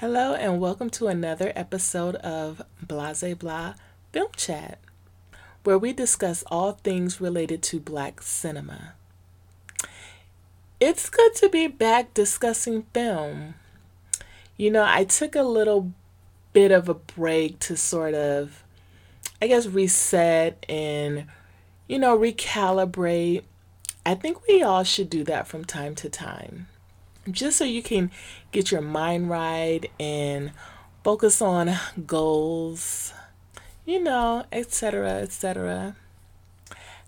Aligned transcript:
Hello, 0.00 0.34
and 0.34 0.60
welcome 0.60 0.90
to 0.90 1.06
another 1.06 1.54
episode 1.56 2.16
of 2.16 2.60
Blase 2.82 3.34
Blah 3.34 3.76
Film 4.12 4.28
Chat, 4.36 4.78
where 5.64 5.78
we 5.78 5.94
discuss 5.94 6.44
all 6.48 6.72
things 6.72 7.18
related 7.18 7.62
to 7.62 7.80
black 7.80 8.20
cinema. 8.20 8.92
It's 10.80 11.08
good 11.08 11.34
to 11.36 11.48
be 11.48 11.66
back 11.66 12.12
discussing 12.12 12.82
film. 12.92 13.54
You 14.58 14.70
know, 14.70 14.84
I 14.86 15.04
took 15.04 15.34
a 15.34 15.42
little 15.42 15.94
bit 16.52 16.72
of 16.72 16.90
a 16.90 16.94
break 16.94 17.58
to 17.60 17.74
sort 17.74 18.12
of, 18.12 18.62
I 19.40 19.46
guess, 19.46 19.66
reset 19.66 20.62
and, 20.68 21.24
you 21.88 21.98
know, 21.98 22.18
recalibrate. 22.18 23.44
I 24.04 24.14
think 24.14 24.46
we 24.46 24.62
all 24.62 24.84
should 24.84 25.08
do 25.08 25.24
that 25.24 25.46
from 25.46 25.64
time 25.64 25.94
to 25.94 26.10
time 26.10 26.66
just 27.30 27.58
so 27.58 27.64
you 27.64 27.82
can 27.82 28.10
get 28.52 28.70
your 28.70 28.80
mind 28.80 29.28
right 29.30 29.90
and 29.98 30.52
focus 31.02 31.40
on 31.40 31.76
goals, 32.06 33.12
you 33.84 34.02
know, 34.02 34.44
etc., 34.52 35.20
etc. 35.20 35.96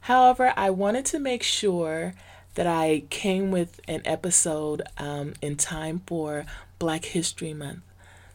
However, 0.02 0.52
I 0.56 0.70
wanted 0.70 1.04
to 1.06 1.18
make 1.18 1.42
sure 1.42 2.14
that 2.54 2.66
I 2.66 3.04
came 3.10 3.50
with 3.50 3.80
an 3.86 4.02
episode 4.04 4.82
um, 4.96 5.34
in 5.40 5.56
time 5.56 6.02
for 6.06 6.46
Black 6.78 7.04
History 7.04 7.54
Month. 7.54 7.82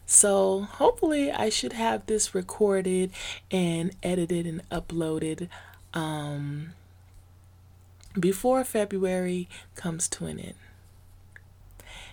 So 0.06 0.62
hopefully, 0.62 1.32
I 1.32 1.48
should 1.48 1.72
have 1.72 2.06
this 2.06 2.34
recorded 2.34 3.10
and 3.50 3.96
edited 4.02 4.46
and 4.46 4.68
uploaded 4.70 5.48
um, 5.94 6.72
before 8.18 8.64
February 8.64 9.48
comes 9.74 10.08
to 10.08 10.26
an 10.26 10.38
end. 10.38 10.54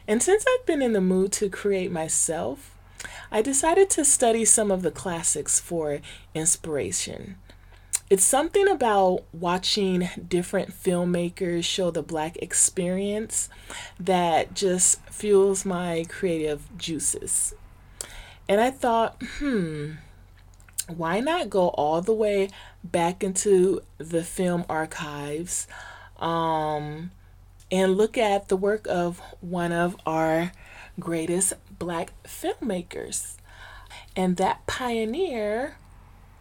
And 0.08 0.22
since 0.22 0.46
I've 0.48 0.66
been 0.66 0.82
in 0.82 0.94
the 0.94 1.02
mood 1.02 1.32
to 1.34 1.50
create 1.50 1.91
myself, 1.91 2.76
I 3.32 3.41
decided 3.41 3.90
to 3.91 4.05
study 4.05 4.46
some 4.46 4.72
of 4.72 4.82
the 4.82 4.91
classics 4.91 5.60
for 5.60 5.99
inspiration. 6.34 7.38
It's 8.10 8.26
something 8.26 8.68
about 8.68 9.24
watching 9.32 10.10
different 10.27 10.72
filmmakers 10.72 11.63
show 11.63 11.91
the 11.91 12.04
black 12.04 12.35
experience 12.41 13.48
that 13.98 14.54
just 14.54 15.02
fuels 15.05 15.63
my 15.63 16.05
creative 16.10 16.68
juices. 16.77 17.54
And 18.49 18.60
I 18.60 18.70
thought, 18.70 19.16
hmm, 19.40 19.94
why 20.88 21.22
not 21.22 21.49
go 21.49 21.70
all 21.70 22.02
the 22.02 22.13
way 22.13 22.49
back 22.84 23.24
into 23.24 23.82
the 23.98 24.26
film 24.26 24.66
archives? 24.68 25.68
Um, 26.18 27.12
and 27.72 27.96
look 27.96 28.18
at 28.18 28.50
the 28.50 28.58
work 28.58 28.86
of 28.88 29.20
one 29.40 29.72
of 29.72 29.96
our 30.05 30.52
greatest 31.00 31.54
black 31.80 32.12
filmmakers. 32.24 33.38
And 34.16 34.38
that 34.38 34.66
pioneer 34.68 35.78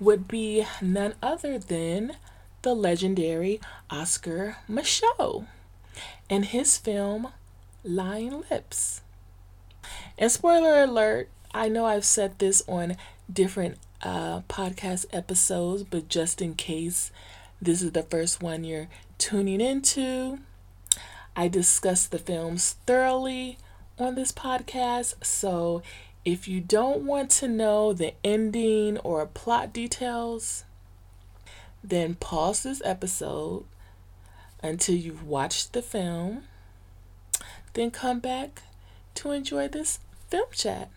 would 0.01 0.27
be 0.27 0.67
none 0.81 1.15
other 1.23 1.59
than 1.59 2.17
the 2.63 2.75
legendary 2.75 3.61
Oscar 3.91 4.57
Micheaux 4.69 5.47
and 6.29 6.47
his 6.47 6.77
film 6.77 7.29
Lying 7.85 8.45
Lips. 8.51 9.03
And 10.19 10.31
spoiler 10.31 10.83
alert, 10.83 11.29
I 11.53 11.69
know 11.69 11.87
I've 11.87 12.05
said 12.05 12.39
this 12.39 12.63
on 12.69 12.97
different 13.33 13.79
uh, 14.03 14.41
podcast 14.43 15.07
episodes, 15.13 15.85
but 15.85 16.09
just 16.09 16.43
in 16.43 16.55
case 16.55 17.11
this 17.61 17.83
is 17.83 17.93
the 17.93 18.03
first 18.03 18.43
one 18.43 18.65
you're 18.65 18.89
tuning 19.19 19.61
into, 19.61 20.39
I 21.37 21.49
discuss 21.49 22.07
the 22.07 22.19
films 22.19 22.77
thoroughly 22.87 23.59
on 23.99 24.15
this 24.15 24.33
podcast, 24.33 25.25
so 25.25 25.83
if 26.25 26.47
you 26.49 26.61
don't 26.61 27.03
want 27.07 27.31
to 27.31 27.49
know 27.49 27.93
the 27.93 28.15
ending 28.23 28.99
or 28.99 29.25
plot 29.27 29.73
details, 29.73 30.65
then 31.83 32.15
pause 32.15 32.63
this 32.63 32.83
episode 32.85 33.65
until 34.63 34.95
you've 34.95 35.27
watched 35.27 35.73
the 35.73 35.83
film, 35.83 36.43
then 37.73 37.91
come 37.91 38.21
back 38.21 38.63
to 39.15 39.31
enjoy 39.31 39.69
this 39.69 40.01
film 40.29 40.49
chat. 40.53 40.91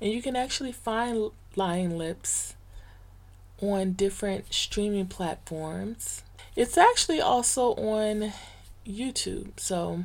And 0.00 0.12
you 0.12 0.22
can 0.22 0.36
actually 0.36 0.72
find 0.72 1.30
Lying 1.56 1.96
Lips 1.96 2.54
on 3.60 3.92
different 3.92 4.52
streaming 4.52 5.06
platforms. 5.06 6.22
It's 6.56 6.78
actually 6.78 7.20
also 7.20 7.74
on 7.74 8.32
YouTube. 8.86 9.58
So 9.58 10.04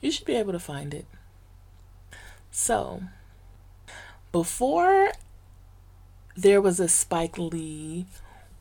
you 0.00 0.10
should 0.10 0.26
be 0.26 0.36
able 0.36 0.52
to 0.52 0.58
find 0.58 0.94
it. 0.94 1.06
So 2.50 3.02
before 4.32 5.12
there 6.36 6.60
was 6.60 6.80
a 6.80 6.88
Spike 6.88 7.38
Lee 7.38 8.06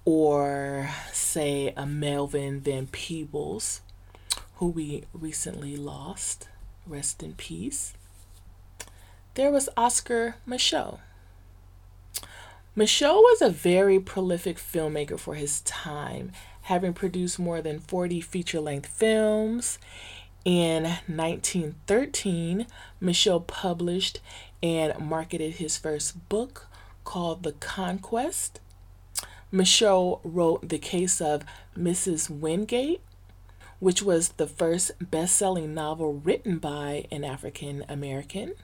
or 0.06 0.90
say 1.12 1.74
a 1.76 1.86
Melvin 1.86 2.62
Van 2.62 2.88
Peebles, 2.88 3.82
who 4.56 4.68
we 4.68 5.04
recently 5.14 5.76
lost, 5.76 6.48
rest 6.86 7.22
in 7.22 7.34
peace, 7.34 7.94
there 9.36 9.52
was 9.52 9.70
Oscar 9.78 10.36
Micheaux. 10.48 11.00
Micheaux 12.76 13.22
was 13.22 13.42
a 13.42 13.50
very 13.50 14.00
prolific 14.00 14.58
filmmaker 14.58 15.20
for 15.20 15.36
his 15.36 15.62
time, 15.62 16.32
having 16.68 16.94
produced 16.94 17.40
more 17.40 17.62
than 17.62 17.80
40 17.80 18.20
feature 18.20 18.60
length 18.60 18.88
films. 18.88 19.80
In 20.44 20.84
1913, 20.84 22.68
Micheaux 23.02 23.48
published 23.48 24.20
and 24.62 25.00
marketed 25.00 25.56
his 25.56 25.78
first 25.78 26.28
book 26.28 26.68
called 27.06 27.44
The 27.44 27.54
Conquest. 27.54 28.60
Micheaux 29.52 30.20
wrote 30.26 30.68
The 30.68 30.78
Case 30.78 31.22
of 31.22 31.46
Mrs. 31.78 32.30
Wingate, 32.30 33.00
which 33.80 34.04
was 34.04 34.30
the 34.30 34.48
first 34.48 34.92
best 35.00 35.38
selling 35.38 35.74
novel 35.74 36.16
written 36.16 36.58
by 36.58 37.06
an 37.10 37.24
African 37.24 37.86
American. 37.88 38.56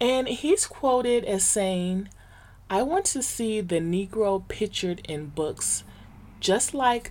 And 0.00 0.26
he's 0.26 0.66
quoted 0.66 1.24
as 1.26 1.44
saying, 1.44 2.08
I 2.68 2.82
want 2.82 3.04
to 3.06 3.22
see 3.22 3.60
the 3.60 3.78
Negro 3.78 4.48
pictured 4.48 5.00
in 5.08 5.26
books 5.26 5.84
just 6.44 6.74
like 6.74 7.10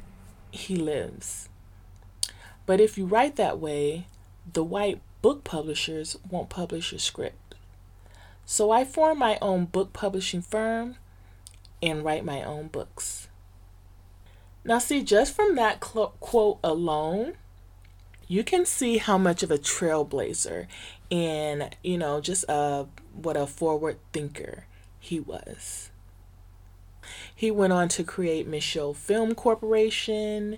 he 0.51 0.75
lives. 0.75 1.49
But 2.67 2.79
if 2.79 2.99
you 2.99 3.05
write 3.07 3.35
that 3.38 3.59
way, 3.59 4.05
the 4.53 4.63
white 4.63 5.01
book 5.23 5.44
publishers 5.44 6.16
won't 6.29 6.49
publish 6.49 6.91
your 6.91 6.99
script. 6.99 7.55
So 8.45 8.69
I 8.69 8.85
form 8.85 9.17
my 9.17 9.39
own 9.41 9.66
book 9.66 9.91
publishing 9.91 10.44
firm 10.44 10.97
and 11.81 12.05
write 12.05 12.23
my 12.23 12.44
own 12.44 12.67
books. 12.67 13.27
Now, 14.63 14.77
see, 14.77 15.01
just 15.01 15.33
from 15.35 15.55
that 15.55 15.83
cl- 15.83 16.13
quote 16.19 16.59
alone, 16.63 17.33
you 18.27 18.44
can 18.44 18.67
see 18.67 19.00
how 19.00 19.17
much 19.17 19.41
of 19.41 19.50
a 19.50 19.57
trailblazer 19.57 20.67
and, 21.09 21.75
you 21.83 21.97
know, 21.97 22.21
just 22.21 22.45
a, 22.47 22.85
what 23.13 23.35
a 23.35 23.47
forward 23.47 23.97
thinker 24.13 24.65
he 25.00 25.19
was. 25.19 25.89
He 27.35 27.51
went 27.51 27.73
on 27.73 27.89
to 27.89 28.03
create 28.03 28.49
Micheaux 28.49 28.95
Film 28.95 29.35
Corporation, 29.35 30.57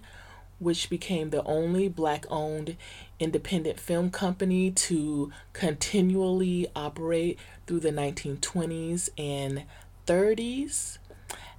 which 0.59 0.89
became 0.89 1.29
the 1.29 1.43
only 1.43 1.87
black 1.87 2.25
owned 2.29 2.77
independent 3.19 3.79
film 3.79 4.09
company 4.09 4.71
to 4.71 5.31
continually 5.53 6.67
operate 6.75 7.37
through 7.67 7.79
the 7.81 7.91
1920s 7.91 9.09
and 9.17 9.63
30s. 10.07 10.97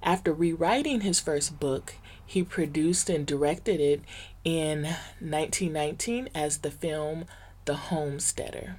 After 0.01 0.33
rewriting 0.33 1.01
his 1.01 1.19
first 1.19 1.59
book, 1.59 1.95
he 2.25 2.43
produced 2.43 3.09
and 3.09 3.25
directed 3.25 3.79
it 3.79 4.01
in 4.43 4.83
1919 5.19 6.29
as 6.35 6.59
the 6.59 6.71
film 6.71 7.25
The 7.65 7.75
Homesteader. 7.75 8.77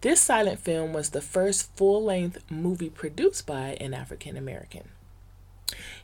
This 0.00 0.20
silent 0.20 0.60
film 0.60 0.92
was 0.92 1.10
the 1.10 1.20
first 1.20 1.74
full 1.76 2.04
length 2.04 2.44
movie 2.50 2.90
produced 2.90 3.46
by 3.46 3.76
an 3.80 3.94
African 3.94 4.36
American. 4.36 4.90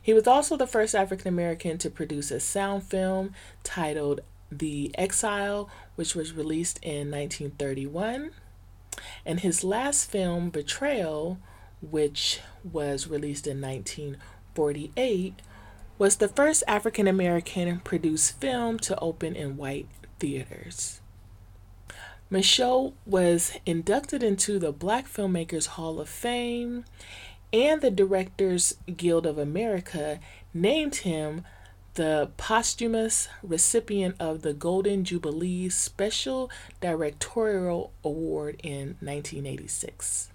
He 0.01 0.13
was 0.13 0.27
also 0.27 0.57
the 0.57 0.67
first 0.67 0.93
African 0.93 1.27
American 1.27 1.77
to 1.79 1.89
produce 1.89 2.31
a 2.31 2.39
sound 2.39 2.83
film 2.83 3.33
titled 3.63 4.21
The 4.51 4.93
Exile, 4.97 5.69
which 5.95 6.15
was 6.15 6.33
released 6.33 6.79
in 6.81 7.09
1931. 7.09 8.31
And 9.25 9.39
his 9.39 9.63
last 9.63 10.09
film, 10.09 10.49
Betrayal, 10.49 11.39
which 11.81 12.41
was 12.63 13.07
released 13.07 13.47
in 13.47 13.61
1948, 13.61 15.41
was 15.97 16.17
the 16.17 16.27
first 16.27 16.63
African 16.67 17.07
American 17.07 17.79
produced 17.79 18.39
film 18.39 18.77
to 18.79 18.99
open 18.99 19.35
in 19.35 19.57
white 19.57 19.87
theaters. 20.19 20.99
Micheaux 22.31 22.93
was 23.05 23.53
inducted 23.65 24.23
into 24.23 24.57
the 24.57 24.71
Black 24.71 25.07
Filmmakers 25.07 25.67
Hall 25.67 25.99
of 25.99 26.09
Fame 26.09 26.83
and 27.53 27.81
the 27.81 27.91
Directors 27.91 28.75
Guild 28.97 29.27
of 29.27 29.37
America 29.37 30.19
named 30.53 30.95
him 30.95 31.45
the 31.93 32.31
posthumous 32.37 33.27
recipient 33.43 34.15
of 34.19 34.41
the 34.41 34.53
Golden 34.53 35.03
Jubilee 35.03 35.69
Special 35.69 36.49
Directorial 36.81 37.91
Award 38.03 38.59
in 38.63 38.97
1986. 38.99 40.31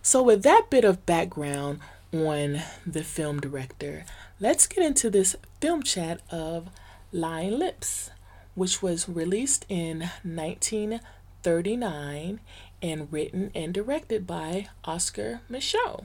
So, 0.00 0.22
with 0.22 0.44
that 0.44 0.66
bit 0.70 0.84
of 0.84 1.04
background 1.04 1.80
on 2.12 2.62
the 2.86 3.02
film 3.02 3.40
director, 3.40 4.04
let's 4.38 4.68
get 4.68 4.84
into 4.84 5.10
this 5.10 5.34
film 5.60 5.82
chat 5.82 6.20
of 6.30 6.68
Lying 7.10 7.58
Lips, 7.58 8.12
which 8.54 8.80
was 8.82 9.08
released 9.08 9.66
in 9.68 10.10
1939 10.22 12.38
and 12.82 13.10
written 13.12 13.50
and 13.54 13.72
directed 13.72 14.26
by 14.26 14.66
Oscar 14.84 15.40
Micheaux. 15.50 16.04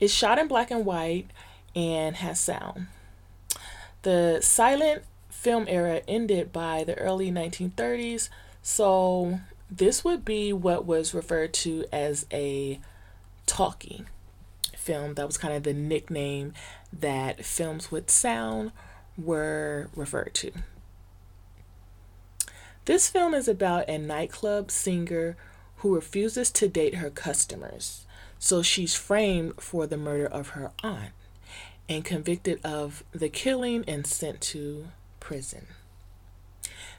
It's 0.00 0.12
shot 0.12 0.38
in 0.38 0.48
black 0.48 0.70
and 0.70 0.84
white 0.84 1.26
and 1.76 2.16
has 2.16 2.40
sound. 2.40 2.86
The 4.02 4.38
silent 4.40 5.02
film 5.28 5.66
era 5.68 6.00
ended 6.08 6.52
by 6.52 6.84
the 6.84 6.96
early 6.98 7.30
1930s, 7.30 8.28
so 8.62 9.40
this 9.70 10.04
would 10.04 10.24
be 10.24 10.52
what 10.52 10.86
was 10.86 11.14
referred 11.14 11.52
to 11.54 11.84
as 11.92 12.26
a 12.32 12.80
talkie 13.46 14.04
film. 14.76 15.14
That 15.14 15.26
was 15.26 15.36
kind 15.36 15.54
of 15.54 15.64
the 15.64 15.74
nickname 15.74 16.54
that 16.92 17.44
films 17.44 17.90
with 17.90 18.08
sound 18.08 18.72
were 19.16 19.90
referred 19.94 20.32
to. 20.34 20.52
This 22.88 23.10
film 23.10 23.34
is 23.34 23.48
about 23.48 23.86
a 23.86 23.98
nightclub 23.98 24.70
singer 24.70 25.36
who 25.76 25.94
refuses 25.94 26.50
to 26.52 26.68
date 26.68 26.94
her 26.94 27.10
customers, 27.10 28.06
so 28.38 28.62
she's 28.62 28.94
framed 28.94 29.60
for 29.60 29.86
the 29.86 29.98
murder 29.98 30.24
of 30.24 30.48
her 30.56 30.70
aunt 30.82 31.12
and 31.86 32.02
convicted 32.02 32.64
of 32.64 33.04
the 33.12 33.28
killing 33.28 33.84
and 33.86 34.06
sent 34.06 34.40
to 34.40 34.88
prison. 35.20 35.66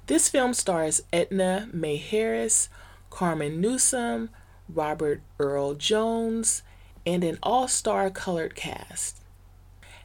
This 0.05 0.29
film 0.29 0.53
stars 0.53 1.01
Edna 1.11 1.67
Mae 1.73 1.97
Harris, 1.97 2.69
Carman 3.09 3.59
Newsome, 3.59 4.29
Robert 4.71 5.23
Earl 5.39 5.73
Jones, 5.73 6.61
and 7.03 7.23
an 7.23 7.39
all 7.41 7.67
star 7.67 8.11
colored 8.11 8.53
cast. 8.53 9.23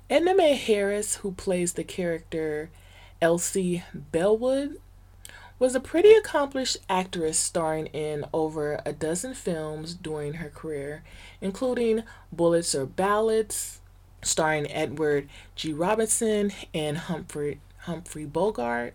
Edna 0.08 0.34
Mae 0.34 0.54
Harris, 0.54 1.16
who 1.16 1.32
plays 1.32 1.74
the 1.74 1.84
character 1.84 2.70
Elsie 3.20 3.84
Bellwood, 3.92 4.78
was 5.64 5.74
a 5.74 5.80
pretty 5.80 6.12
accomplished 6.12 6.76
actress 6.90 7.38
starring 7.38 7.86
in 7.86 8.22
over 8.34 8.82
a 8.84 8.92
dozen 8.92 9.32
films 9.32 9.94
during 9.94 10.34
her 10.34 10.50
career, 10.50 11.02
including 11.40 12.02
Bullets 12.30 12.74
or 12.74 12.84
Ballots, 12.84 13.80
starring 14.20 14.70
Edward 14.70 15.26
G. 15.56 15.72
Robinson 15.72 16.52
and 16.74 16.98
Humphrey, 16.98 17.60
Humphrey 17.78 18.26
Bogart. 18.26 18.92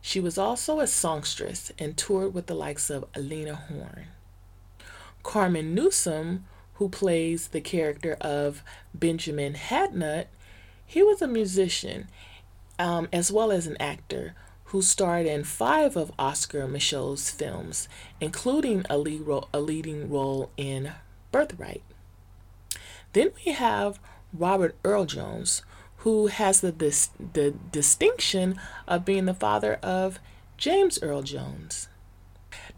She 0.00 0.18
was 0.18 0.38
also 0.38 0.80
a 0.80 0.86
songstress 0.86 1.70
and 1.78 1.94
toured 1.94 2.32
with 2.32 2.46
the 2.46 2.54
likes 2.54 2.88
of 2.88 3.04
Lena 3.14 3.54
Horne. 3.54 4.06
Carman 5.22 5.74
Newsome, 5.74 6.46
who 6.76 6.88
plays 6.88 7.48
the 7.48 7.60
character 7.60 8.16
of 8.18 8.62
Benjamin 8.94 9.52
Hadnot, 9.52 10.24
he 10.86 11.02
was 11.02 11.20
a 11.20 11.28
musician 11.28 12.08
um, 12.78 13.10
as 13.12 13.30
well 13.30 13.52
as 13.52 13.66
an 13.66 13.76
actor 13.78 14.34
who 14.72 14.80
starred 14.80 15.26
in 15.26 15.44
five 15.44 15.96
of 15.96 16.10
Oscar 16.18 16.66
Micheaux's 16.66 17.30
films, 17.30 17.90
including 18.22 18.86
a, 18.88 18.96
lead 18.96 19.20
ro- 19.20 19.46
a 19.52 19.60
leading 19.60 20.10
role 20.10 20.50
in 20.56 20.92
Birthright. 21.30 21.82
Then 23.12 23.32
we 23.44 23.52
have 23.52 24.00
Robert 24.32 24.74
Earl 24.82 25.04
Jones, 25.04 25.62
who 25.98 26.28
has 26.28 26.62
the, 26.62 26.72
dis- 26.72 27.10
the 27.34 27.50
distinction 27.70 28.58
of 28.88 29.04
being 29.04 29.26
the 29.26 29.34
father 29.34 29.74
of 29.82 30.18
James 30.56 31.02
Earl 31.02 31.20
Jones. 31.20 31.88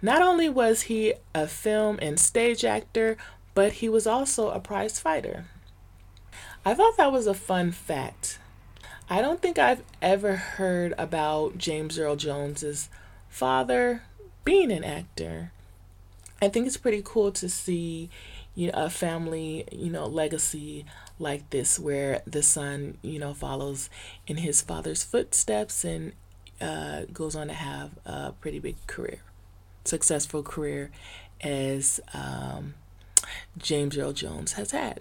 Not 0.03 0.21
only 0.21 0.49
was 0.49 0.83
he 0.83 1.15
a 1.33 1.47
film 1.47 2.01
and 2.03 2.19
stage 2.19 2.65
actor, 2.65 3.17
but 3.55 3.75
he 3.75 3.89
was 3.89 4.05
also 4.05 4.51
a 4.51 4.59
prize 4.59 4.99
fighter. 4.99 5.45
I 6.65 6.75
thought 6.75 6.97
that 6.97 7.13
was 7.13 7.29
a 7.29 7.35
fun 7.35 7.71
fact. 7.71 8.41
I 9.15 9.23
don't 9.23 9.41
think 9.41 9.61
I've 9.61 9.85
ever 10.03 10.35
heard 10.35 10.93
about 10.99 11.57
James 11.57 12.01
Earl 12.01 12.17
Jones's 12.17 12.89
father 13.29 14.03
being 14.45 14.73
an 14.73 14.83
actor. 14.83 15.53
I 16.43 16.49
think 16.49 16.67
it's 16.67 16.77
pretty 16.77 17.01
cool 17.05 17.31
to 17.31 17.49
see 17.49 18.11
you 18.57 18.73
know 18.73 18.73
a 18.75 18.91
family 18.91 19.69
you 19.71 19.89
know 19.89 20.07
legacy 20.07 20.85
like 21.21 21.49
this 21.51 21.79
where 21.79 22.23
the 22.27 22.43
son 22.43 22.99
you 23.03 23.21
know 23.21 23.35
follows 23.35 23.89
in 24.27 24.39
his 24.39 24.61
father's 24.61 25.05
footsteps 25.05 25.85
and 25.85 26.13
uh, 26.61 27.03
goes 27.13 27.37
on 27.37 27.47
to 27.47 27.55
have 27.55 27.93
a 28.05 28.33
pretty 28.33 28.59
big 28.59 28.85
career 28.89 29.21
successful 29.85 30.43
career 30.43 30.91
as 31.41 32.01
um, 32.15 32.75
james 33.59 33.97
earl 33.97 34.13
jones 34.13 34.55
has 34.55 34.73
had 34.73 35.01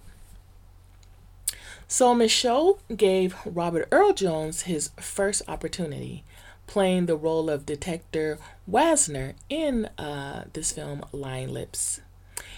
so 1.94 2.16
micheaux 2.16 2.80
gave 2.98 3.36
robert 3.46 3.88
earl 3.92 4.14
jones 4.14 4.64
his 4.64 4.90
first 5.00 5.44
opportunity 5.48 6.24
playing 6.66 7.06
the 7.06 7.16
role 7.16 7.52
of 7.52 7.68
detective 7.68 8.40
wasner 8.68 9.36
in 9.48 9.86
uh, 10.00 10.44
this 10.54 10.72
film 10.72 11.06
lying 11.12 11.54
lips 11.54 12.02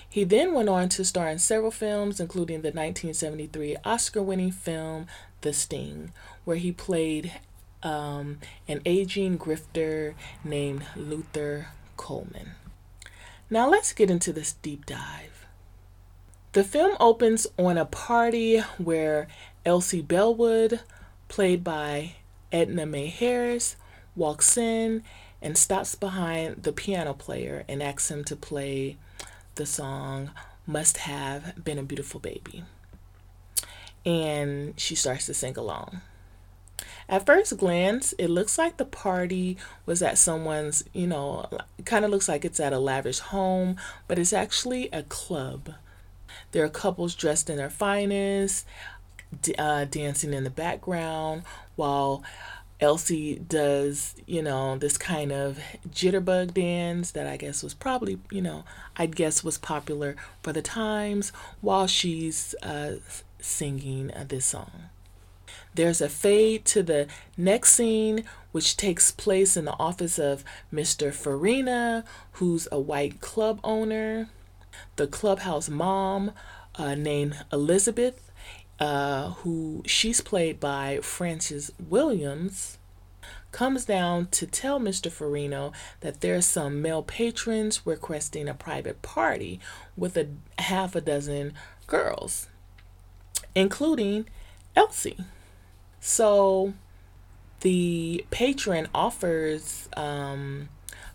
he 0.08 0.24
then 0.24 0.54
went 0.54 0.70
on 0.70 0.88
to 0.88 1.04
star 1.04 1.28
in 1.28 1.40
several 1.40 1.72
films, 1.72 2.22
including 2.22 2.62
the 2.62 2.70
1973 2.70 3.76
Oscar 3.84 4.24
winning 4.24 4.52
film 4.52 5.08
The 5.42 5.52
Sting, 5.52 6.14
where 6.46 6.56
he 6.56 6.72
played 6.72 7.34
um, 7.84 8.40
an 8.66 8.82
aging 8.86 9.38
grifter 9.38 10.14
named 10.42 10.86
Luther 10.96 11.68
Coleman. 11.98 12.52
Now 13.50 13.70
let's 13.70 13.92
get 13.92 14.10
into 14.10 14.32
this 14.32 14.54
deep 14.54 14.86
dive. 14.86 15.35
The 16.56 16.64
film 16.64 16.96
opens 17.02 17.46
on 17.60 17.78
a 17.78 17.84
party 17.84 18.60
where 18.78 19.28
Elsie 19.66 20.02
Bellwood, 20.02 20.80
played 21.28 21.66
by 21.66 22.14
Edna 22.50 22.86
Mae 22.86 23.08
Harris, 23.08 23.76
walks 24.16 24.56
in 24.56 25.04
and 25.42 25.58
stops 25.58 25.96
behind 25.96 26.64
the 26.64 26.72
piano 26.72 27.14
player 27.14 27.66
and 27.68 27.84
asks 27.84 28.10
him 28.10 28.24
to 28.24 28.38
play 28.38 28.96
the 29.56 29.66
song 29.66 30.32
Must 30.66 30.96
Have 31.00 31.62
Been 31.62 31.78
a 31.78 31.84
Beautiful 31.84 32.22
Baby. 32.22 32.64
And 34.06 34.80
she 34.80 34.96
starts 34.96 35.26
to 35.26 35.34
sing 35.34 35.58
along. 35.58 36.00
At 37.10 37.26
first 37.26 37.58
glance, 37.58 38.14
it 38.14 38.30
looks 38.30 38.58
like 38.58 38.78
the 38.78 38.86
party 38.86 39.58
was 39.86 40.02
at 40.02 40.18
someone's, 40.18 40.86
you 40.94 41.08
know, 41.08 41.50
kind 41.84 42.06
of 42.06 42.12
looks 42.12 42.30
like 42.30 42.46
it's 42.46 42.62
at 42.62 42.72
a 42.72 42.80
lavish 42.80 43.20
home, 43.20 43.76
but 44.08 44.18
it's 44.18 44.32
actually 44.32 44.88
a 44.94 45.04
club. 45.04 45.74
There 46.52 46.64
are 46.64 46.70
couples 46.70 47.16
dressed 47.16 47.50
in 47.50 47.58
their 47.58 47.70
finest, 47.70 48.66
uh, 49.58 49.86
dancing 49.86 50.34
in 50.34 50.44
the 50.44 50.50
background, 50.50 51.44
while 51.76 52.24
Elsie 52.80 53.40
does, 53.40 54.16
you 54.26 54.42
know, 54.42 54.78
this 54.78 54.98
kind 54.98 55.32
of 55.32 55.60
jitterbug 55.90 56.54
dance 56.54 57.12
that 57.12 57.26
I 57.26 57.38
guess 57.38 57.64
was 57.64 57.74
probably, 57.74 58.20
you 58.30 58.42
know, 58.42 58.64
I'd 58.98 59.16
guess 59.16 59.44
was 59.44 59.58
popular 59.58 60.16
for 60.44 60.52
the 60.52 60.62
times 60.62 61.32
while 61.62 61.88
she's 61.88 62.54
uh, 62.62 62.96
singing 63.40 64.12
uh, 64.14 64.26
this 64.28 64.46
song. 64.46 64.90
There's 65.74 66.02
a 66.02 66.10
fade 66.10 66.66
to 66.66 66.84
the 66.84 67.08
next 67.38 67.74
scene, 67.74 68.24
which 68.52 68.78
takes 68.78 69.12
place 69.12 69.58
in 69.58 69.66
the 69.66 69.78
office 69.80 70.18
of 70.18 70.44
Mr. 70.74 71.14
Farina, 71.14 72.04
who's 72.34 72.68
a 72.72 72.80
white 72.80 73.20
club 73.20 73.60
owner. 73.64 74.30
The 74.96 75.08
clubhouse 75.08 75.70
mom, 75.70 76.32
uh, 76.76 76.96
named 76.96 77.38
Elizabeth, 77.52 78.32
uh, 78.80 79.32
who 79.32 79.84
she's 79.86 80.22
played 80.22 80.60
by 80.60 81.00
Frances 81.02 81.72
Williams, 81.80 82.78
comes 83.52 83.86
down 83.86 84.28
to 84.28 84.46
tell 84.46 84.80
Mr. 84.80 85.10
Farino 85.10 85.74
that 86.02 86.20
there 86.20 86.36
are 86.36 86.42
some 86.42 86.82
male 86.82 87.04
patrons 87.04 87.82
requesting 87.86 88.50
a 88.50 88.54
private 88.54 89.02
party 89.02 89.62
with 89.96 90.18
a 90.18 90.28
half 90.60 90.94
a 90.94 91.02
dozen 91.02 91.54
girls, 91.88 92.48
including 93.56 94.28
Elsie. 94.76 95.18
So 96.02 96.74
the 97.62 98.26
patron 98.30 98.88
offers 98.94 99.88
um, 99.96 100.70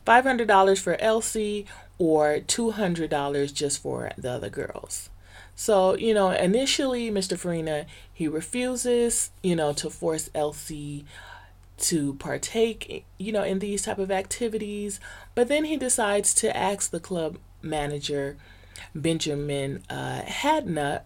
$500 0.06 0.80
for 0.80 1.00
Elsie 1.00 1.66
or 2.00 2.38
$200 2.40 3.52
just 3.52 3.82
for 3.82 4.10
the 4.16 4.30
other 4.30 4.48
girls. 4.48 5.10
So, 5.54 5.94
you 5.98 6.14
know, 6.14 6.30
initially 6.30 7.10
Mr. 7.10 7.36
Farina, 7.36 7.84
he 8.10 8.26
refuses, 8.26 9.30
you 9.42 9.54
know, 9.54 9.74
to 9.74 9.90
force 9.90 10.30
Elsie 10.34 11.04
to 11.76 12.14
partake, 12.14 13.04
you 13.18 13.32
know, 13.32 13.42
in 13.42 13.58
these 13.58 13.82
type 13.82 13.98
of 13.98 14.10
activities, 14.10 14.98
but 15.34 15.48
then 15.48 15.64
he 15.64 15.76
decides 15.76 16.32
to 16.34 16.56
ask 16.56 16.90
the 16.90 17.00
club 17.00 17.36
manager, 17.60 18.38
Benjamin 18.94 19.82
uh, 19.90 20.22
Hadnot, 20.22 21.02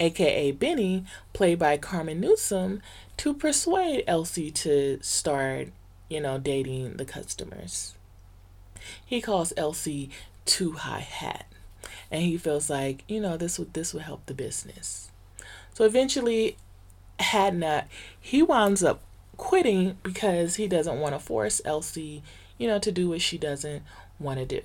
aka 0.00 0.50
Benny, 0.52 1.04
played 1.34 1.58
by 1.58 1.76
Carman 1.76 2.20
Newsome, 2.20 2.80
to 3.18 3.34
persuade 3.34 4.04
Elsie 4.06 4.50
to 4.50 4.98
start, 5.02 5.68
you 6.08 6.22
know, 6.22 6.38
dating 6.38 6.94
the 6.96 7.04
customers. 7.04 7.94
He 9.04 9.20
calls 9.20 9.52
Elsie 9.56 10.10
too 10.44 10.72
high 10.72 11.00
hat, 11.00 11.46
and 12.10 12.22
he 12.22 12.36
feels 12.36 12.70
like, 12.70 13.04
you 13.08 13.20
know, 13.20 13.36
this 13.36 13.58
would 13.58 13.74
this 13.74 13.94
would 13.94 14.02
help 14.02 14.26
the 14.26 14.34
business. 14.34 15.10
So 15.74 15.84
eventually, 15.84 16.56
Hadnot 17.18 17.84
he 18.20 18.42
winds 18.42 18.82
up 18.82 19.02
quitting 19.36 19.98
because 20.02 20.56
he 20.56 20.68
doesn't 20.68 21.00
want 21.00 21.14
to 21.14 21.18
force 21.18 21.60
Elsie, 21.64 22.22
you 22.58 22.68
know, 22.68 22.78
to 22.78 22.92
do 22.92 23.08
what 23.08 23.22
she 23.22 23.38
doesn't 23.38 23.82
want 24.18 24.38
to 24.38 24.46
do. 24.46 24.60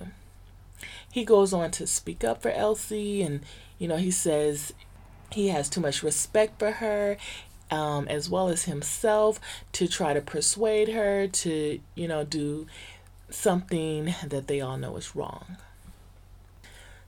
He 1.10 1.24
goes 1.24 1.52
on 1.52 1.70
to 1.72 1.86
speak 1.86 2.24
up 2.24 2.42
for 2.42 2.50
Elsie, 2.50 3.22
and 3.22 3.40
you 3.78 3.88
know, 3.88 3.96
he 3.96 4.10
says 4.10 4.72
he 5.32 5.48
has 5.48 5.68
too 5.68 5.80
much 5.80 6.02
respect 6.02 6.58
for 6.58 6.72
her 6.72 7.16
um, 7.70 8.06
as 8.08 8.30
well 8.30 8.48
as 8.48 8.64
himself 8.64 9.40
to 9.72 9.88
try 9.88 10.14
to 10.14 10.20
persuade 10.20 10.88
her 10.88 11.26
to, 11.26 11.80
you 11.94 12.08
know, 12.08 12.24
do 12.24 12.66
something 13.30 14.14
that 14.24 14.46
they 14.46 14.60
all 14.60 14.76
know 14.76 14.96
is 14.96 15.16
wrong. 15.16 15.56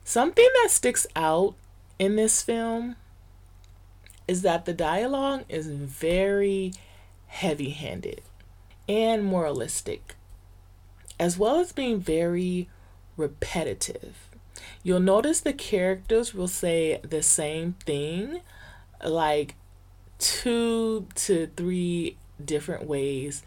Something 0.03 0.47
that 0.61 0.71
sticks 0.71 1.05
out 1.15 1.55
in 1.97 2.15
this 2.15 2.41
film 2.41 2.95
is 4.27 4.41
that 4.41 4.65
the 4.65 4.73
dialogue 4.73 5.43
is 5.49 5.67
very 5.67 6.73
heavy 7.27 7.71
handed 7.71 8.21
and 8.87 9.23
moralistic, 9.23 10.15
as 11.19 11.37
well 11.37 11.59
as 11.59 11.71
being 11.71 11.99
very 11.99 12.69
repetitive. 13.17 14.29
You'll 14.83 14.99
notice 14.99 15.41
the 15.41 15.53
characters 15.53 16.33
will 16.33 16.47
say 16.47 16.99
the 17.03 17.21
same 17.21 17.73
thing 17.85 18.41
like 19.05 19.55
two 20.17 21.07
to 21.15 21.47
three 21.55 22.17
different 22.43 22.87
ways 22.87 23.43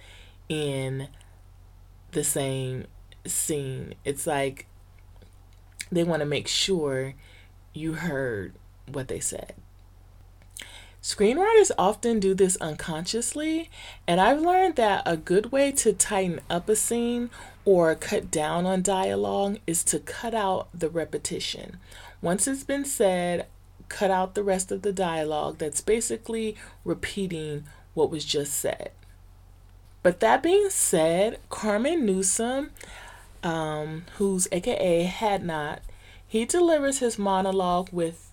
in 0.48 1.08
the 2.12 2.24
same 2.24 2.86
scene. 3.26 3.94
It's 4.04 4.26
like 4.26 4.66
they 5.90 6.04
want 6.04 6.20
to 6.20 6.26
make 6.26 6.48
sure 6.48 7.14
you 7.74 7.94
heard 7.94 8.54
what 8.90 9.08
they 9.08 9.20
said. 9.20 9.54
Screenwriters 11.02 11.72
often 11.76 12.20
do 12.20 12.32
this 12.32 12.56
unconsciously, 12.60 13.68
and 14.06 14.20
I've 14.20 14.40
learned 14.40 14.76
that 14.76 15.02
a 15.04 15.16
good 15.16 15.50
way 15.50 15.72
to 15.72 15.92
tighten 15.92 16.40
up 16.48 16.68
a 16.68 16.76
scene 16.76 17.28
or 17.64 17.96
cut 17.96 18.30
down 18.30 18.66
on 18.66 18.82
dialogue 18.82 19.58
is 19.66 19.82
to 19.84 19.98
cut 19.98 20.32
out 20.32 20.68
the 20.72 20.88
repetition. 20.88 21.78
Once 22.20 22.46
it's 22.46 22.62
been 22.62 22.84
said, 22.84 23.46
cut 23.88 24.12
out 24.12 24.36
the 24.36 24.44
rest 24.44 24.70
of 24.70 24.82
the 24.82 24.92
dialogue 24.92 25.58
that's 25.58 25.80
basically 25.80 26.56
repeating 26.84 27.64
what 27.94 28.10
was 28.10 28.24
just 28.24 28.54
said. 28.54 28.92
But 30.02 30.20
that 30.20 30.42
being 30.42 30.68
said, 30.70 31.38
Carman 31.48 32.04
Newsome, 32.04 32.70
um, 33.42 34.04
who's 34.16 34.48
AKA 34.50 35.06
Hadnot, 35.06 35.80
he 36.26 36.44
delivers 36.44 36.98
his 36.98 37.18
monologue 37.18 37.88
with 37.92 38.30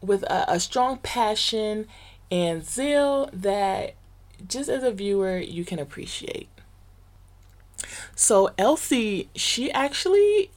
with 0.00 0.22
a, 0.24 0.44
a 0.48 0.60
strong 0.60 0.98
passion 0.98 1.86
and 2.30 2.64
zeal 2.64 3.30
that 3.32 3.94
just 4.46 4.68
as 4.68 4.82
a 4.82 4.90
viewer 4.90 5.38
you 5.38 5.64
can 5.64 5.78
appreciate. 5.78 6.48
So 8.14 8.50
Elsie, 8.58 9.28
she 9.34 9.70
actually 9.72 10.50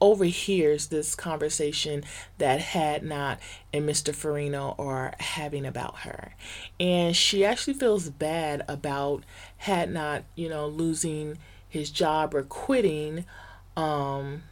overhears 0.00 0.88
this 0.88 1.14
conversation 1.14 2.04
that 2.38 2.60
Hadnot 2.60 3.38
and 3.72 3.88
Mr. 3.88 4.14
Farino 4.14 4.78
are 4.78 5.14
having 5.18 5.64
about 5.64 5.98
her. 6.00 6.34
And 6.78 7.14
she 7.16 7.44
actually 7.44 7.74
feels 7.74 8.10
bad 8.10 8.64
about 8.68 9.24
Hadnot, 9.62 10.24
you 10.34 10.48
know, 10.48 10.66
losing 10.66 11.38
his 11.68 11.90
job 11.90 12.34
or 12.34 12.42
quitting 12.42 13.24
um, 13.76 14.42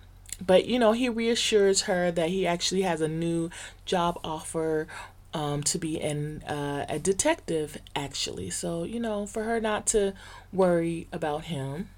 but 0.45 0.67
you 0.67 0.79
know 0.79 0.93
he 0.93 1.09
reassures 1.09 1.83
her 1.83 2.11
that 2.11 2.29
he 2.29 2.47
actually 2.47 2.83
has 2.83 3.01
a 3.01 3.09
new 3.09 3.51
job 3.85 4.19
offer 4.25 4.87
um, 5.33 5.63
to 5.63 5.79
be 5.79 6.01
an 6.01 6.43
uh, 6.43 6.87
a 6.89 6.99
detective 6.99 7.79
actually 7.95 8.51
so 8.51 8.85
you 8.85 9.01
know 9.01 9.27
for 9.27 9.45
her 9.45 9.61
not 9.61 9.87
to 9.87 10.13
worry 10.53 11.09
about 11.13 11.45
him 11.45 11.89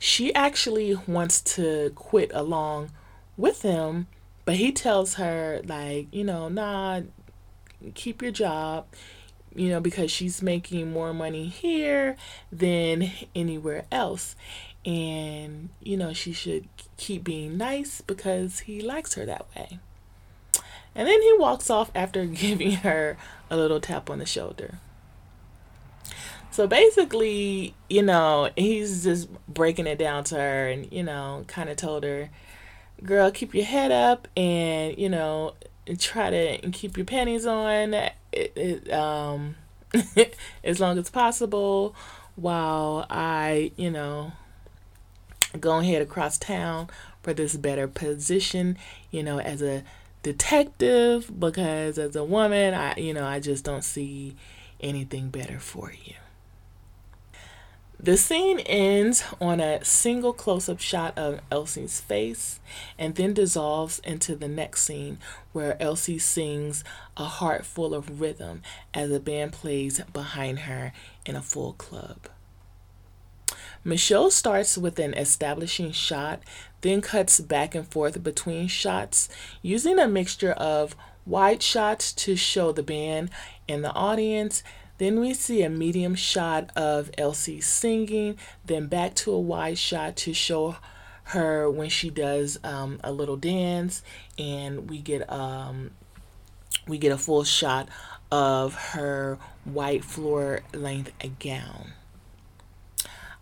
she 0.00 0.34
actually 0.34 0.96
wants 1.06 1.40
to 1.40 1.92
quit 1.94 2.32
along 2.34 2.90
with 3.36 3.62
him 3.62 4.08
but 4.44 4.56
he 4.56 4.72
tells 4.72 5.14
her 5.14 5.60
like 5.64 6.12
you 6.12 6.24
know 6.24 6.48
nah 6.48 7.00
keep 7.94 8.20
your 8.20 8.32
job 8.32 8.84
you 9.54 9.68
know 9.68 9.80
because 9.80 10.10
she's 10.10 10.42
making 10.42 10.90
more 10.90 11.14
money 11.14 11.46
here 11.46 12.16
than 12.50 13.12
anywhere 13.34 13.84
else 13.92 14.34
and 14.84 15.68
you 15.82 15.96
know 15.96 16.12
she 16.12 16.32
should 16.32 16.66
keep 16.96 17.24
being 17.24 17.56
nice 17.56 18.00
because 18.00 18.60
he 18.60 18.80
likes 18.80 19.14
her 19.14 19.24
that 19.26 19.46
way. 19.56 19.78
And 20.94 21.06
then 21.06 21.22
he 21.22 21.32
walks 21.38 21.70
off 21.70 21.90
after 21.94 22.24
giving 22.26 22.72
her 22.72 23.16
a 23.48 23.56
little 23.56 23.80
tap 23.80 24.10
on 24.10 24.18
the 24.18 24.26
shoulder. 24.26 24.78
So 26.50 26.66
basically, 26.66 27.74
you 27.88 28.02
know, 28.02 28.50
he's 28.56 29.04
just 29.04 29.28
breaking 29.46 29.86
it 29.86 29.98
down 29.98 30.24
to 30.24 30.34
her 30.36 30.68
and, 30.68 30.90
you 30.92 31.02
know, 31.02 31.44
kind 31.46 31.68
of 31.68 31.76
told 31.76 32.04
her, 32.04 32.30
girl, 33.04 33.30
keep 33.30 33.54
your 33.54 33.64
head 33.64 33.92
up 33.92 34.26
and, 34.36 34.98
you 34.98 35.08
know, 35.08 35.54
try 35.98 36.30
to 36.30 36.70
keep 36.70 36.96
your 36.96 37.06
panties 37.06 37.46
on 37.46 37.94
it, 37.94 38.12
it, 38.32 38.92
um, 38.92 39.54
as 40.64 40.80
long 40.80 40.98
as 40.98 41.10
possible 41.10 41.94
while 42.36 43.06
I, 43.10 43.72
you 43.76 43.90
know, 43.90 44.32
go 45.58 45.78
ahead 45.78 46.02
across 46.02 46.38
town 46.38 46.88
for 47.22 47.34
this 47.34 47.56
better 47.56 47.88
position, 47.88 48.78
you 49.10 49.22
know, 49.22 49.38
as 49.40 49.62
a 49.62 49.84
detective 50.22 51.30
because 51.38 51.98
as 51.98 52.14
a 52.14 52.24
woman, 52.24 52.74
I 52.74 52.94
you 52.96 53.14
know, 53.14 53.26
I 53.26 53.40
just 53.40 53.64
don't 53.64 53.84
see 53.84 54.36
anything 54.80 55.30
better 55.30 55.58
for 55.58 55.92
you. 55.92 56.14
The 58.02 58.16
scene 58.16 58.60
ends 58.60 59.22
on 59.42 59.60
a 59.60 59.84
single 59.84 60.32
close 60.32 60.70
up 60.70 60.80
shot 60.80 61.18
of 61.18 61.40
Elsie's 61.50 62.00
face 62.00 62.58
and 62.98 63.14
then 63.14 63.34
dissolves 63.34 63.98
into 63.98 64.34
the 64.34 64.48
next 64.48 64.84
scene 64.84 65.18
where 65.52 65.80
Elsie 65.82 66.18
sings 66.18 66.82
a 67.18 67.24
heart 67.24 67.66
full 67.66 67.94
of 67.94 68.22
rhythm 68.22 68.62
as 68.94 69.10
a 69.10 69.20
band 69.20 69.52
plays 69.52 70.00
behind 70.14 70.60
her 70.60 70.94
in 71.26 71.36
a 71.36 71.42
full 71.42 71.74
club. 71.74 72.28
Micheaux 73.84 74.32
starts 74.32 74.78
with 74.78 74.98
an 74.98 75.12
establishing 75.12 75.92
shot, 75.92 76.40
then 76.80 77.02
cuts 77.02 77.38
back 77.40 77.74
and 77.74 77.86
forth 77.86 78.22
between 78.22 78.66
shots, 78.66 79.28
using 79.60 79.98
a 79.98 80.08
mixture 80.08 80.52
of 80.52 80.96
wide 81.26 81.62
shots 81.62 82.14
to 82.14 82.34
show 82.34 82.72
the 82.72 82.82
band 82.82 83.28
and 83.68 83.84
the 83.84 83.92
audience. 83.92 84.62
Then 85.00 85.18
we 85.18 85.32
see 85.32 85.62
a 85.62 85.70
medium 85.70 86.14
shot 86.14 86.76
of 86.76 87.10
Elsie 87.16 87.62
singing, 87.62 88.36
then 88.66 88.86
back 88.86 89.14
to 89.14 89.32
a 89.32 89.40
wide 89.40 89.78
shot 89.78 90.14
to 90.16 90.34
show 90.34 90.76
her 91.22 91.70
when 91.70 91.88
she 91.88 92.10
does 92.10 92.58
um, 92.62 93.00
a 93.02 93.10
little 93.10 93.38
dance, 93.38 94.02
and 94.38 94.90
we 94.90 94.98
get 94.98 95.32
um, 95.32 95.92
we 96.86 96.98
get 96.98 97.12
a 97.12 97.16
full 97.16 97.44
shot 97.44 97.88
of 98.30 98.74
her 98.74 99.38
white 99.64 100.04
floor 100.04 100.60
length 100.74 101.12
gown. 101.38 101.92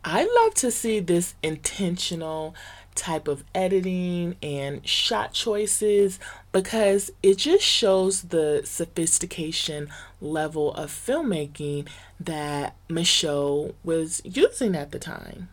I 0.04 0.28
love 0.42 0.54
to 0.54 0.70
see 0.70 1.00
this 1.00 1.34
intentional 1.42 2.54
type 2.98 3.28
of 3.28 3.44
editing 3.54 4.36
and 4.42 4.86
shot 4.86 5.32
choices 5.32 6.18
because 6.52 7.10
it 7.22 7.38
just 7.38 7.64
shows 7.64 8.22
the 8.22 8.62
sophistication 8.64 9.88
level 10.20 10.74
of 10.74 10.90
filmmaking 10.90 11.88
that 12.18 12.74
Micheaux 12.88 13.74
was 13.84 14.20
using 14.24 14.74
at 14.74 14.90
the 14.90 14.98
time. 14.98 15.48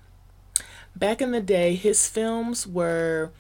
Back 0.96 1.22
in 1.22 1.32
the 1.32 1.42
day, 1.42 1.76
his 1.76 2.08
films 2.08 2.66
were, 2.66 3.32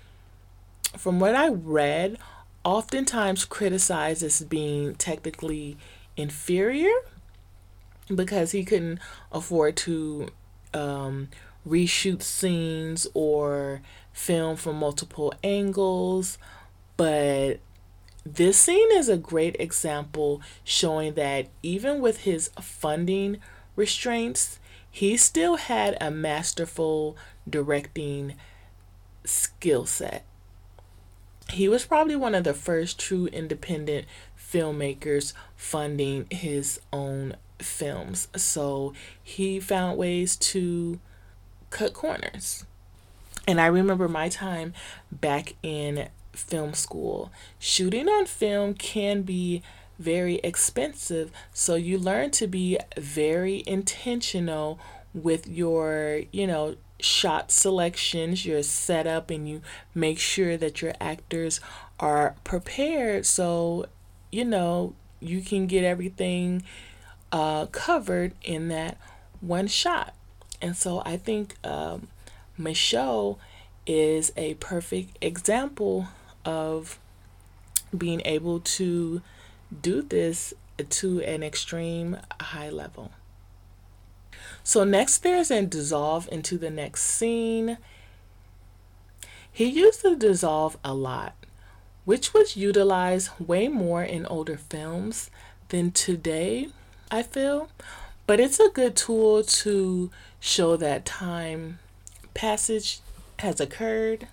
from 0.97 1.19
what 1.19 1.35
I 1.35 1.49
read, 1.49 2.17
oftentimes 2.63 3.45
criticized 3.45 4.23
as 4.23 4.41
being 4.41 4.95
technically 4.95 5.77
inferior 6.17 6.93
because 8.13 8.51
he 8.51 8.63
couldn't 8.63 8.99
afford 9.31 9.77
to 9.77 10.29
um, 10.73 11.29
reshoot 11.67 12.21
scenes 12.21 13.07
or 13.13 13.81
film 14.13 14.55
from 14.55 14.77
multiple 14.77 15.33
angles. 15.43 16.37
But 16.97 17.59
this 18.25 18.57
scene 18.57 18.91
is 18.93 19.09
a 19.09 19.17
great 19.17 19.55
example 19.59 20.41
showing 20.63 21.13
that 21.15 21.47
even 21.61 22.01
with 22.01 22.21
his 22.21 22.49
funding 22.61 23.37
restraints, 23.75 24.59
he 24.89 25.17
still 25.17 25.57
had 25.57 25.97
a 25.99 26.09
masterful 26.09 27.17
directing 27.49 28.35
skill 29.25 29.85
set. 29.85 30.23
he 31.51 31.69
was 31.69 31.85
probably 31.85 32.15
one 32.15 32.33
of 32.35 32.43
the 32.43 32.53
first 32.53 32.99
true 32.99 33.27
independent 33.27 34.05
filmmakers 34.37 35.33
funding 35.55 36.25
his 36.29 36.79
own 36.91 37.35
films. 37.59 38.27
So 38.35 38.93
he 39.23 39.59
found 39.59 39.97
ways 39.97 40.35
to 40.37 40.99
cut 41.75 41.93
corners. 41.93 42.65
And 43.45 43.59
I 43.59 43.65
remember 43.65 44.07
my 44.07 44.29
time 44.29 44.73
back 45.11 45.55
in 45.61 46.07
film 46.31 46.73
school. 46.73 47.31
Shooting 47.59 48.07
on 48.07 48.25
film 48.25 48.75
can 48.75 49.23
be 49.23 49.61
very 49.99 50.35
expensive, 50.35 51.31
so 51.53 51.75
you 51.75 51.97
learn 51.97 52.31
to 52.31 52.47
be 52.47 52.77
very 52.97 53.61
intentional 53.67 54.79
with 55.13 55.47
your, 55.49 56.21
you 56.31 56.47
know, 56.47 56.75
shot 57.01 57.51
selections, 57.51 58.45
your 58.45 58.63
setup, 58.63 59.29
and 59.29 59.47
you 59.47 59.61
make 59.93 60.17
sure 60.17 60.55
that 60.55 60.81
your 60.81 60.93
actors 61.01 61.59
are 61.99 62.35
prepared 62.45 63.25
so, 63.25 63.85
you 64.31 64.45
know, 64.45 64.95
you 65.19 65.41
can 65.41 65.67
get 65.67 65.83
everything 65.83 66.63
uh, 67.33 67.65
covered 67.67 68.33
in 68.43 68.69
that 68.69 68.97
one 69.41 69.67
shot. 69.67 70.13
And 70.61 70.75
so 70.75 71.01
I 71.05 71.17
think 71.17 71.55
um, 71.63 72.07
Micheaux 72.59 73.37
is 73.85 74.31
a 74.35 74.55
perfect 74.55 75.17
example 75.21 76.07
of 76.43 76.99
being 77.95 78.21
able 78.25 78.59
to 78.59 79.21
do 79.81 80.01
this 80.01 80.53
to 80.89 81.21
an 81.21 81.43
extreme 81.43 82.17
high 82.39 82.69
level. 82.69 83.11
So 84.63 84.83
next 84.83 85.19
there's 85.19 85.51
a 85.51 85.61
dissolve 85.63 86.27
into 86.31 86.57
the 86.57 86.69
next 86.69 87.03
scene. 87.03 87.77
He 89.51 89.65
used 89.65 90.01
to 90.01 90.15
dissolve 90.15 90.77
a 90.83 90.93
lot, 90.93 91.35
which 92.03 92.33
was 92.33 92.57
utilized 92.57 93.29
way 93.39 93.67
more 93.67 94.03
in 94.03 94.25
older 94.25 94.57
films 94.57 95.29
than 95.69 95.91
today, 95.91 96.69
I 97.09 97.23
feel. 97.23 97.69
But 98.27 98.39
it's 98.39 98.59
a 98.59 98.69
good 98.69 98.95
tool 98.95 99.43
to 99.43 100.09
show 100.45 100.77
that 100.77 101.05
time 101.05 101.79
passage 102.35 102.99
has 103.39 103.59
occurred. 103.59 104.27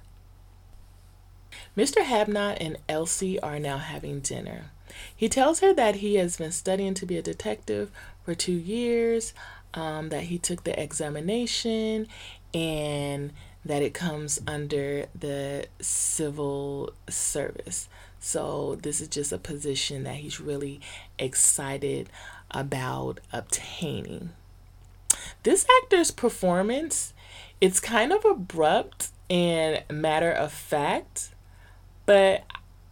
Mr. 1.74 2.04
Habnot 2.04 2.58
and 2.60 2.76
Elsie 2.86 3.40
are 3.40 3.58
now 3.58 3.78
having 3.78 4.20
dinner. 4.20 4.66
He 5.16 5.30
tells 5.30 5.60
her 5.60 5.72
that 5.72 5.96
he 5.96 6.16
has 6.16 6.36
been 6.36 6.52
studying 6.52 6.92
to 6.94 7.06
be 7.06 7.16
a 7.16 7.22
detective 7.22 7.90
for 8.24 8.34
two 8.34 8.52
years, 8.52 9.32
um, 9.72 10.10
that 10.10 10.24
he 10.24 10.38
took 10.38 10.64
the 10.64 10.80
examination, 10.80 12.06
and 12.52 13.32
that 13.64 13.82
it 13.82 13.94
comes 13.94 14.38
under 14.46 15.06
the 15.18 15.66
civil 15.80 16.92
service. 17.08 17.88
So, 18.20 18.78
this 18.82 19.00
is 19.00 19.08
just 19.08 19.32
a 19.32 19.38
position 19.38 20.04
that 20.04 20.16
he's 20.16 20.40
really 20.40 20.80
excited 21.18 22.10
about 22.50 23.20
obtaining. 23.32 24.30
This 25.42 25.66
actor's 25.82 26.10
performance, 26.10 27.14
it's 27.60 27.80
kind 27.80 28.12
of 28.12 28.24
abrupt 28.24 29.08
and 29.28 29.82
matter 29.90 30.30
of 30.30 30.52
fact, 30.52 31.30
but 32.06 32.44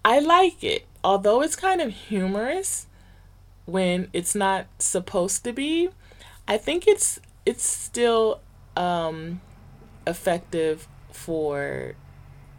I 0.04 0.20
like 0.20 0.64
it 0.64 0.86
although 1.02 1.42
it's 1.42 1.56
kind 1.56 1.80
of 1.80 1.92
humorous 1.92 2.86
when 3.66 4.08
it's 4.12 4.34
not 4.34 4.66
supposed 4.78 5.44
to 5.44 5.52
be, 5.52 5.88
I 6.48 6.56
think 6.56 6.86
it's 6.86 7.20
it's 7.46 7.66
still 7.66 8.40
um, 8.76 9.40
effective 10.06 10.88
for 11.10 11.94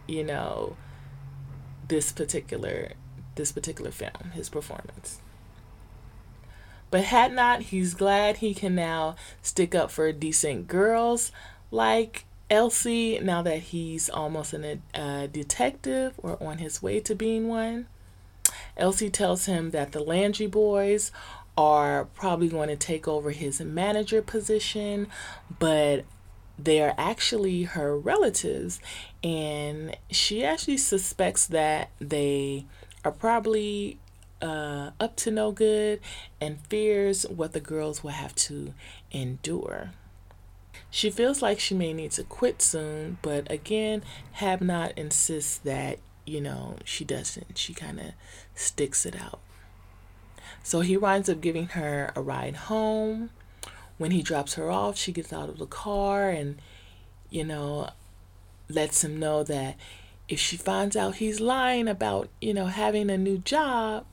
you 0.07 0.23
know 0.23 0.75
this 1.87 2.11
particular 2.11 2.93
this 3.35 3.51
particular 3.51 3.91
film, 3.91 4.31
his 4.33 4.49
performance. 4.49 5.20
But 6.91 7.05
Hadnot, 7.05 7.61
he's 7.61 7.93
glad 7.93 8.37
he 8.37 8.53
can 8.53 8.75
now 8.75 9.15
stick 9.41 9.73
up 9.73 9.89
for 9.89 10.11
decent 10.11 10.67
girls 10.67 11.31
like 11.71 12.25
Elsie 12.49 13.17
now 13.19 13.41
that 13.41 13.59
he's 13.59 14.09
almost 14.09 14.53
a 14.53 15.27
detective 15.31 16.13
or 16.17 16.37
on 16.43 16.57
his 16.57 16.81
way 16.83 16.99
to 16.99 17.15
being 17.15 17.47
one. 17.47 17.87
Elsie 18.75 19.09
tells 19.09 19.45
him 19.45 19.71
that 19.71 19.93
the 19.93 20.01
Landry 20.01 20.47
boys 20.47 21.11
are 21.57 22.05
probably 22.13 22.49
going 22.49 22.67
to 22.67 22.75
take 22.75 23.07
over 23.07 23.31
his 23.31 23.61
manager 23.61 24.21
position, 24.21 25.07
but 25.59 26.03
they 26.59 26.81
are 26.81 26.93
actually 26.97 27.63
her 27.63 27.97
relatives, 27.97 28.79
and 29.23 29.95
she 30.09 30.43
actually 30.43 30.77
suspects 30.77 31.47
that 31.47 31.89
they 31.99 32.65
are 33.03 33.11
probably 33.11 33.97
uh, 34.41 34.91
up 34.99 35.15
to 35.17 35.31
no 35.31 35.51
good 35.51 35.99
and 36.39 36.59
fears 36.67 37.23
what 37.29 37.53
the 37.53 37.59
girls 37.59 38.03
will 38.03 38.11
have 38.11 38.35
to 38.35 38.73
endure. 39.11 39.91
She 40.89 41.09
feels 41.09 41.41
like 41.41 41.59
she 41.59 41.73
may 41.75 41.93
need 41.93 42.11
to 42.11 42.23
quit 42.23 42.61
soon, 42.61 43.17
but 43.21 43.49
again, 43.51 44.03
Habnot 44.37 44.97
insists 44.97 45.57
that 45.59 45.99
you 46.25 46.41
know, 46.41 46.75
she 46.85 47.03
doesn't. 47.03 47.57
She 47.57 47.73
kind 47.73 47.99
of 47.99 48.05
sticks 48.55 49.05
it 49.05 49.15
out. 49.19 49.39
So 50.63 50.81
he 50.81 50.97
winds 50.97 51.29
up 51.29 51.41
giving 51.41 51.67
her 51.69 52.11
a 52.15 52.21
ride 52.21 52.55
home. 52.55 53.31
When 53.97 54.11
he 54.11 54.21
drops 54.21 54.55
her 54.55 54.69
off, 54.69 54.97
she 54.97 55.11
gets 55.11 55.33
out 55.33 55.49
of 55.49 55.57
the 55.57 55.65
car 55.65 56.29
and, 56.29 56.59
you 57.29 57.43
know, 57.43 57.89
lets 58.69 59.03
him 59.03 59.19
know 59.19 59.43
that 59.43 59.75
if 60.27 60.39
she 60.39 60.57
finds 60.57 60.95
out 60.95 61.15
he's 61.15 61.39
lying 61.39 61.87
about, 61.87 62.29
you 62.39 62.53
know, 62.53 62.67
having 62.67 63.09
a 63.09 63.17
new 63.17 63.39
job, 63.39 64.05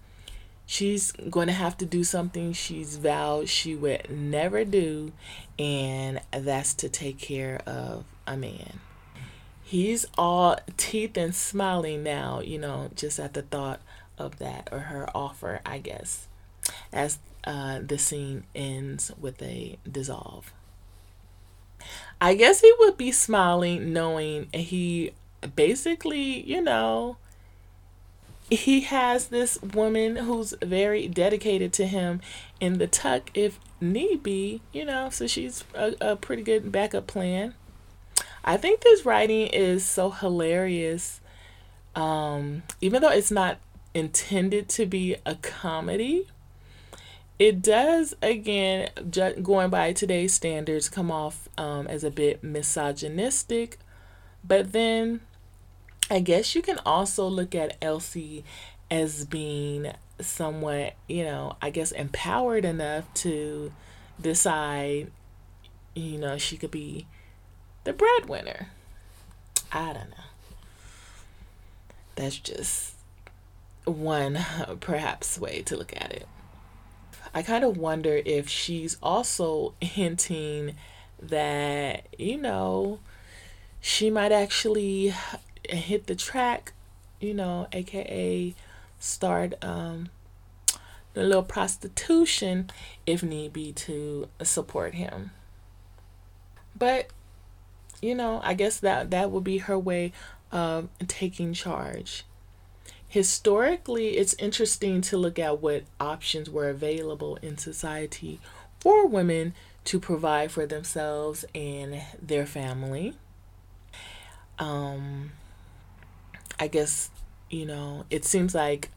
she's 0.68 1.10
going 1.12 1.48
to 1.48 1.52
have 1.52 1.76
to 1.78 1.84
do 1.84 2.04
something 2.04 2.52
she's 2.52 2.96
vowed 2.96 3.48
she 3.48 3.74
would 3.74 4.08
never 4.08 4.64
do, 4.64 5.10
and 5.58 6.20
that's 6.30 6.74
to 6.74 6.88
take 6.88 7.18
care 7.18 7.60
of 7.66 8.04
a 8.24 8.36
man 8.36 8.78
he's 9.68 10.06
all 10.16 10.56
teeth 10.78 11.14
and 11.18 11.34
smiling 11.34 12.02
now, 12.02 12.40
you 12.40 12.58
know, 12.58 12.90
just 12.94 13.20
at 13.20 13.34
the 13.34 13.42
thought 13.42 13.80
of 14.16 14.38
that 14.38 14.66
or 14.72 14.78
her 14.78 15.06
offer, 15.14 15.60
I 15.66 15.76
guess, 15.76 16.26
as 16.90 17.18
uh, 17.44 17.80
the 17.86 17.98
scene 17.98 18.44
ends 18.54 19.12
with 19.20 19.42
a 19.42 19.78
dissolve. 19.90 20.54
I 22.18 22.34
guess 22.34 22.62
he 22.62 22.72
would 22.78 22.96
be 22.96 23.12
smiling 23.12 23.92
knowing 23.92 24.48
he 24.54 25.12
basically, 25.54 26.42
you 26.48 26.62
know, 26.62 27.18
he 28.50 28.80
has 28.82 29.28
this 29.28 29.60
woman 29.62 30.16
who's 30.16 30.54
very 30.62 31.06
dedicated 31.08 31.72
to 31.74 31.86
him 31.86 32.20
in 32.60 32.78
the 32.78 32.86
tuck 32.86 33.30
if 33.34 33.60
need 33.80 34.22
be, 34.22 34.60
you 34.72 34.84
know, 34.84 35.10
so 35.10 35.26
she's 35.26 35.64
a, 35.74 35.94
a 36.00 36.16
pretty 36.16 36.42
good 36.42 36.72
backup 36.72 37.06
plan. 37.06 37.54
I 38.44 38.56
think 38.56 38.80
this 38.80 39.04
writing 39.04 39.48
is 39.48 39.84
so 39.84 40.10
hilarious. 40.10 41.20
Um, 41.94 42.62
even 42.80 43.02
though 43.02 43.10
it's 43.10 43.30
not 43.30 43.58
intended 43.92 44.68
to 44.70 44.86
be 44.86 45.16
a 45.26 45.34
comedy, 45.36 46.26
it 47.38 47.62
does, 47.62 48.14
again, 48.22 48.90
ju- 49.10 49.34
going 49.42 49.70
by 49.70 49.92
today's 49.92 50.32
standards, 50.34 50.88
come 50.88 51.10
off 51.10 51.48
um, 51.58 51.86
as 51.86 52.02
a 52.02 52.10
bit 52.10 52.42
misogynistic. 52.42 53.78
But 54.42 54.72
then 54.72 55.20
I 56.10 56.20
guess 56.20 56.54
you 56.54 56.62
can 56.62 56.78
also 56.86 57.26
look 57.26 57.54
at 57.54 57.76
Elsie 57.82 58.44
as 58.90 59.24
being 59.24 59.92
somewhat, 60.20 60.94
you 61.06 61.24
know, 61.24 61.56
I 61.60 61.70
guess 61.70 61.92
empowered 61.92 62.64
enough 62.64 63.12
to 63.14 63.72
decide, 64.20 65.10
you 65.94 66.18
know, 66.18 66.38
she 66.38 66.56
could 66.56 66.70
be 66.70 67.06
the 67.84 67.92
breadwinner. 67.92 68.68
I 69.70 69.92
don't 69.92 70.10
know. 70.10 70.24
That's 72.16 72.38
just 72.38 72.94
one 73.84 74.38
perhaps 74.80 75.38
way 75.38 75.62
to 75.62 75.76
look 75.76 75.94
at 75.94 76.12
it. 76.12 76.26
I 77.34 77.42
kind 77.42 77.64
of 77.64 77.76
wonder 77.76 78.20
if 78.24 78.48
she's 78.48 78.96
also 79.02 79.74
hinting 79.80 80.74
that, 81.20 82.06
you 82.18 82.38
know, 82.38 83.00
she 83.80 84.10
might 84.10 84.32
actually 84.32 85.14
hit 85.70 86.06
the 86.06 86.14
track, 86.14 86.72
you 87.20 87.34
know, 87.34 87.66
aka 87.72 88.54
start 88.98 89.62
um, 89.62 90.10
a 91.14 91.22
little 91.22 91.42
prostitution 91.42 92.70
if 93.06 93.22
need 93.22 93.52
be 93.52 93.72
to 93.72 94.28
support 94.42 94.94
him. 94.94 95.30
But 96.76 97.10
you 98.00 98.14
know, 98.14 98.40
I 98.44 98.54
guess 98.54 98.78
that 98.80 99.10
that 99.10 99.30
would 99.30 99.44
be 99.44 99.58
her 99.58 99.78
way 99.78 100.12
of 100.52 100.88
taking 101.06 101.52
charge. 101.52 102.24
Historically, 103.08 104.18
it's 104.18 104.34
interesting 104.34 105.00
to 105.00 105.16
look 105.16 105.38
at 105.38 105.60
what 105.60 105.84
options 105.98 106.50
were 106.50 106.68
available 106.68 107.36
in 107.42 107.56
society 107.56 108.38
for 108.80 109.06
women 109.06 109.54
to 109.84 109.98
provide 109.98 110.52
for 110.52 110.66
themselves 110.66 111.44
and 111.54 112.02
their 112.20 112.44
family. 112.44 113.14
Um, 114.58 115.32
I 116.58 116.66
guess 116.68 117.10
you 117.50 117.64
know, 117.64 118.04
it 118.10 118.24
seems 118.24 118.54
like 118.54 118.90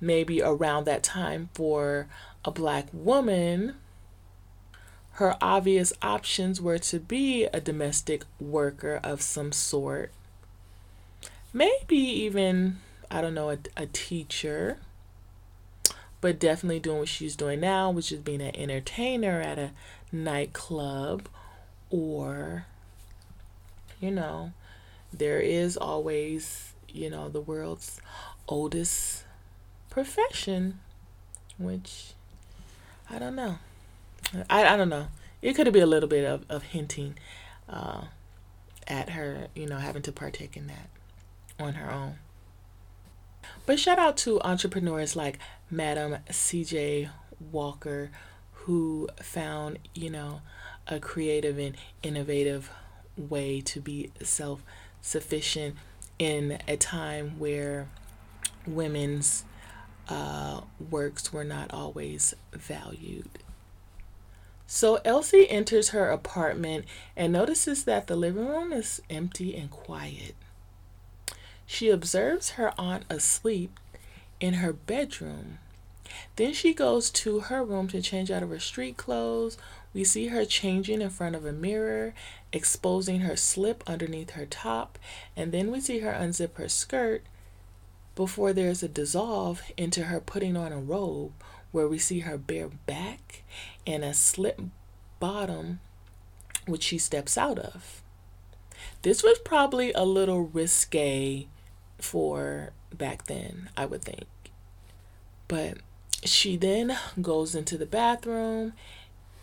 maybe 0.00 0.42
around 0.42 0.84
that 0.84 1.02
time 1.02 1.48
for 1.54 2.06
a 2.44 2.50
black 2.50 2.88
woman, 2.92 3.74
her 5.12 5.36
obvious 5.40 5.92
options 6.02 6.60
were 6.60 6.78
to 6.78 6.98
be 6.98 7.44
a 7.46 7.60
domestic 7.60 8.24
worker 8.40 9.00
of 9.02 9.22
some 9.22 9.52
sort, 9.52 10.10
maybe 11.52 11.96
even, 11.96 12.78
I 13.10 13.20
don't 13.20 13.34
know, 13.34 13.50
a, 13.50 13.58
a 13.76 13.86
teacher, 13.86 14.78
but 16.20 16.40
definitely 16.40 16.80
doing 16.80 16.98
what 16.98 17.08
she's 17.08 17.36
doing 17.36 17.60
now, 17.60 17.90
which 17.90 18.10
is 18.10 18.20
being 18.20 18.42
an 18.42 18.56
entertainer 18.56 19.40
at 19.40 19.58
a 19.58 19.70
nightclub 20.10 21.28
or, 21.90 22.66
you 24.00 24.10
know, 24.10 24.52
there 25.12 25.38
is 25.38 25.76
always, 25.76 26.73
you 26.94 27.10
know, 27.10 27.28
the 27.28 27.40
world's 27.40 28.00
oldest 28.48 29.24
profession, 29.90 30.80
which 31.58 32.12
I 33.10 33.18
don't 33.18 33.34
know. 33.34 33.58
I, 34.48 34.64
I 34.66 34.76
don't 34.76 34.88
know. 34.88 35.08
It 35.42 35.54
could 35.54 35.70
be 35.72 35.80
a 35.80 35.86
little 35.86 36.08
bit 36.08 36.24
of, 36.24 36.44
of 36.48 36.62
hinting 36.62 37.18
uh, 37.68 38.04
at 38.88 39.10
her, 39.10 39.48
you 39.54 39.66
know, 39.66 39.76
having 39.76 40.02
to 40.02 40.12
partake 40.12 40.56
in 40.56 40.68
that 40.68 40.88
on 41.58 41.74
her 41.74 41.92
own. 41.92 42.14
But 43.66 43.78
shout 43.78 43.98
out 43.98 44.16
to 44.18 44.40
entrepreneurs 44.42 45.16
like 45.16 45.38
Madam 45.70 46.18
CJ 46.30 47.10
Walker 47.52 48.10
who 48.52 49.08
found, 49.20 49.78
you 49.94 50.08
know, 50.08 50.40
a 50.86 50.98
creative 50.98 51.58
and 51.58 51.76
innovative 52.02 52.70
way 53.16 53.60
to 53.60 53.80
be 53.80 54.10
self 54.22 54.62
sufficient 55.02 55.76
in 56.18 56.58
a 56.68 56.76
time 56.76 57.38
where 57.38 57.88
women's 58.66 59.44
uh, 60.08 60.60
works 60.90 61.32
were 61.32 61.44
not 61.44 61.72
always 61.72 62.34
valued. 62.52 63.28
So 64.66 65.00
Elsie 65.04 65.48
enters 65.48 65.90
her 65.90 66.10
apartment 66.10 66.86
and 67.16 67.32
notices 67.32 67.84
that 67.84 68.06
the 68.06 68.16
living 68.16 68.46
room 68.46 68.72
is 68.72 69.00
empty 69.10 69.56
and 69.56 69.70
quiet. 69.70 70.34
She 71.66 71.90
observes 71.90 72.50
her 72.50 72.72
aunt 72.78 73.04
asleep 73.10 73.78
in 74.40 74.54
her 74.54 74.72
bedroom. 74.72 75.58
Then 76.36 76.52
she 76.52 76.74
goes 76.74 77.10
to 77.10 77.40
her 77.40 77.64
room 77.64 77.88
to 77.88 78.02
change 78.02 78.30
out 78.30 78.42
of 78.42 78.50
her 78.50 78.60
street 78.60 78.96
clothes. 78.96 79.56
We 79.92 80.04
see 80.04 80.28
her 80.28 80.44
changing 80.44 81.00
in 81.00 81.10
front 81.10 81.34
of 81.36 81.44
a 81.44 81.52
mirror, 81.52 82.14
exposing 82.54 83.20
her 83.20 83.36
slip 83.36 83.82
underneath 83.86 84.30
her 84.30 84.46
top, 84.46 84.98
and 85.36 85.52
then 85.52 85.70
we 85.70 85.80
see 85.80 85.98
her 85.98 86.12
unzip 86.12 86.56
her 86.56 86.68
skirt 86.68 87.22
before 88.14 88.52
there's 88.52 88.82
a 88.82 88.88
dissolve 88.88 89.60
into 89.76 90.04
her 90.04 90.20
putting 90.20 90.56
on 90.56 90.72
a 90.72 90.78
robe 90.78 91.32
where 91.72 91.88
we 91.88 91.98
see 91.98 92.20
her 92.20 92.38
bare 92.38 92.68
back 92.86 93.42
and 93.86 94.04
a 94.04 94.14
slip 94.14 94.60
bottom 95.18 95.80
which 96.66 96.84
she 96.84 96.96
steps 96.96 97.36
out 97.36 97.58
of. 97.58 98.02
This 99.02 99.22
was 99.22 99.38
probably 99.40 99.92
a 99.92 100.04
little 100.04 100.42
risque 100.42 101.48
for 101.98 102.70
back 102.92 103.26
then, 103.26 103.68
I 103.76 103.86
would 103.86 104.02
think. 104.02 104.28
But 105.48 105.78
she 106.22 106.56
then 106.56 106.96
goes 107.20 107.54
into 107.54 107.76
the 107.76 107.86
bathroom 107.86 108.74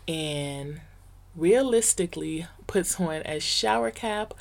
and 0.08 0.80
realistically 1.36 2.46
puts 2.66 3.00
on 3.00 3.22
a 3.24 3.40
shower 3.40 3.90
cap 3.90 4.34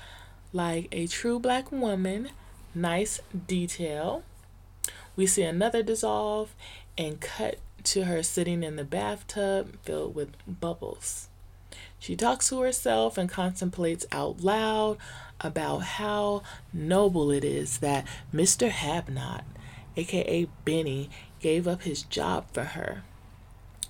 like 0.54 0.88
a 0.92 1.08
true 1.08 1.40
black 1.40 1.72
woman 1.72 2.30
Nice 2.74 3.20
detail. 3.48 4.24
We 5.18 5.28
see 5.28 5.44
another 5.44 5.84
dissolve 5.84 6.56
and 6.98 7.20
cut 7.20 7.58
to 7.84 8.06
her 8.06 8.24
sitting 8.24 8.64
in 8.64 8.78
the 8.78 8.86
bathtub 8.86 9.78
filled 9.84 10.16
with 10.16 10.38
bubbles. 10.48 11.28
She 12.00 12.16
talks 12.16 12.48
to 12.50 12.62
herself 12.62 13.18
and 13.18 13.30
contemplates 13.30 14.06
out 14.12 14.42
loud 14.42 14.98
about 15.42 15.80
how 15.80 16.44
noble 16.72 17.30
it 17.30 17.44
is 17.44 17.80
that 17.80 18.08
Mr. 18.34 18.70
Habnot, 18.70 19.44
aka 19.98 20.48
Benny, 20.64 21.10
gave 21.42 21.68
up 21.68 21.84
his 21.84 22.04
job 22.04 22.46
for 22.54 22.64
her. 22.64 23.04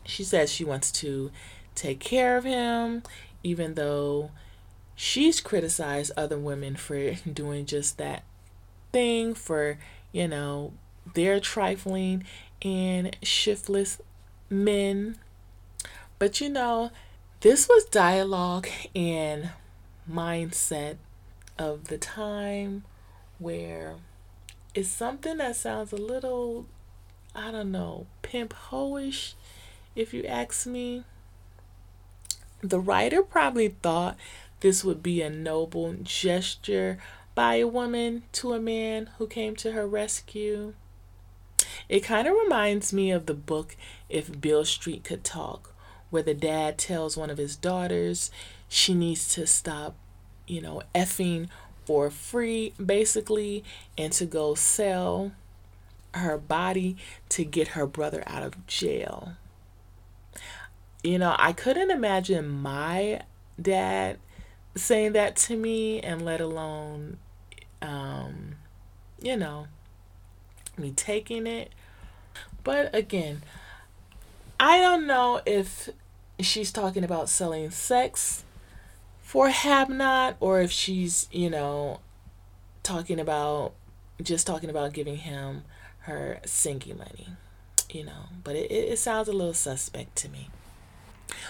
She 0.06 0.24
says 0.24 0.52
she 0.52 0.66
wants 0.66 0.92
to 0.94 1.30
take 1.76 2.00
care 2.00 2.38
of 2.38 2.44
him, 2.44 3.04
even 3.44 3.76
though 3.76 4.32
she's 4.96 5.42
criticized 5.42 6.12
other 6.16 6.38
women 6.38 6.76
for 6.76 7.14
doing 7.34 7.66
just 7.66 7.98
that 7.98 8.24
thing 8.92 9.34
for, 9.34 9.78
you 10.12 10.28
know, 10.28 10.74
their 11.14 11.40
trifling 11.40 12.24
and 12.62 13.16
shiftless 13.24 14.00
men. 14.50 15.18
But 16.20 16.40
you 16.40 16.50
know, 16.50 16.92
this 17.40 17.68
was 17.68 17.86
dialogue 17.86 18.68
and 18.96 19.50
mindset 20.10 20.98
of 21.58 21.86
the 21.86 21.98
time 21.98 22.84
where 23.40 23.96
it's 24.76 24.90
something 24.90 25.38
that 25.38 25.56
sounds 25.56 25.92
a 25.92 25.98
little, 25.98 26.68
I 27.36 27.52
don't 27.52 27.72
know, 27.72 28.06
pimp 28.22 28.54
hoish, 28.70 29.34
if 29.96 30.14
you 30.14 30.24
ask 30.26 30.68
me. 30.68 31.04
The 32.64 32.80
writer 32.80 33.24
probably 33.24 33.70
thought 33.70 34.18
this 34.60 34.84
would 34.84 35.02
be 35.02 35.22
a 35.22 35.30
noble 35.30 35.96
gesture 36.04 37.00
by 37.34 37.56
a 37.56 37.68
woman 37.68 38.24
to 38.34 38.54
a 38.54 38.60
man 38.60 39.10
who 39.18 39.26
came 39.26 39.56
to 39.58 39.72
her 39.72 39.88
rescue. 39.88 40.74
It 41.90 42.02
kind 42.02 42.28
of 42.28 42.36
reminds 42.36 42.94
me 42.94 43.12
of 43.12 43.26
the 43.26 43.34
book 43.34 43.76
If 44.10 44.40
Beale 44.40 44.66
Street 44.66 45.04
Could 45.04 45.24
Talk, 45.24 45.74
where 46.12 46.24
the 46.24 46.34
dad 46.34 46.78
tells 46.78 47.18
one 47.18 47.30
of 47.30 47.38
his 47.38 47.56
daughters 47.56 48.30
she 48.70 48.94
needs 48.94 49.34
to 49.34 49.48
stop, 49.48 49.96
you 50.46 50.62
know, 50.62 50.84
effing 50.94 51.50
for 51.86 52.12
free, 52.12 52.74
basically, 52.84 53.64
and 53.98 54.14
to 54.14 54.26
go 54.26 54.54
sell 54.54 55.32
her 56.14 56.38
body 56.38 56.98
to 57.30 57.44
get 57.44 57.70
her 57.70 57.88
brother 57.88 58.24
out 58.28 58.44
of 58.44 58.68
jail. 58.68 59.34
You 61.04 61.18
know, 61.18 61.36
I 61.38 61.54
couldn't 61.54 61.90
imagine 61.90 62.48
my 62.48 63.22
dad 63.60 64.18
saying 64.76 65.14
that 65.14 65.36
to 65.36 65.56
me 65.56 66.00
and 66.00 66.24
let 66.24 66.40
alone 66.40 67.18
um 67.82 68.56
you 69.22 69.36
know 69.36 69.68
me 70.78 70.92
taking 70.92 71.46
it. 71.46 71.72
But 72.64 72.94
again 72.96 73.42
i 74.60 74.78
don't 74.78 75.08
know 75.08 75.42
if 75.48 75.90
she's 76.40 76.72
talking 76.72 77.04
about 77.04 77.28
selling 77.28 77.72
sex 77.72 78.44
for 79.24 79.50
have 79.50 79.88
Habnot 79.88 80.36
or 80.40 80.62
if 80.62 80.72
she's 80.72 81.28
you 81.32 81.50
know 81.50 82.00
talking 82.84 83.20
about 83.20 83.74
just 84.22 84.46
talking 84.46 84.70
about 84.70 84.94
giving 84.94 85.18
him 85.18 85.64
her 86.02 86.40
singing 86.46 86.98
money 86.98 87.30
you 87.90 88.06
know. 88.06 88.30
But 88.44 88.56
it, 88.56 88.72
it 88.72 89.00
sounds 89.00 89.28
a 89.28 89.34
little 89.34 89.54
suspect 89.54 90.16
to 90.18 90.30
me 90.30 90.50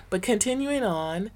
but 0.09 0.21
continuing 0.21 0.83
on 0.83 1.31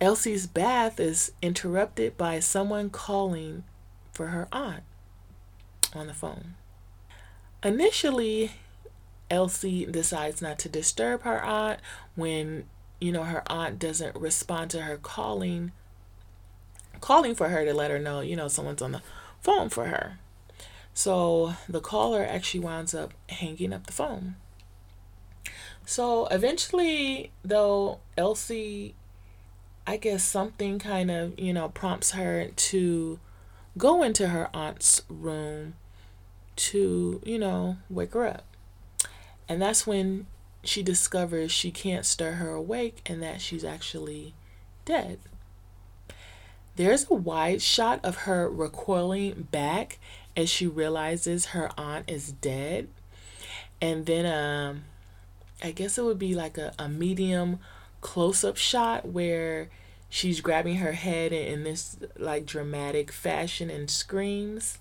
Elsie's 0.00 0.46
bath 0.46 0.98
is 0.98 1.32
interrupted 1.42 2.16
by 2.16 2.40
someone 2.40 2.90
calling 2.90 3.64
for 4.12 4.28
her 4.28 4.48
aunt 4.52 4.82
on 5.94 6.06
the 6.06 6.14
phone. 6.14 6.54
Initially, 7.62 8.52
Elsie 9.30 9.84
decides 9.84 10.40
not 10.40 10.58
to 10.60 10.68
disturb 10.68 11.22
her 11.22 11.42
aunt 11.42 11.80
when, 12.14 12.64
you 13.00 13.12
know, 13.12 13.24
her 13.24 13.42
aunt 13.46 13.78
doesn't 13.78 14.16
respond 14.16 14.70
to 14.70 14.82
her 14.82 14.96
calling 14.96 15.72
calling 17.00 17.34
for 17.34 17.48
her 17.48 17.64
to 17.64 17.72
let 17.72 17.90
her 17.90 17.98
know, 17.98 18.20
you 18.20 18.36
know, 18.36 18.48
someone's 18.48 18.82
on 18.82 18.92
the 18.92 19.02
phone 19.40 19.68
for 19.68 19.86
her. 19.86 20.18
So 20.92 21.54
the 21.68 21.80
caller 21.80 22.22
actually 22.22 22.60
winds 22.60 22.94
up 22.94 23.14
hanging 23.28 23.72
up 23.72 23.86
the 23.86 23.92
phone. 23.92 24.36
So 25.84 26.26
eventually, 26.26 27.32
though, 27.42 28.00
Elsie 28.16 28.94
I 29.90 29.96
guess 29.96 30.22
something 30.22 30.78
kind 30.78 31.10
of, 31.10 31.36
you 31.36 31.52
know, 31.52 31.68
prompts 31.68 32.12
her 32.12 32.46
to 32.46 33.18
go 33.76 34.04
into 34.04 34.28
her 34.28 34.48
aunt's 34.54 35.02
room 35.08 35.74
to, 36.54 37.20
you 37.24 37.38
know, 37.40 37.78
wake 37.88 38.12
her 38.14 38.24
up. 38.24 38.44
And 39.48 39.60
that's 39.60 39.88
when 39.88 40.26
she 40.62 40.84
discovers 40.84 41.50
she 41.50 41.72
can't 41.72 42.06
stir 42.06 42.32
her 42.32 42.50
awake 42.50 43.00
and 43.04 43.20
that 43.22 43.40
she's 43.40 43.64
actually 43.64 44.34
dead. 44.84 45.18
There's 46.76 47.10
a 47.10 47.14
wide 47.14 47.60
shot 47.60 47.98
of 48.04 48.18
her 48.18 48.48
recoiling 48.48 49.48
back 49.50 49.98
as 50.36 50.48
she 50.48 50.68
realizes 50.68 51.46
her 51.46 51.70
aunt 51.76 52.08
is 52.08 52.30
dead. 52.30 52.86
And 53.80 54.06
then 54.06 54.24
um 54.24 54.84
I 55.62 55.72
guess 55.72 55.98
it 55.98 56.04
would 56.04 56.18
be 56.18 56.34
like 56.34 56.58
a, 56.58 56.72
a 56.78 56.88
medium 56.88 57.58
close 58.00 58.44
up 58.44 58.56
shot 58.56 59.06
where 59.06 59.68
she's 60.08 60.40
grabbing 60.40 60.76
her 60.76 60.92
head 60.92 61.32
in, 61.32 61.64
this 61.64 61.96
like 62.18 62.46
dramatic 62.46 63.12
fashion 63.12 63.70
and 63.70 63.90
screams. 63.90 64.78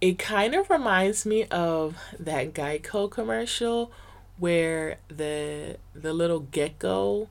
it 0.00 0.18
kind 0.18 0.54
of 0.54 0.68
reminds 0.68 1.24
me 1.24 1.44
of 1.44 1.96
that 2.18 2.52
Geico 2.52 3.10
commercial 3.10 3.90
where 4.38 4.98
the 5.08 5.78
the 5.94 6.12
little 6.12 6.40
gecko 6.40 7.28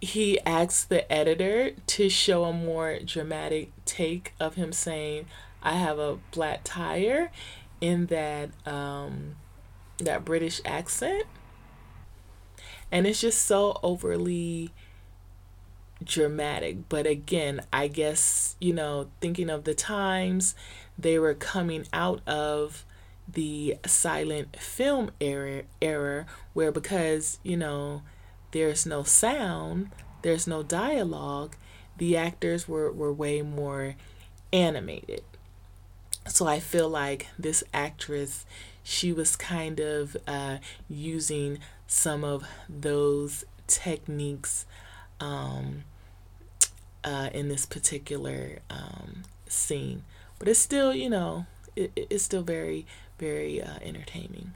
he 0.00 0.38
asks 0.40 0.84
the 0.84 1.10
editor 1.12 1.72
to 1.86 2.08
show 2.08 2.44
a 2.44 2.52
more 2.52 2.98
dramatic 3.04 3.70
take 3.84 4.32
of 4.38 4.54
him 4.54 4.72
saying, 4.72 5.26
"I 5.62 5.72
have 5.72 5.98
a 5.98 6.18
flat 6.32 6.64
tire," 6.64 7.30
in 7.80 8.06
that 8.06 8.50
um, 8.66 9.36
that 9.98 10.24
British 10.24 10.60
accent, 10.64 11.24
and 12.90 13.06
it's 13.06 13.20
just 13.20 13.42
so 13.42 13.78
overly 13.82 14.70
dramatic. 16.02 16.88
But 16.88 17.06
again, 17.06 17.62
I 17.72 17.88
guess 17.88 18.56
you 18.60 18.72
know, 18.72 19.08
thinking 19.20 19.50
of 19.50 19.64
the 19.64 19.74
times 19.74 20.54
they 20.98 21.18
were 21.18 21.34
coming 21.34 21.86
out 21.92 22.26
of 22.26 22.84
the 23.28 23.76
silent 23.84 24.56
film 24.56 25.10
era, 25.20 25.62
era 25.82 26.26
where 26.52 26.70
because 26.70 27.38
you 27.42 27.56
know 27.56 28.02
there's 28.52 28.86
no 28.86 29.02
sound, 29.02 29.90
there's 30.22 30.46
no 30.46 30.62
dialogue, 30.62 31.56
the 31.98 32.16
actors 32.16 32.68
were, 32.68 32.90
were 32.90 33.12
way 33.12 33.42
more 33.42 33.96
animated. 34.52 35.22
So 36.26 36.46
I 36.46 36.60
feel 36.60 36.88
like 36.88 37.28
this 37.38 37.62
actress, 37.72 38.44
she 38.88 39.12
was 39.12 39.34
kind 39.34 39.80
of 39.80 40.16
uh, 40.28 40.58
using 40.88 41.58
some 41.88 42.22
of 42.22 42.44
those 42.68 43.44
techniques 43.66 44.64
um, 45.18 45.82
uh, 47.02 47.28
in 47.34 47.48
this 47.48 47.66
particular 47.66 48.60
um, 48.70 49.24
scene. 49.48 50.04
But 50.38 50.46
it's 50.46 50.60
still, 50.60 50.94
you 50.94 51.10
know, 51.10 51.46
it, 51.74 51.90
it's 51.96 52.22
still 52.22 52.44
very, 52.44 52.86
very 53.18 53.60
uh, 53.60 53.78
entertaining. 53.82 54.52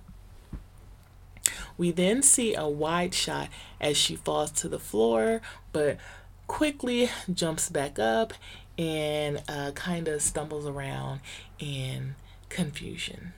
We 1.76 1.90
then 1.90 2.22
see 2.22 2.54
a 2.54 2.68
wide 2.68 3.14
shot 3.14 3.48
as 3.80 3.96
she 3.96 4.14
falls 4.14 4.52
to 4.52 4.68
the 4.68 4.78
floor, 4.78 5.40
but 5.72 5.96
quickly 6.46 7.10
jumps 7.34 7.68
back 7.68 7.98
up 7.98 8.32
and 8.78 9.42
uh, 9.48 9.72
kind 9.72 10.06
of 10.06 10.22
stumbles 10.22 10.68
around 10.68 11.18
in 11.58 12.14
confusion. 12.48 13.32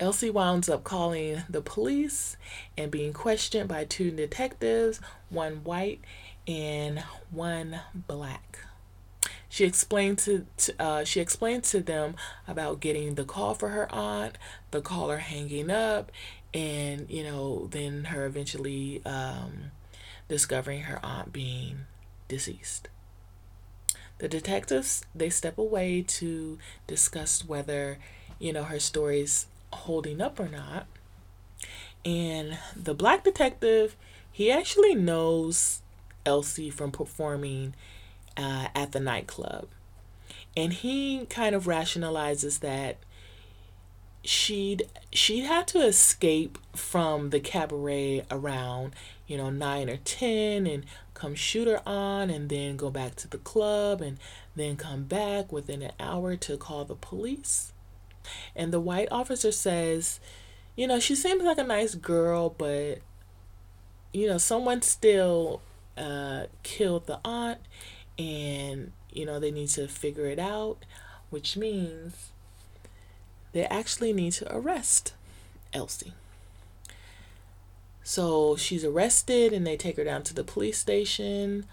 Elsie 0.00 0.30
winds 0.30 0.68
up 0.68 0.82
calling 0.82 1.42
the 1.48 1.60
police 1.60 2.36
and 2.76 2.90
being 2.90 3.12
questioned 3.12 3.68
by 3.68 3.84
two 3.84 4.10
detectives, 4.10 5.00
one 5.28 5.62
white 5.62 6.00
and 6.48 7.04
one 7.30 7.80
black. 7.94 8.60
She 9.48 9.64
explained 9.64 10.18
to, 10.20 10.46
uh, 10.78 11.04
she 11.04 11.20
explained 11.20 11.64
to 11.64 11.80
them 11.80 12.14
about 12.48 12.80
getting 12.80 13.14
the 13.14 13.24
call 13.24 13.54
for 13.54 13.68
her 13.68 13.92
aunt, 13.92 14.38
the 14.70 14.80
caller 14.80 15.18
hanging 15.18 15.70
up, 15.70 16.10
and 16.52 17.08
you 17.10 17.22
know 17.22 17.68
then 17.70 18.04
her 18.04 18.26
eventually 18.26 19.02
um, 19.04 19.70
discovering 20.28 20.82
her 20.82 20.98
aunt 21.04 21.32
being 21.32 21.80
deceased 22.28 22.88
the 24.18 24.28
detectives 24.28 25.04
they 25.14 25.30
step 25.30 25.56
away 25.58 26.02
to 26.02 26.58
discuss 26.86 27.44
whether 27.46 27.98
you 28.38 28.52
know 28.52 28.64
her 28.64 28.78
story's 28.78 29.46
holding 29.72 30.20
up 30.20 30.38
or 30.38 30.48
not. 30.48 30.86
And 32.04 32.58
the 32.74 32.94
black 32.94 33.24
detective 33.24 33.96
he 34.32 34.50
actually 34.50 34.94
knows 34.94 35.82
elsie 36.24 36.70
from 36.70 36.90
performing 36.90 37.74
uh, 38.36 38.68
at 38.74 38.92
the 38.92 39.00
nightclub. 39.00 39.68
And 40.56 40.72
he 40.72 41.26
kind 41.26 41.54
of 41.54 41.64
rationalizes 41.64 42.60
that 42.60 42.98
she'd 44.22 44.88
she'd 45.12 45.44
had 45.44 45.66
to 45.66 45.80
escape 45.80 46.58
from 46.74 47.30
the 47.30 47.40
cabaret 47.40 48.24
around 48.30 48.94
you 49.26 49.36
know 49.36 49.48
9 49.48 49.88
or 49.88 49.96
10 49.96 50.66
and 50.66 50.84
come 51.14 51.34
shoot 51.34 51.66
her 51.66 51.80
on 51.88 52.28
and 52.28 52.50
then 52.50 52.76
go 52.76 52.90
back 52.90 53.14
to 53.16 53.28
the 53.28 53.38
club 53.38 54.02
and 54.02 54.18
then 54.54 54.76
come 54.76 55.04
back 55.04 55.50
within 55.50 55.80
an 55.80 55.92
hour 55.98 56.36
to 56.36 56.58
call 56.58 56.84
the 56.84 56.94
police 56.94 57.72
and 58.54 58.72
the 58.72 58.80
white 58.80 59.08
officer 59.10 59.52
says 59.52 60.20
you 60.76 60.86
know 60.86 61.00
she 61.00 61.14
seems 61.14 61.42
like 61.42 61.58
a 61.58 61.64
nice 61.64 61.94
girl 61.94 62.54
but 62.56 62.98
you 64.12 64.26
know 64.26 64.38
someone 64.38 64.82
still 64.82 65.60
uh, 65.96 66.44
killed 66.62 67.06
the 67.06 67.20
aunt 67.24 67.58
and 68.18 68.92
you 69.12 69.26
know 69.26 69.38
they 69.38 69.50
need 69.50 69.68
to 69.68 69.86
figure 69.86 70.26
it 70.26 70.38
out 70.38 70.78
which 71.30 71.56
means 71.56 72.30
they 73.52 73.64
actually 73.66 74.12
need 74.12 74.32
to 74.34 74.54
arrest 74.54 75.14
Elsie. 75.72 76.12
So 78.02 78.56
she's 78.56 78.84
arrested 78.84 79.52
and 79.52 79.66
they 79.66 79.76
take 79.76 79.96
her 79.96 80.04
down 80.04 80.22
to 80.24 80.34
the 80.34 80.44
police 80.44 80.78
station. 80.78 81.66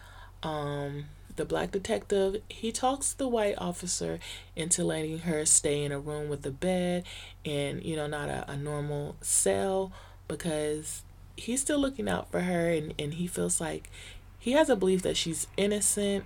Um, 0.43 1.05
the 1.37 1.45
black 1.45 1.71
detective 1.71 2.41
he 2.49 2.71
talks 2.71 3.13
the 3.13 3.27
white 3.27 3.55
officer 3.57 4.19
into 4.55 4.83
letting 4.83 5.19
her 5.19 5.45
stay 5.45 5.83
in 5.83 5.91
a 5.91 5.99
room 5.99 6.29
with 6.29 6.45
a 6.45 6.51
bed 6.51 7.03
and 7.45 7.83
you 7.83 7.95
know 7.95 8.07
not 8.07 8.29
a, 8.29 8.51
a 8.51 8.57
normal 8.57 9.15
cell 9.21 9.91
because 10.27 11.03
he's 11.35 11.61
still 11.61 11.79
looking 11.79 12.09
out 12.09 12.29
for 12.29 12.41
her 12.41 12.69
and, 12.69 12.93
and 12.99 13.15
he 13.15 13.27
feels 13.27 13.61
like 13.61 13.89
he 14.37 14.51
has 14.51 14.69
a 14.69 14.75
belief 14.75 15.01
that 15.01 15.15
she's 15.15 15.47
innocent 15.55 16.25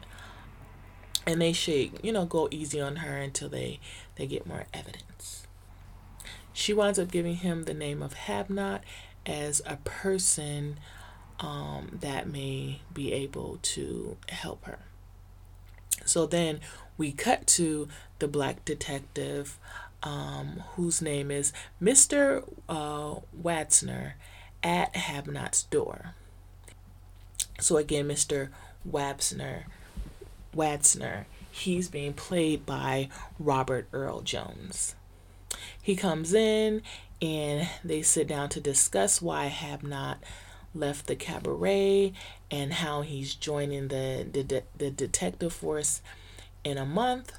and 1.27 1.41
they 1.41 1.53
should 1.53 1.91
you 2.03 2.11
know 2.11 2.25
go 2.25 2.47
easy 2.51 2.81
on 2.81 2.97
her 2.97 3.17
until 3.17 3.49
they 3.49 3.79
they 4.15 4.25
get 4.25 4.47
more 4.47 4.65
evidence 4.73 5.45
she 6.53 6.73
winds 6.73 6.99
up 6.99 7.11
giving 7.11 7.35
him 7.35 7.63
the 7.63 7.73
name 7.73 8.01
of 8.01 8.13
Habnot 8.13 8.81
as 9.25 9.61
a 9.65 9.77
person 9.77 10.77
um, 11.39 11.97
that 12.01 12.27
may 12.27 12.81
be 12.93 13.11
able 13.11 13.59
to 13.61 14.17
help 14.29 14.65
her. 14.65 14.79
So 16.05 16.25
then 16.25 16.59
we 16.97 17.11
cut 17.11 17.47
to 17.47 17.87
the 18.19 18.27
black 18.27 18.63
detective 18.65 19.57
um, 20.03 20.63
whose 20.75 21.01
name 21.01 21.31
is 21.31 21.53
Mr. 21.81 22.43
Uh, 22.67 23.21
Watsner 23.39 24.13
at 24.63 24.93
Habnot's 24.93 25.63
door. 25.63 26.15
So 27.59 27.77
again, 27.77 28.07
Mr. 28.07 28.49
Wabsner, 28.89 29.63
Watsner, 30.55 31.25
he's 31.51 31.89
being 31.89 32.13
played 32.13 32.65
by 32.65 33.09
Robert 33.39 33.87
Earl 33.93 34.21
Jones. 34.21 34.95
He 35.81 35.95
comes 35.95 36.33
in 36.33 36.81
and 37.21 37.69
they 37.83 38.01
sit 38.01 38.27
down 38.27 38.49
to 38.49 38.59
discuss 38.59 39.21
why 39.21 39.49
Habnot 39.49 40.17
left 40.73 41.07
the 41.07 41.15
cabaret 41.15 42.13
and 42.51 42.73
how 42.73 43.01
he's 43.01 43.33
joining 43.33 43.87
the, 43.87 44.27
the, 44.29 44.63
the 44.77 44.91
detective 44.91 45.53
force 45.53 46.01
in 46.63 46.77
a 46.77 46.85
month. 46.85 47.31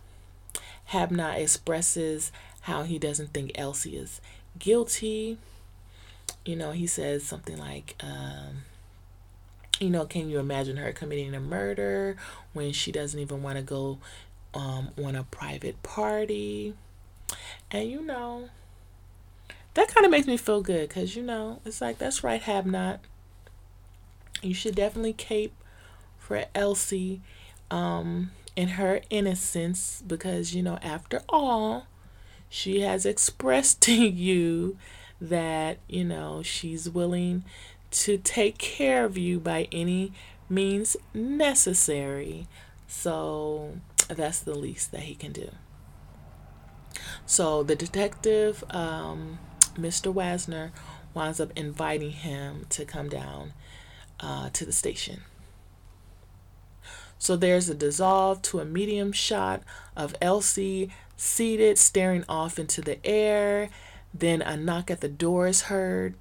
Habnot 0.90 1.38
expresses 1.38 2.32
how 2.62 2.82
he 2.82 2.98
doesn't 2.98 3.32
think 3.32 3.52
Elsie 3.54 3.96
is 3.96 4.20
guilty. 4.58 5.38
You 6.44 6.56
know, 6.56 6.72
he 6.72 6.86
says 6.86 7.22
something 7.22 7.58
like, 7.58 7.94
um, 8.00 8.62
you 9.78 9.90
know, 9.90 10.06
can 10.06 10.30
you 10.30 10.38
imagine 10.38 10.76
her 10.78 10.92
committing 10.92 11.34
a 11.34 11.40
murder 11.40 12.16
when 12.52 12.72
she 12.72 12.90
doesn't 12.90 13.18
even 13.18 13.42
want 13.42 13.58
to 13.58 13.62
go 13.62 13.98
um, 14.54 14.90
on 15.02 15.14
a 15.14 15.24
private 15.24 15.82
party? 15.82 16.74
And 17.70 17.90
you 17.90 18.00
know, 18.00 18.48
that 19.74 19.88
kind 19.88 20.04
of 20.04 20.10
makes 20.10 20.26
me 20.26 20.36
feel 20.36 20.62
good 20.62 20.88
because 20.88 21.16
you 21.16 21.22
know, 21.22 21.60
it's 21.64 21.80
like, 21.80 21.98
that's 21.98 22.24
right, 22.24 22.42
Habnot. 22.42 22.98
You 24.42 24.54
should 24.54 24.74
definitely 24.74 25.12
cape 25.12 25.54
for 26.18 26.44
Elsie 26.54 27.20
um, 27.70 28.32
in 28.56 28.68
her 28.70 29.00
innocence 29.08 30.02
because, 30.06 30.54
you 30.54 30.62
know, 30.62 30.78
after 30.82 31.22
all, 31.28 31.86
she 32.48 32.80
has 32.80 33.06
expressed 33.06 33.80
to 33.82 33.92
you 33.92 34.76
that, 35.20 35.78
you 35.88 36.04
know, 36.04 36.42
she's 36.42 36.90
willing 36.90 37.44
to 37.92 38.18
take 38.18 38.58
care 38.58 39.04
of 39.04 39.16
you 39.16 39.38
by 39.38 39.68
any 39.70 40.12
means 40.48 40.96
necessary. 41.14 42.46
So 42.88 43.78
that's 44.08 44.40
the 44.40 44.54
least 44.54 44.92
that 44.92 45.02
he 45.02 45.14
can 45.14 45.32
do. 45.32 45.50
So 47.26 47.62
the 47.62 47.76
detective, 47.76 48.64
um, 48.70 49.38
Mr. 49.74 50.12
Wasner, 50.12 50.72
winds 51.14 51.40
up 51.40 51.52
inviting 51.56 52.10
him 52.10 52.66
to 52.70 52.84
come 52.84 53.08
down 53.08 53.52
uh, 54.22 54.50
to 54.50 54.64
the 54.64 54.72
station. 54.72 55.22
So 57.18 57.36
there's 57.36 57.68
a 57.68 57.74
dissolve 57.74 58.42
to 58.42 58.60
a 58.60 58.64
medium 58.64 59.12
shot 59.12 59.62
of 59.96 60.16
Elsie 60.20 60.90
seated, 61.16 61.78
staring 61.78 62.24
off 62.28 62.58
into 62.58 62.80
the 62.80 63.04
air. 63.06 63.70
Then 64.12 64.42
a 64.42 64.56
knock 64.56 64.90
at 64.90 65.00
the 65.00 65.08
door 65.08 65.46
is 65.46 65.62
heard. 65.62 66.14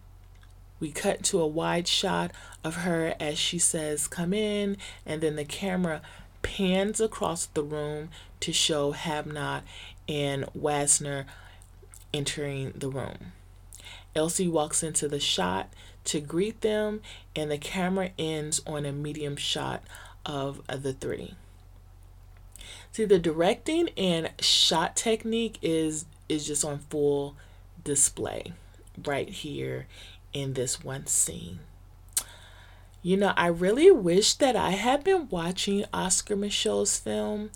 We 0.79 0.91
cut 0.91 1.23
to 1.25 1.39
a 1.39 1.47
wide 1.47 1.87
shot 1.87 2.31
of 2.63 2.77
her 2.77 3.15
as 3.19 3.39
she 3.39 3.57
says, 3.57 4.07
Come 4.07 4.33
in. 4.33 4.77
And 5.05 5.21
then 5.21 5.35
the 5.35 5.45
camera 5.45 6.01
pans 6.41 6.99
across 6.99 7.47
the 7.47 7.63
room 7.63 8.09
to 8.41 8.53
show 8.53 8.93
Habnot 8.93 9.61
and 10.07 10.45
Wasner 10.53 11.25
entering 12.13 12.73
the 12.75 12.89
room. 12.89 13.31
Elsie 14.15 14.47
walks 14.47 14.83
into 14.83 15.07
the 15.07 15.19
shot 15.19 15.71
to 16.05 16.19
greet 16.19 16.61
them, 16.61 17.01
and 17.35 17.51
the 17.51 17.57
camera 17.57 18.11
ends 18.17 18.61
on 18.65 18.85
a 18.85 18.91
medium 18.91 19.35
shot 19.35 19.83
of 20.25 20.61
the 20.67 20.93
three. 20.93 21.35
See, 22.91 23.05
the 23.05 23.19
directing 23.19 23.89
and 23.97 24.31
shot 24.39 24.95
technique 24.95 25.57
is 25.61 26.05
is 26.27 26.45
just 26.45 26.63
on 26.63 26.79
full 26.89 27.35
display 27.83 28.53
right 29.05 29.29
here 29.29 29.87
in 30.33 30.53
this 30.53 30.83
one 30.83 31.07
scene. 31.07 31.59
You 33.01 33.17
know, 33.17 33.33
I 33.35 33.47
really 33.47 33.89
wish 33.91 34.35
that 34.35 34.55
I 34.55 34.71
had 34.71 35.03
been 35.03 35.27
watching 35.29 35.85
Oscar 35.93 36.35
Micheaux's 36.35 36.99
film 36.99 37.49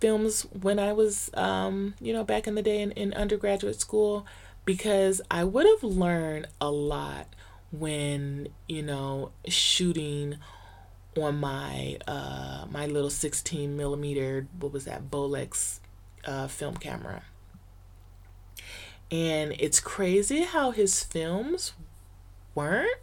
films 0.00 0.42
when 0.42 0.78
I 0.78 0.92
was 0.92 1.30
um, 1.34 1.94
you 2.00 2.12
know, 2.12 2.24
back 2.24 2.46
in 2.46 2.54
the 2.54 2.62
day 2.62 2.82
in, 2.82 2.90
in 2.92 3.14
undergraduate 3.14 3.80
school 3.80 4.26
because 4.64 5.20
I 5.30 5.44
would 5.44 5.66
have 5.66 5.82
learned 5.82 6.48
a 6.60 6.70
lot 6.70 7.28
when, 7.78 8.48
you 8.68 8.82
know, 8.82 9.32
shooting 9.48 10.36
on 11.16 11.38
my 11.38 11.96
uh 12.08 12.66
my 12.72 12.86
little 12.86 13.08
16 13.08 13.76
millimeter 13.76 14.48
what 14.58 14.72
was 14.72 14.84
that 14.84 15.12
Bolex 15.12 15.78
uh, 16.24 16.48
film 16.48 16.76
camera. 16.76 17.22
And 19.10 19.54
it's 19.58 19.80
crazy 19.80 20.42
how 20.42 20.70
his 20.70 21.02
films 21.04 21.74
weren't 22.54 22.98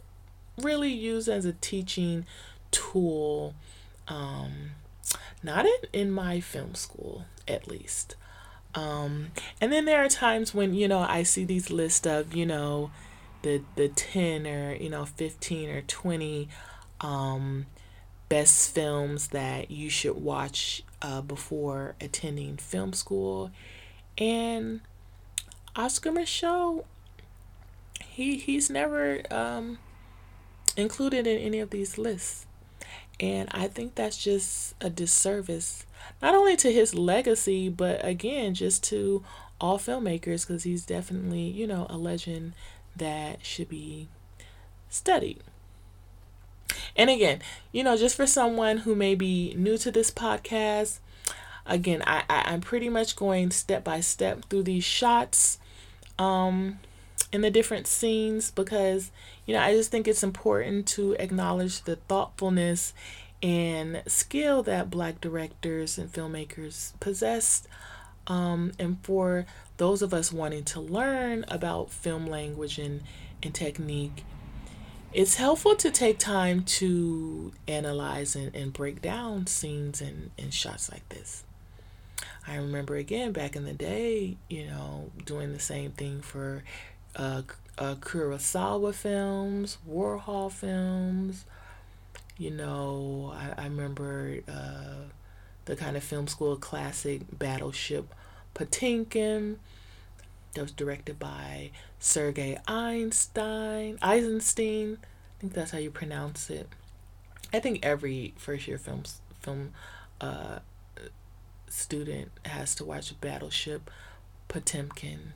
really 0.58 0.92
used 0.92 1.28
as 1.28 1.44
a 1.44 1.52
teaching 1.52 2.26
tool, 2.70 3.54
um, 4.08 4.72
not 5.42 5.64
in, 5.64 5.78
in 5.92 6.10
my 6.10 6.40
film 6.40 6.74
school 6.74 7.24
at 7.48 7.68
least. 7.68 8.16
Um, 8.74 9.28
and 9.60 9.72
then 9.72 9.84
there 9.84 10.02
are 10.02 10.08
times 10.08 10.54
when, 10.54 10.74
you 10.74 10.88
know, 10.88 11.00
I 11.00 11.22
see 11.22 11.44
these 11.44 11.70
lists 11.70 12.06
of, 12.06 12.34
you 12.34 12.46
know, 12.46 12.90
the, 13.42 13.62
the 13.76 13.88
10 13.88 14.46
or, 14.46 14.74
you 14.74 14.88
know, 14.88 15.04
15 15.04 15.70
or 15.70 15.82
20 15.82 16.48
um, 17.00 17.66
best 18.28 18.74
films 18.74 19.28
that 19.28 19.70
you 19.70 19.90
should 19.90 20.16
watch 20.16 20.82
uh, 21.02 21.20
before 21.20 21.94
attending 22.00 22.56
film 22.56 22.92
school. 22.92 23.50
And 24.16 24.80
Oscar 25.76 26.10
Micheaux, 26.10 26.84
he, 28.04 28.38
he's 28.38 28.70
never 28.70 29.22
um, 29.30 29.78
included 30.76 31.26
in 31.26 31.38
any 31.38 31.58
of 31.60 31.70
these 31.70 31.98
lists. 31.98 32.46
And 33.20 33.48
I 33.52 33.68
think 33.68 33.94
that's 33.94 34.16
just 34.16 34.74
a 34.80 34.90
disservice, 34.90 35.86
not 36.20 36.34
only 36.34 36.56
to 36.56 36.72
his 36.72 36.94
legacy, 36.94 37.68
but 37.68 38.04
again, 38.04 38.54
just 38.54 38.82
to 38.84 39.22
all 39.60 39.78
filmmakers, 39.78 40.46
because 40.46 40.64
he's 40.64 40.84
definitely, 40.84 41.42
you 41.42 41.66
know, 41.66 41.86
a 41.88 41.96
legend 41.96 42.54
that 42.96 43.44
should 43.44 43.68
be 43.68 44.08
studied. 44.88 45.40
And 46.96 47.10
again, 47.10 47.40
you 47.70 47.84
know, 47.84 47.96
just 47.96 48.16
for 48.16 48.26
someone 48.26 48.78
who 48.78 48.94
may 48.94 49.14
be 49.14 49.54
new 49.56 49.78
to 49.78 49.90
this 49.90 50.10
podcast, 50.10 50.98
again, 51.66 52.02
I, 52.06 52.24
I, 52.28 52.52
am 52.52 52.60
pretty 52.60 52.88
much 52.88 53.16
going 53.16 53.50
step 53.50 53.84
by 53.84 54.00
step 54.00 54.48
through 54.48 54.64
these 54.64 54.84
shots 54.84 55.58
um, 56.18 56.78
in 57.32 57.40
the 57.40 57.50
different 57.50 57.86
scenes 57.86 58.50
because, 58.50 59.10
you 59.46 59.54
know, 59.54 59.60
I 59.60 59.72
just 59.72 59.90
think 59.90 60.06
it's 60.06 60.22
important 60.22 60.86
to 60.88 61.14
acknowledge 61.18 61.82
the 61.82 61.96
thoughtfulness 61.96 62.92
and 63.42 64.02
skill 64.06 64.62
that 64.62 64.90
black 64.90 65.20
directors 65.20 65.98
and 65.98 66.12
filmmakers 66.12 66.92
possess. 67.00 67.66
Um, 68.26 68.72
and 68.78 68.98
for 69.02 69.46
those 69.78 70.02
of 70.02 70.14
us 70.14 70.32
wanting 70.32 70.64
to 70.64 70.80
learn 70.80 71.44
about 71.48 71.90
film 71.90 72.26
language 72.26 72.78
and, 72.78 73.02
and 73.42 73.54
technique, 73.54 74.24
it's 75.12 75.36
helpful 75.36 75.76
to 75.76 75.90
take 75.90 76.18
time 76.18 76.62
to 76.64 77.52
analyze 77.68 78.34
and, 78.34 78.54
and 78.54 78.72
break 78.72 79.02
down 79.02 79.46
scenes 79.46 80.00
and, 80.00 80.30
and 80.38 80.54
shots 80.54 80.90
like 80.90 81.06
this. 81.10 81.44
I 82.46 82.56
remember 82.56 82.96
again 82.96 83.32
back 83.32 83.54
in 83.56 83.64
the 83.64 83.72
day, 83.72 84.36
you 84.48 84.66
know, 84.66 85.10
doing 85.24 85.52
the 85.52 85.60
same 85.60 85.92
thing 85.92 86.22
for 86.22 86.64
uh, 87.14 87.42
uh, 87.78 87.94
Kurosawa 87.96 88.94
films, 88.94 89.78
Warhol 89.88 90.50
films. 90.50 91.44
You 92.38 92.50
know, 92.50 93.32
I, 93.36 93.62
I 93.62 93.64
remember 93.64 94.40
uh, 94.48 95.08
the 95.64 95.76
kind 95.76 95.96
of 95.96 96.02
film 96.02 96.26
school 96.26 96.56
classic 96.56 97.22
Battleship 97.32 98.14
Potemkin 98.54 99.58
that 100.54 100.62
was 100.62 100.72
directed 100.72 101.18
by 101.18 101.70
Sergei 101.98 102.58
Einstein, 102.66 103.98
Eisenstein. 104.02 104.98
I 105.02 105.40
think 105.40 105.52
that's 105.54 105.70
how 105.70 105.78
you 105.78 105.90
pronounce 105.90 106.50
it. 106.50 106.68
I 107.52 107.60
think 107.60 107.80
every 107.82 108.34
first 108.36 108.68
year 108.68 108.78
film 108.78 109.02
film 109.40 109.72
uh, 110.20 110.60
student 111.68 112.30
has 112.44 112.74
to 112.76 112.84
watch 112.84 113.18
Battleship 113.20 113.90
Potemkin. 114.48 115.32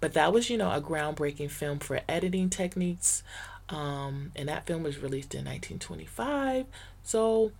But 0.00 0.14
that 0.14 0.32
was, 0.32 0.50
you 0.50 0.58
know, 0.58 0.70
a 0.70 0.80
groundbreaking 0.80 1.50
film 1.50 1.78
for 1.78 2.00
editing 2.08 2.50
techniques. 2.50 3.22
Um, 3.68 4.32
and 4.34 4.48
that 4.48 4.66
film 4.66 4.82
was 4.82 4.98
released 4.98 5.34
in 5.34 5.44
1925. 5.44 6.66
So 7.02 7.52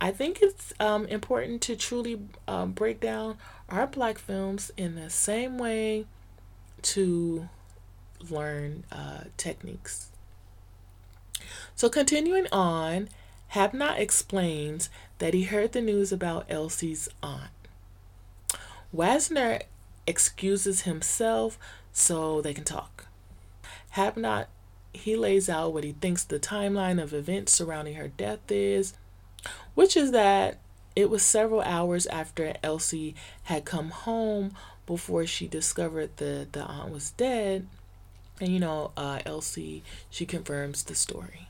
I 0.00 0.10
think 0.10 0.40
it's 0.40 0.72
um, 0.78 1.06
important 1.06 1.60
to 1.62 1.76
truly 1.76 2.20
um, 2.46 2.72
break 2.72 3.00
down 3.00 3.36
our 3.68 3.86
black 3.86 4.18
films 4.18 4.70
in 4.76 4.94
the 4.94 5.10
same 5.10 5.58
way 5.58 6.06
to 6.82 7.48
learn 8.30 8.84
uh, 8.92 9.24
techniques. 9.36 10.10
So, 11.74 11.88
continuing 11.88 12.46
on, 12.52 13.08
Hadnot 13.54 13.98
explains 13.98 14.90
that 15.18 15.34
he 15.34 15.44
heard 15.44 15.72
the 15.72 15.80
news 15.80 16.12
about 16.12 16.46
Elsie's 16.48 17.08
aunt. 17.22 17.50
Wasner 18.94 19.62
excuses 20.06 20.82
himself 20.82 21.58
so 21.92 22.40
they 22.40 22.54
can 22.54 22.64
talk. 22.64 23.06
Hadnot 23.94 24.46
he 24.92 25.16
lays 25.16 25.48
out 25.48 25.72
what 25.72 25.84
he 25.84 25.92
thinks 25.92 26.24
the 26.24 26.38
timeline 26.38 27.00
of 27.02 27.12
events 27.12 27.52
surrounding 27.52 27.94
her 27.94 28.08
death 28.08 28.50
is, 28.50 28.94
which 29.74 29.96
is 29.96 30.10
that 30.12 30.58
it 30.96 31.10
was 31.10 31.22
several 31.22 31.60
hours 31.60 32.06
after 32.06 32.54
Elsie 32.62 33.14
had 33.44 33.64
come 33.64 33.90
home 33.90 34.52
before 34.86 35.26
she 35.26 35.46
discovered 35.46 36.16
that 36.16 36.52
the 36.52 36.62
aunt 36.62 36.92
was 36.92 37.10
dead. 37.12 37.68
And 38.40 38.48
you 38.50 38.58
know, 38.58 38.92
uh, 38.96 39.20
Elsie, 39.24 39.82
she 40.10 40.26
confirms 40.26 40.82
the 40.82 40.94
story. 40.94 41.48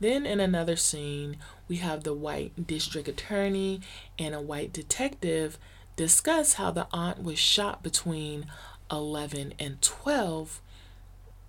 Then 0.00 0.24
in 0.26 0.40
another 0.40 0.76
scene, 0.76 1.36
we 1.66 1.76
have 1.76 2.04
the 2.04 2.14
white 2.14 2.66
district 2.66 3.08
attorney 3.08 3.80
and 4.18 4.34
a 4.34 4.40
white 4.40 4.72
detective 4.72 5.58
discuss 5.96 6.54
how 6.54 6.70
the 6.70 6.86
aunt 6.92 7.22
was 7.22 7.38
shot 7.38 7.82
between 7.82 8.46
11 8.90 9.54
and 9.58 9.82
12 9.82 10.62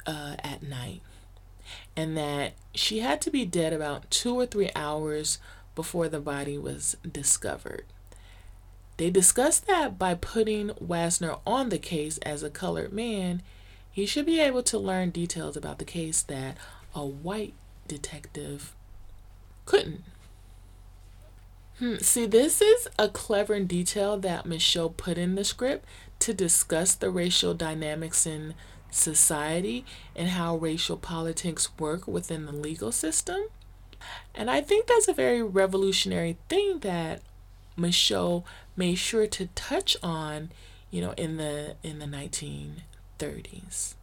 uh, 0.08 0.36
at 0.40 0.64
night, 0.64 1.02
and 1.96 2.16
that 2.18 2.54
she 2.74 3.00
had 3.00 3.22
to 3.22 3.32
be 3.32 3.46
dead 3.46 3.74
about 3.74 4.10
two 4.10 4.36
or 4.36 4.46
three 4.46 4.70
hours 4.76 5.40
before 5.76 6.10
the 6.10 6.20
body 6.20 6.58
was 6.58 6.98
discovered. 7.10 7.86
They 8.98 9.10
discussed 9.10 9.66
that 9.68 9.98
by 9.98 10.14
putting 10.16 10.72
Wasner 10.72 11.40
on 11.48 11.70
the 11.70 11.80
case 11.80 12.18
as 12.20 12.44
a 12.44 12.50
colored 12.50 12.92
man, 12.92 13.42
he 13.92 14.06
should 14.06 14.26
be 14.26 14.42
able 14.42 14.64
to 14.64 14.78
learn 14.78 15.10
details 15.10 15.56
about 15.56 15.80
the 15.80 15.86
case 15.86 16.22
that 16.24 16.58
a 16.94 17.06
white 17.06 17.54
detective 17.88 18.76
couldn't. 19.66 20.04
Hmm. 21.80 21.96
See, 22.02 22.26
this 22.26 22.62
is 22.62 22.90
a 23.00 23.08
clever 23.08 23.58
detail 23.62 24.18
that 24.20 24.46
Micheaux 24.46 24.96
put 24.98 25.18
in 25.18 25.36
the 25.36 25.46
script 25.46 25.86
to 26.20 26.34
discuss 26.34 26.94
the 26.94 27.10
racial 27.10 27.54
dynamics 27.54 28.26
in 28.26 28.54
society 28.92 29.86
and 30.16 30.30
how 30.30 30.56
racial 30.56 30.98
politics 30.98 31.70
work 31.80 32.08
within 32.08 32.46
the 32.46 32.52
legal 32.52 32.92
system. 32.92 33.48
And 34.34 34.50
I 34.50 34.62
think 34.62 34.88
that's 34.88 35.08
a 35.08 35.14
very 35.14 35.44
revolutionary 35.44 36.38
thing 36.48 36.80
that 36.80 37.22
Micheaux 37.78 38.44
made 38.76 38.96
sure 38.96 39.28
to 39.28 39.48
touch 39.48 39.98
on, 40.02 40.52
you 40.90 41.02
know, 41.02 41.12
in 41.12 41.38
the 41.38 41.76
in 41.84 42.00
the 42.00 42.06
1930s. 42.06 43.96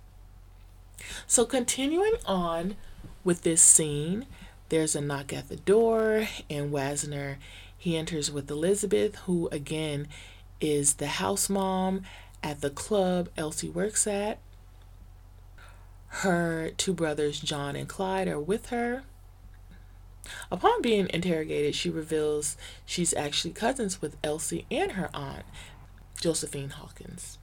So 1.26 1.44
continuing 1.44 2.14
on 2.26 2.76
with 3.24 3.42
this 3.42 3.62
scene, 3.62 4.26
there's 4.68 4.96
a 4.96 5.00
knock 5.00 5.32
at 5.32 5.48
the 5.48 5.56
door 5.56 6.28
and 6.50 6.72
Wasner 6.72 7.36
he 7.78 7.96
enters 7.96 8.30
with 8.30 8.50
Elizabeth, 8.50 9.14
who 9.26 9.48
again 9.52 10.08
is 10.60 10.94
the 10.94 11.06
house 11.06 11.48
mom 11.48 12.02
at 12.42 12.60
the 12.60 12.70
club 12.70 13.28
Elsie 13.36 13.68
works 13.68 14.06
at. 14.06 14.38
Her 16.20 16.70
two 16.78 16.94
brothers, 16.94 17.40
John 17.40 17.76
and 17.76 17.86
Clyde, 17.86 18.26
are 18.26 18.40
with 18.40 18.70
her. 18.70 19.02
Upon 20.50 20.80
being 20.80 21.08
interrogated, 21.12 21.74
she 21.74 21.90
reveals 21.90 22.56
she's 22.86 23.12
actually 23.12 23.52
cousins 23.52 24.00
with 24.00 24.16
Elsie 24.24 24.64
and 24.70 24.92
her 24.92 25.10
aunt, 25.12 25.44
Josephine 26.18 26.70
Hawkins, 26.70 27.36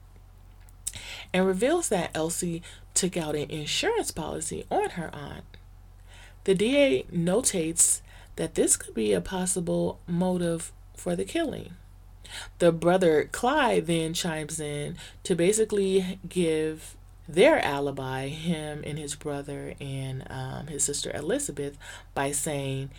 and 1.31 1.45
reveals 1.45 1.89
that 1.89 2.09
Elsie 2.15 2.63
took 2.95 3.15
out 3.15 3.35
an 3.35 3.51
insurance 3.51 4.09
policy 4.09 4.65
on 4.71 4.89
her 4.91 5.13
aunt. 5.13 5.45
The 6.45 6.55
DA 6.55 7.03
notates 7.13 8.01
that 8.37 8.55
this 8.55 8.75
could 8.75 8.95
be 8.95 9.13
a 9.13 9.21
possible 9.21 9.99
motive 10.07 10.71
for 10.97 11.15
the 11.15 11.25
killing. 11.25 11.75
The 12.57 12.71
brother 12.71 13.29
Clyde 13.31 13.85
then 13.85 14.15
chimes 14.15 14.59
in 14.59 14.97
to 15.21 15.35
basically 15.35 16.19
give 16.27 16.97
their 17.27 17.63
alibi, 17.63 18.27
him 18.27 18.83
and 18.85 18.97
his 18.97 19.15
brother 19.15 19.73
and 19.79 20.25
um, 20.29 20.67
his 20.67 20.83
sister 20.83 21.11
Elizabeth, 21.13 21.77
by 22.13 22.31
saying, 22.31 22.89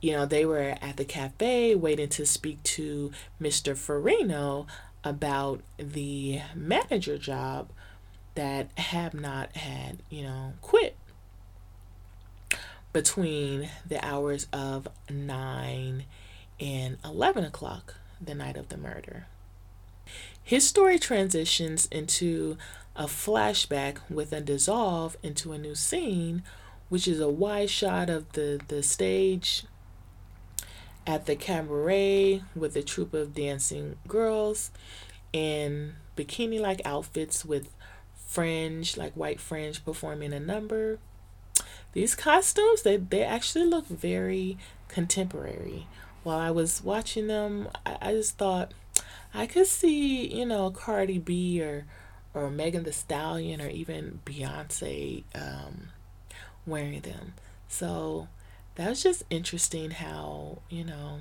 you 0.00 0.12
know, 0.12 0.26
they 0.26 0.44
were 0.44 0.76
at 0.80 0.96
the 0.96 1.04
cafe 1.04 1.74
waiting 1.74 2.08
to 2.10 2.26
speak 2.26 2.62
to 2.62 3.10
Mr. 3.40 3.74
Farino 3.74 4.66
about 5.02 5.62
the 5.78 6.40
manager 6.54 7.18
job 7.18 7.68
that 8.34 8.74
Hadnot 8.76 9.56
had, 9.56 9.98
you 10.10 10.22
know, 10.22 10.52
quit 10.60 10.96
between 12.92 13.68
the 13.86 14.04
hours 14.04 14.46
of 14.52 14.88
9 15.10 16.04
and 16.60 16.98
11 17.04 17.44
o'clock 17.44 17.94
the 18.20 18.34
night 18.34 18.56
of 18.56 18.68
the 18.68 18.76
murder. 18.76 19.26
His 20.42 20.66
story 20.66 20.98
transitions 20.98 21.86
into 21.90 22.56
a 22.98 23.04
flashback 23.04 23.98
with 24.10 24.32
a 24.32 24.40
dissolve 24.40 25.16
into 25.22 25.52
a 25.52 25.58
new 25.58 25.76
scene, 25.76 26.42
which 26.88 27.06
is 27.06 27.20
a 27.20 27.28
wide 27.28 27.70
shot 27.70 28.10
of 28.10 28.32
the, 28.32 28.60
the 28.66 28.82
stage 28.82 29.64
at 31.06 31.26
the 31.26 31.36
cabaret 31.36 32.42
with 32.56 32.76
a 32.76 32.82
troupe 32.82 33.14
of 33.14 33.32
dancing 33.32 33.96
girls 34.08 34.72
in 35.32 35.94
bikini 36.16 36.60
like 36.60 36.82
outfits 36.84 37.44
with 37.44 37.72
fringe, 38.26 38.96
like 38.96 39.14
white 39.14 39.40
fringe, 39.40 39.84
performing 39.84 40.32
a 40.32 40.40
number. 40.40 40.98
These 41.92 42.16
costumes, 42.16 42.82
they, 42.82 42.96
they 42.96 43.22
actually 43.22 43.64
look 43.64 43.86
very 43.86 44.58
contemporary. 44.88 45.86
While 46.24 46.38
I 46.38 46.50
was 46.50 46.82
watching 46.82 47.28
them, 47.28 47.68
I, 47.86 47.96
I 48.02 48.12
just 48.12 48.36
thought 48.36 48.74
I 49.32 49.46
could 49.46 49.68
see, 49.68 50.26
you 50.26 50.44
know, 50.44 50.70
Cardi 50.70 51.18
B 51.18 51.62
or 51.62 51.86
or 52.38 52.50
Megan 52.50 52.84
Thee 52.84 52.92
Stallion 52.92 53.60
or 53.60 53.68
even 53.68 54.20
Beyonce 54.24 55.24
um, 55.34 55.88
wearing 56.66 57.00
them. 57.00 57.34
So 57.68 58.28
that 58.76 58.88
was 58.88 59.02
just 59.02 59.24
interesting 59.30 59.90
how, 59.90 60.62
you 60.68 60.84
know, 60.84 61.20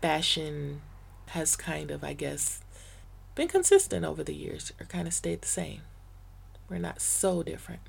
fashion 0.00 0.80
has 1.28 1.56
kind 1.56 1.90
of, 1.90 2.02
I 2.02 2.12
guess, 2.14 2.62
been 3.34 3.48
consistent 3.48 4.04
over 4.04 4.22
the 4.22 4.34
years 4.34 4.72
or 4.80 4.86
kind 4.86 5.06
of 5.06 5.14
stayed 5.14 5.42
the 5.42 5.48
same. 5.48 5.82
We're 6.68 6.78
not 6.78 7.00
so 7.00 7.42
different. 7.42 7.82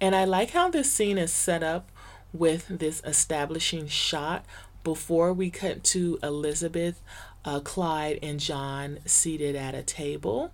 And 0.00 0.14
I 0.14 0.24
like 0.24 0.50
how 0.50 0.70
this 0.70 0.90
scene 0.90 1.18
is 1.18 1.32
set 1.32 1.62
up 1.62 1.90
with 2.32 2.66
this 2.68 3.02
establishing 3.04 3.88
shot 3.88 4.44
before 4.84 5.32
we 5.32 5.50
cut 5.50 5.82
to 5.82 6.18
Elizabeth, 6.22 7.02
uh, 7.44 7.60
Clyde, 7.60 8.20
and 8.22 8.38
John 8.38 9.00
seated 9.04 9.56
at 9.56 9.74
a 9.74 9.82
table. 9.82 10.52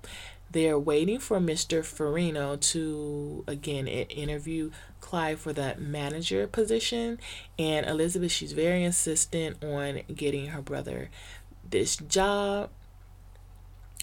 They're 0.52 0.78
waiting 0.78 1.18
for 1.18 1.38
Mr. 1.38 1.80
Farino 1.80 2.60
to 2.72 3.42
again 3.48 3.88
interview 3.88 4.70
Clyde 5.00 5.38
for 5.38 5.54
the 5.54 5.74
manager 5.78 6.46
position. 6.46 7.18
And 7.58 7.86
Elizabeth, 7.86 8.32
she's 8.32 8.52
very 8.52 8.84
insistent 8.84 9.64
on 9.64 10.02
getting 10.14 10.48
her 10.48 10.60
brother 10.60 11.08
this 11.68 11.96
job. 11.96 12.68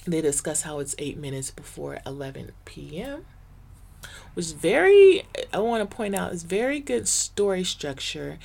They 0.06 0.22
discuss 0.22 0.64
how 0.64 0.80
it's 0.80 0.96
eight 0.98 1.20
minutes 1.20 1.52
before 1.52 2.00
11 2.06 2.52
p.m. 2.66 3.26
Which 4.34 4.48
is 4.48 4.52
very, 4.54 5.26
I 5.54 5.60
want 5.60 5.88
to 5.88 5.96
point 5.96 6.16
out, 6.16 6.32
is 6.34 6.44
very 6.44 6.80
good 6.80 7.08
story 7.08 7.64
structure 7.64 8.40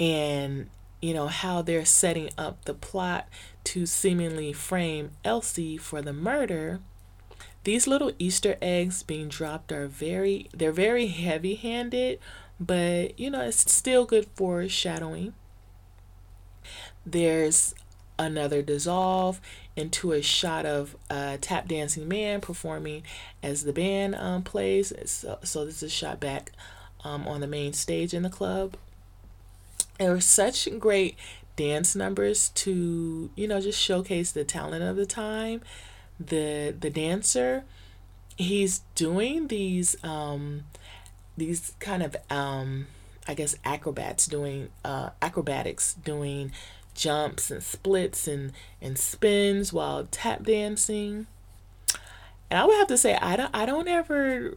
and, 0.00 0.70
you 1.02 1.12
know, 1.12 1.26
how 1.26 1.60
they're 1.60 1.84
setting 1.84 2.30
up 2.38 2.64
the 2.64 2.72
plot 2.72 3.28
to 3.64 3.84
seemingly 3.84 4.54
frame 4.54 5.10
Elsie 5.22 5.76
for 5.76 6.00
the 6.00 6.14
murder 6.14 6.80
these 7.64 7.86
little 7.86 8.12
Easter 8.18 8.56
eggs 8.60 9.02
being 9.02 9.28
dropped 9.28 9.70
are 9.72 9.86
very, 9.86 10.48
they're 10.52 10.72
very 10.72 11.06
heavy 11.06 11.54
handed, 11.54 12.18
but 12.58 13.18
you 13.18 13.30
know, 13.30 13.42
it's 13.42 13.72
still 13.72 14.04
good 14.04 14.26
foreshadowing. 14.34 15.34
There's 17.06 17.74
another 18.18 18.62
dissolve 18.62 19.40
into 19.76 20.12
a 20.12 20.22
shot 20.22 20.66
of 20.66 20.96
a 21.08 21.38
tap 21.40 21.68
dancing 21.68 22.08
man 22.08 22.40
performing 22.40 23.02
as 23.42 23.64
the 23.64 23.72
band 23.72 24.14
um, 24.16 24.42
plays. 24.42 24.92
So, 25.06 25.38
so, 25.42 25.64
this 25.64 25.82
is 25.82 25.92
shot 25.92 26.20
back 26.20 26.52
um, 27.04 27.26
on 27.26 27.40
the 27.40 27.46
main 27.46 27.72
stage 27.72 28.12
in 28.14 28.22
the 28.22 28.30
club. 28.30 28.76
There 29.98 30.10
were 30.10 30.20
such 30.20 30.68
great 30.78 31.16
dance 31.56 31.94
numbers 31.94 32.48
to, 32.50 33.30
you 33.34 33.48
know, 33.48 33.60
just 33.60 33.80
showcase 33.80 34.32
the 34.32 34.44
talent 34.44 34.82
of 34.82 34.96
the 34.96 35.06
time 35.06 35.62
the 36.22 36.74
the 36.78 36.90
dancer 36.90 37.64
he's 38.36 38.80
doing 38.94 39.48
these 39.48 39.96
um 40.04 40.64
these 41.36 41.74
kind 41.80 42.02
of 42.02 42.16
um 42.30 42.86
I 43.26 43.34
guess 43.34 43.56
acrobats 43.64 44.26
doing 44.26 44.70
uh 44.84 45.10
acrobatics 45.20 45.94
doing 45.94 46.52
jumps 46.94 47.50
and 47.50 47.62
splits 47.62 48.28
and 48.28 48.52
and 48.80 48.98
spins 48.98 49.72
while 49.72 50.06
tap 50.10 50.44
dancing. 50.44 51.26
And 52.50 52.60
I 52.60 52.64
would 52.64 52.76
have 52.76 52.88
to 52.88 52.98
say 52.98 53.16
I 53.16 53.36
don't 53.36 53.54
I 53.54 53.66
don't 53.66 53.88
ever 53.88 54.56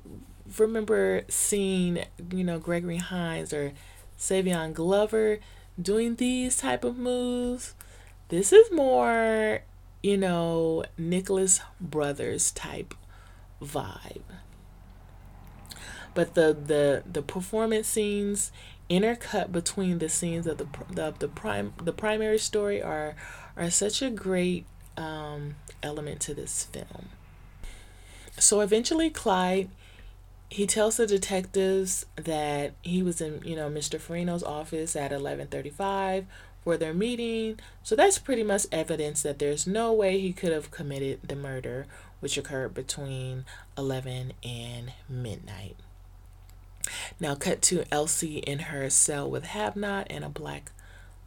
remember 0.58 1.24
seeing, 1.28 2.06
you 2.32 2.44
know, 2.44 2.60
Gregory 2.60 2.98
Hines 2.98 3.54
or 3.54 3.74
Savion 4.20 4.74
Glover 4.74 5.40
doing 5.82 6.16
these 6.16 6.58
type 6.58 6.84
of 6.84 6.98
moves. 6.98 7.74
This 8.30 8.52
is 8.52 8.72
more 8.72 9.62
you 10.02 10.18
know, 10.18 10.84
Nicholas 10.98 11.62
Brothers 11.80 12.52
type 12.52 12.94
vibe. 13.62 14.22
But 16.14 16.36
the 16.36 16.54
the 16.54 17.04
the 17.12 17.22
performance 17.22 17.88
scenes 17.88 18.52
intercut 18.90 19.52
between 19.52 20.00
the 20.00 20.10
scenes 20.10 20.48
of 20.48 20.58
the 20.58 20.68
the, 20.90 21.14
the 21.20 21.28
prime 21.28 21.74
the 21.84 21.92
primary 21.92 22.38
story 22.38 22.82
are 22.82 23.16
are 23.58 23.70
such 23.70 24.02
a 24.02 24.10
great 24.10 24.66
um, 24.98 25.56
element 25.84 26.22
to 26.22 26.34
this 26.34 26.64
film. 26.66 27.10
So 28.38 28.62
eventually, 28.62 29.10
Clyde 29.10 29.70
he 30.50 30.68
tells 30.68 30.98
the 30.98 31.08
detectives 31.08 32.06
that 32.16 32.74
he 32.82 33.02
was 33.02 33.20
in 33.20 33.42
you 33.44 33.56
know 33.56 33.70
Mr. 33.70 34.00
Farino's 34.00 34.44
office 34.44 34.96
at 34.96 35.12
eleven 35.12 35.48
thirty 35.48 35.70
five 35.70 36.26
for 36.66 36.76
their 36.76 36.94
meeting. 36.94 37.60
So 37.84 37.96
that's 37.96 38.18
pretty 38.18 38.44
much 38.44 38.66
evidence 38.72 39.22
that 39.22 39.40
there's 39.40 39.66
no 39.66 39.94
way 39.94 40.20
he 40.20 40.34
could 40.34 40.52
have 40.52 40.72
committed 40.72 41.20
the 41.24 41.36
murder, 41.36 41.86
which 42.20 42.38
occurred 42.38 42.74
between 42.74 43.46
11 43.78 44.34
and 44.44 44.92
midnight. 45.08 45.78
Now, 47.20 47.36
cut 47.36 47.62
to 47.64 47.86
Elsie 47.92 48.40
in 48.40 48.60
her 48.60 48.90
cell 48.90 49.30
with 49.30 49.46
Hadnot 49.46 50.08
and 50.10 50.26
a 50.26 50.30
black 50.30 50.72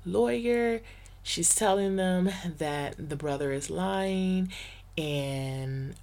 lawyer. 0.05 0.80
She's 1.22 1.55
telling 1.55 1.97
them 1.97 2.30
that 2.59 3.09
the 3.09 3.16
brother 3.16 3.53
is 3.53 3.70
lying 3.70 4.53
and 4.97 5.95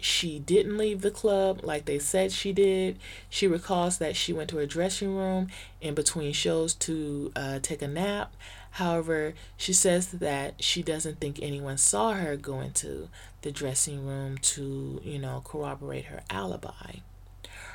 she 0.00 0.38
didn't 0.38 0.78
leave 0.78 1.00
the 1.00 1.10
club 1.10 1.60
like 1.62 1.84
they 1.84 1.98
said 1.98 2.32
she 2.32 2.52
did. 2.52 2.98
She 3.28 3.46
recalls 3.46 3.98
that 3.98 4.16
she 4.16 4.32
went 4.32 4.50
to 4.50 4.58
her 4.58 4.66
dressing 4.66 5.14
room 5.14 5.48
in 5.80 5.94
between 5.94 6.32
shows 6.32 6.74
to 6.74 7.32
uh, 7.34 7.58
take 7.60 7.82
a 7.82 7.88
nap. 7.88 8.34
However, 8.72 9.34
she 9.56 9.72
says 9.72 10.08
that 10.08 10.62
she 10.62 10.82
doesn't 10.82 11.18
think 11.20 11.40
anyone 11.42 11.78
saw 11.78 12.12
her 12.12 12.36
go 12.36 12.60
into 12.60 13.08
the 13.42 13.50
dressing 13.50 14.06
room 14.06 14.38
to, 14.38 15.00
you 15.02 15.18
know, 15.18 15.42
corroborate 15.44 16.06
her 16.06 16.22
alibi. 16.30 16.96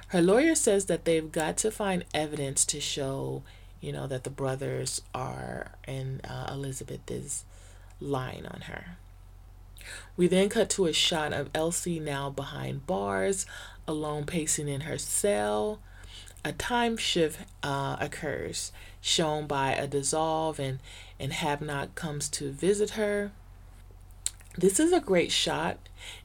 Her 0.09 0.21
lawyer 0.21 0.55
says 0.55 0.85
that 0.85 1.05
they've 1.05 1.31
got 1.31 1.57
to 1.57 1.71
find 1.71 2.05
evidence 2.13 2.65
to 2.65 2.79
show, 2.79 3.41
you 3.81 3.91
know, 3.91 4.07
that 4.07 4.23
the 4.23 4.29
brothers 4.29 5.01
are 5.13 5.71
and 5.85 6.21
uh, 6.23 6.47
Elizabeth 6.51 7.09
is 7.09 7.43
lying 7.99 8.45
on 8.45 8.61
her. 8.61 8.97
We 10.15 10.27
then 10.27 10.49
cut 10.49 10.69
to 10.71 10.85
a 10.85 10.93
shot 10.93 11.33
of 11.33 11.49
Elsie 11.53 11.99
now 11.99 12.29
behind 12.29 12.85
bars, 12.85 13.45
alone 13.87 14.25
pacing 14.25 14.67
in 14.67 14.81
her 14.81 14.97
cell. 14.97 15.79
A 16.45 16.51
time 16.51 16.97
shift 16.97 17.39
uh, 17.61 17.97
occurs, 17.99 18.71
shown 18.99 19.47
by 19.47 19.71
a 19.73 19.87
dissolve, 19.87 20.59
and, 20.59 20.79
and 21.19 21.31
Hadnot 21.31 21.95
comes 21.95 22.27
to 22.29 22.51
visit 22.51 22.91
her. 22.91 23.31
This 24.57 24.79
is 24.79 24.91
a 24.91 24.99
great 24.99 25.31
shot. 25.31 25.77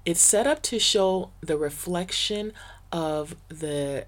It's 0.04 0.20
set 0.20 0.46
up 0.46 0.62
to 0.64 0.78
show 0.78 1.30
the 1.40 1.56
reflection 1.56 2.52
of 2.92 3.36
the 3.48 4.06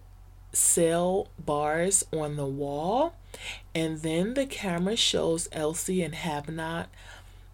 cell 0.52 1.28
bars 1.38 2.04
on 2.12 2.36
the 2.36 2.46
wall 2.46 3.14
And 3.74 3.98
then 4.02 4.34
the 4.34 4.46
camera 4.46 4.96
shows 4.96 5.48
Elsie 5.52 6.02
and 6.02 6.14
Hadnot. 6.14 6.86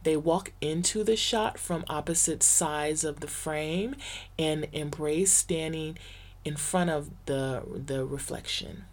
They 0.07 0.17
walk 0.17 0.53
into 0.61 1.03
the 1.03 1.17
shot 1.17 1.59
from 1.59 1.85
opposite 1.89 2.41
sides 2.41 3.03
of 3.03 3.19
the 3.19 3.27
frame 3.27 3.97
and 4.39 4.69
embrace 4.73 5.33
standing 5.33 5.99
in 6.45 6.55
front 6.55 6.91
of 6.91 7.11
the 7.25 7.65
the 7.67 8.07
reflection. 8.07 8.85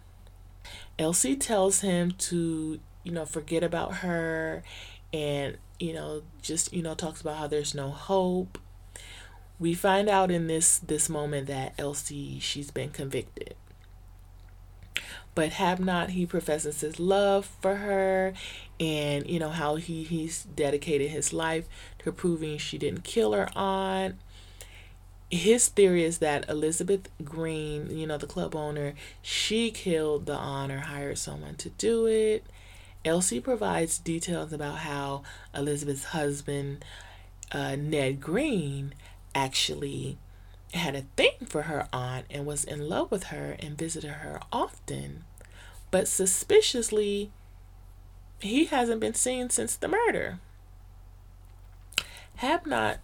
Elsie 0.98 1.36
tells 1.36 1.82
him 1.82 2.10
to, 2.10 2.80
you 3.04 3.12
know, 3.12 3.24
forget 3.24 3.62
about 3.62 3.98
her 3.98 4.64
and, 5.12 5.56
you 5.78 5.92
know, 5.92 6.22
just, 6.42 6.72
you 6.72 6.82
know, 6.82 6.96
talks 6.96 7.20
about 7.20 7.36
how 7.36 7.46
there's 7.46 7.76
no 7.76 7.90
hope. 7.90 8.58
We 9.60 9.72
find 9.72 10.08
out 10.08 10.32
in 10.32 10.48
this 10.48 10.78
this 10.78 11.08
moment 11.08 11.46
that 11.46 11.74
Elsie 11.78 12.40
she's 12.40 12.72
been 12.72 12.90
convicted. 12.90 13.54
But 15.34 15.50
Hadnot 15.50 16.10
he 16.10 16.26
professes 16.26 16.80
his 16.80 17.00
love 17.00 17.46
for 17.60 17.76
her 17.76 18.34
and 18.78 19.28
you 19.28 19.38
know 19.38 19.50
how 19.50 19.76
he 19.76 20.04
he's 20.04 20.44
dedicated 20.44 21.10
his 21.10 21.32
life 21.32 21.66
to 22.00 22.12
proving 22.12 22.58
she 22.58 22.78
didn't 22.78 23.04
kill 23.04 23.32
her 23.32 23.48
aunt 23.56 24.16
his 25.30 25.68
theory 25.68 26.04
is 26.04 26.18
that 26.18 26.48
Elizabeth 26.48 27.08
Green, 27.24 27.96
you 27.96 28.06
know, 28.06 28.18
the 28.18 28.26
club 28.26 28.54
owner, 28.54 28.94
she 29.22 29.70
killed 29.70 30.26
the 30.26 30.34
aunt 30.34 30.70
or 30.70 30.80
hired 30.80 31.18
someone 31.18 31.56
to 31.56 31.70
do 31.70 32.06
it. 32.06 32.44
Elsie 33.04 33.40
provides 33.40 33.98
details 33.98 34.52
about 34.52 34.78
how 34.78 35.22
Elizabeth's 35.54 36.04
husband, 36.04 36.84
uh, 37.52 37.76
Ned 37.76 38.20
Green, 38.20 38.94
actually 39.34 40.18
had 40.78 40.94
a 40.94 41.06
thing 41.16 41.46
for 41.46 41.62
her 41.62 41.88
aunt 41.92 42.26
and 42.30 42.46
was 42.46 42.64
in 42.64 42.88
love 42.88 43.10
with 43.10 43.24
her 43.24 43.56
and 43.58 43.78
visited 43.78 44.10
her 44.10 44.40
often. 44.52 45.24
But 45.90 46.08
suspiciously, 46.08 47.30
he 48.40 48.66
hasn't 48.66 49.00
been 49.00 49.14
seen 49.14 49.50
since 49.50 49.76
the 49.76 49.88
murder. 49.88 50.40
Hadnot 52.40 52.98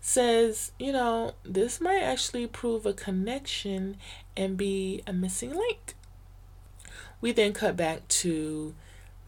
says, 0.00 0.72
you 0.78 0.92
know, 0.92 1.32
this 1.44 1.80
might 1.80 2.02
actually 2.02 2.46
prove 2.48 2.84
a 2.84 2.92
connection 2.92 3.96
and 4.36 4.56
be 4.56 5.02
a 5.06 5.12
missing 5.12 5.54
link. 5.54 5.94
We 7.20 7.30
then 7.30 7.52
cut 7.52 7.76
back 7.76 8.08
to 8.08 8.74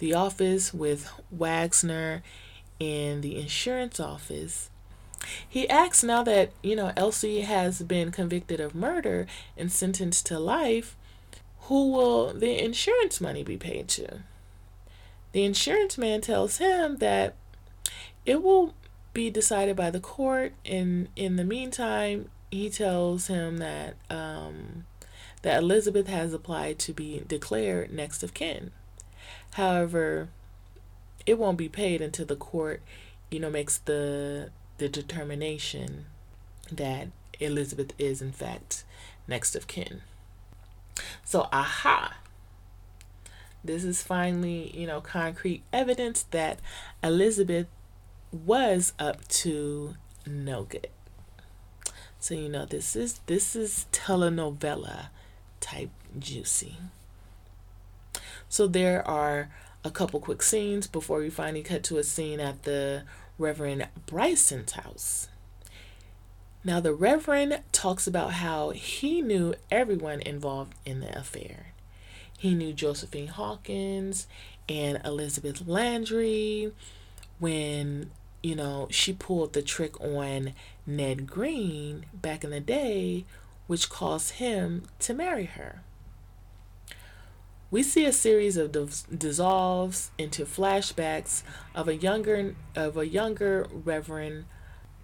the 0.00 0.14
office 0.14 0.74
with 0.74 1.08
Wagner 1.30 2.22
in 2.80 3.20
the 3.20 3.38
insurance 3.38 4.00
office. 4.00 4.68
He 5.48 5.68
asks 5.68 6.02
now 6.02 6.22
that, 6.24 6.52
you 6.62 6.76
know, 6.76 6.92
Elsie 6.96 7.42
has 7.42 7.82
been 7.82 8.10
convicted 8.10 8.60
of 8.60 8.74
murder 8.74 9.26
and 9.56 9.70
sentenced 9.70 10.26
to 10.26 10.38
life, 10.38 10.96
who 11.62 11.90
will 11.90 12.32
the 12.34 12.62
insurance 12.62 13.20
money 13.20 13.42
be 13.42 13.56
paid 13.56 13.88
to? 13.88 14.20
The 15.32 15.44
insurance 15.44 15.96
man 15.96 16.20
tells 16.20 16.58
him 16.58 16.98
that 16.98 17.34
it 18.26 18.42
will 18.42 18.74
be 19.12 19.30
decided 19.30 19.76
by 19.76 19.90
the 19.90 20.00
court. 20.00 20.52
And 20.64 21.08
in 21.16 21.36
the 21.36 21.44
meantime, 21.44 22.30
he 22.50 22.68
tells 22.70 23.28
him 23.28 23.58
that 23.58 23.94
um, 24.10 24.84
that 25.42 25.62
Elizabeth 25.62 26.06
has 26.06 26.32
applied 26.32 26.78
to 26.80 26.92
be 26.92 27.22
declared 27.26 27.92
next 27.92 28.22
of 28.22 28.34
kin. 28.34 28.70
However, 29.52 30.28
it 31.26 31.38
won't 31.38 31.58
be 31.58 31.68
paid 31.68 32.00
until 32.00 32.26
the 32.26 32.36
court, 32.36 32.82
you 33.30 33.40
know, 33.40 33.50
makes 33.50 33.78
the 33.78 34.50
the 34.78 34.88
determination 34.88 36.06
that 36.70 37.08
Elizabeth 37.40 37.92
is 37.98 38.22
in 38.22 38.32
fact 38.32 38.84
next 39.26 39.54
of 39.54 39.66
kin. 39.66 40.02
So, 41.24 41.48
aha. 41.52 42.16
This 43.62 43.82
is 43.82 44.02
finally, 44.02 44.70
you 44.76 44.86
know, 44.86 45.00
concrete 45.00 45.62
evidence 45.72 46.24
that 46.30 46.58
Elizabeth 47.02 47.66
was 48.30 48.92
up 48.98 49.26
to 49.28 49.94
no 50.26 50.64
good. 50.64 50.88
So 52.18 52.34
you 52.34 52.48
know 52.48 52.64
this 52.64 52.96
is 52.96 53.20
this 53.26 53.54
is 53.54 53.86
telenovela 53.92 55.08
type 55.60 55.90
juicy. 56.18 56.76
So 58.48 58.66
there 58.66 59.06
are 59.06 59.50
a 59.84 59.90
couple 59.90 60.20
quick 60.20 60.42
scenes 60.42 60.86
before 60.86 61.18
we 61.18 61.28
finally 61.28 61.62
cut 61.62 61.82
to 61.84 61.98
a 61.98 62.02
scene 62.02 62.40
at 62.40 62.62
the 62.62 63.02
Reverend 63.38 63.88
Bryson's 64.06 64.72
house. 64.72 65.28
Now 66.64 66.80
the 66.80 66.94
Reverend 66.94 67.60
talks 67.72 68.06
about 68.06 68.34
how 68.34 68.70
he 68.70 69.20
knew 69.20 69.54
everyone 69.70 70.20
involved 70.20 70.74
in 70.84 71.00
the 71.00 71.18
affair. 71.18 71.72
He 72.38 72.54
knew 72.54 72.72
Josephine 72.72 73.28
Hawkins 73.28 74.26
and 74.68 75.00
Elizabeth 75.04 75.66
Landry 75.66 76.72
when 77.38 78.10
you 78.44 78.54
know, 78.54 78.86
she 78.90 79.14
pulled 79.14 79.54
the 79.54 79.62
trick 79.62 79.98
on 80.02 80.52
Ned 80.86 81.26
Green 81.26 82.04
back 82.12 82.44
in 82.44 82.50
the 82.50 82.60
day, 82.60 83.24
which 83.66 83.88
caused 83.88 84.32
him 84.32 84.82
to 84.98 85.14
marry 85.14 85.46
her. 85.46 85.80
We 87.74 87.82
see 87.82 88.04
a 88.04 88.12
series 88.12 88.56
of 88.56 88.70
dissolves 88.70 90.12
into 90.16 90.44
flashbacks 90.44 91.42
of 91.74 91.88
a 91.88 91.96
younger 91.96 92.54
of 92.76 92.96
a 92.96 93.04
younger 93.04 93.66
Reverend 93.68 94.44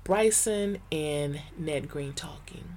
Bryson 0.04 0.78
and 0.92 1.40
Ned 1.58 1.88
Green 1.88 2.12
talking. 2.12 2.76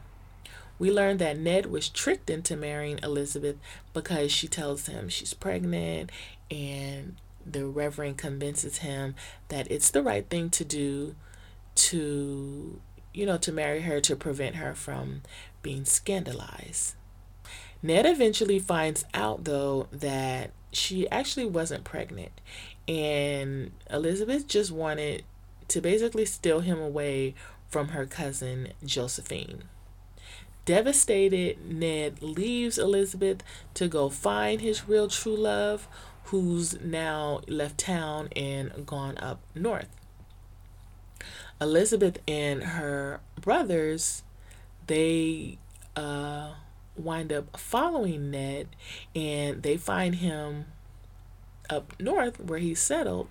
We 0.80 0.90
learn 0.90 1.18
that 1.18 1.38
Ned 1.38 1.68
was 1.68 1.90
tricked 1.90 2.32
into 2.32 2.58
marrying 2.58 3.02
Elizabeth 3.04 3.58
because 3.94 4.32
she 4.32 4.48
tells 4.48 4.88
him 4.88 5.10
she's 5.10 5.36
pregnant 5.36 6.12
and 6.50 7.18
the 7.46 7.68
reverend 7.68 8.18
convinces 8.18 8.78
him 8.80 9.14
that 9.50 9.70
it's 9.70 9.92
the 9.92 10.02
right 10.02 10.28
thing 10.28 10.50
to 10.50 10.66
do 10.66 11.14
to 11.76 12.82
you 13.14 13.28
know 13.28 13.38
to 13.38 13.52
marry 13.52 13.82
her 13.82 14.02
to 14.02 14.16
prevent 14.16 14.56
her 14.56 14.74
from 14.74 15.22
being 15.62 15.86
scandalized 15.86 16.96
ned 17.84 18.06
eventually 18.06 18.58
finds 18.58 19.06
out 19.14 19.44
though 19.44 19.88
that 19.92 20.50
she 20.72 21.08
actually 21.10 21.46
wasn't 21.46 21.84
pregnant 21.84 22.32
and 22.88 23.72
elizabeth 23.92 24.48
just 24.48 24.72
wanted 24.72 25.24
to 25.68 25.80
basically 25.80 26.26
steal 26.26 26.62
him 26.62 26.80
away 26.80 27.36
from 27.70 27.90
her 27.90 28.06
cousin 28.06 28.70
josephine 28.84 29.64
devastated 30.66 31.64
ned 31.70 32.22
leaves 32.22 32.80
elizabeth 32.80 33.44
to 33.76 33.88
go 33.88 34.10
find 34.10 34.62
his 34.62 34.88
real 34.88 35.08
true 35.08 35.36
love 35.36 35.88
who's 36.26 36.80
now 36.82 37.42
left 37.48 37.78
town 37.78 38.30
and 38.36 38.86
gone 38.86 39.18
up 39.18 39.40
north. 39.54 39.90
Elizabeth 41.62 42.18
and 42.28 42.64
her 42.64 43.20
brothers, 43.40 44.24
they 44.88 45.58
uh, 45.96 46.54
wind 46.96 47.34
up 47.34 47.58
following 47.60 48.32
Ned 48.32 48.68
and 49.16 49.64
they 49.64 49.78
find 49.78 50.16
him 50.16 50.66
up 51.70 52.00
north 52.00 52.40
where 52.40 52.60
he's 52.60 52.82
settled 52.82 53.28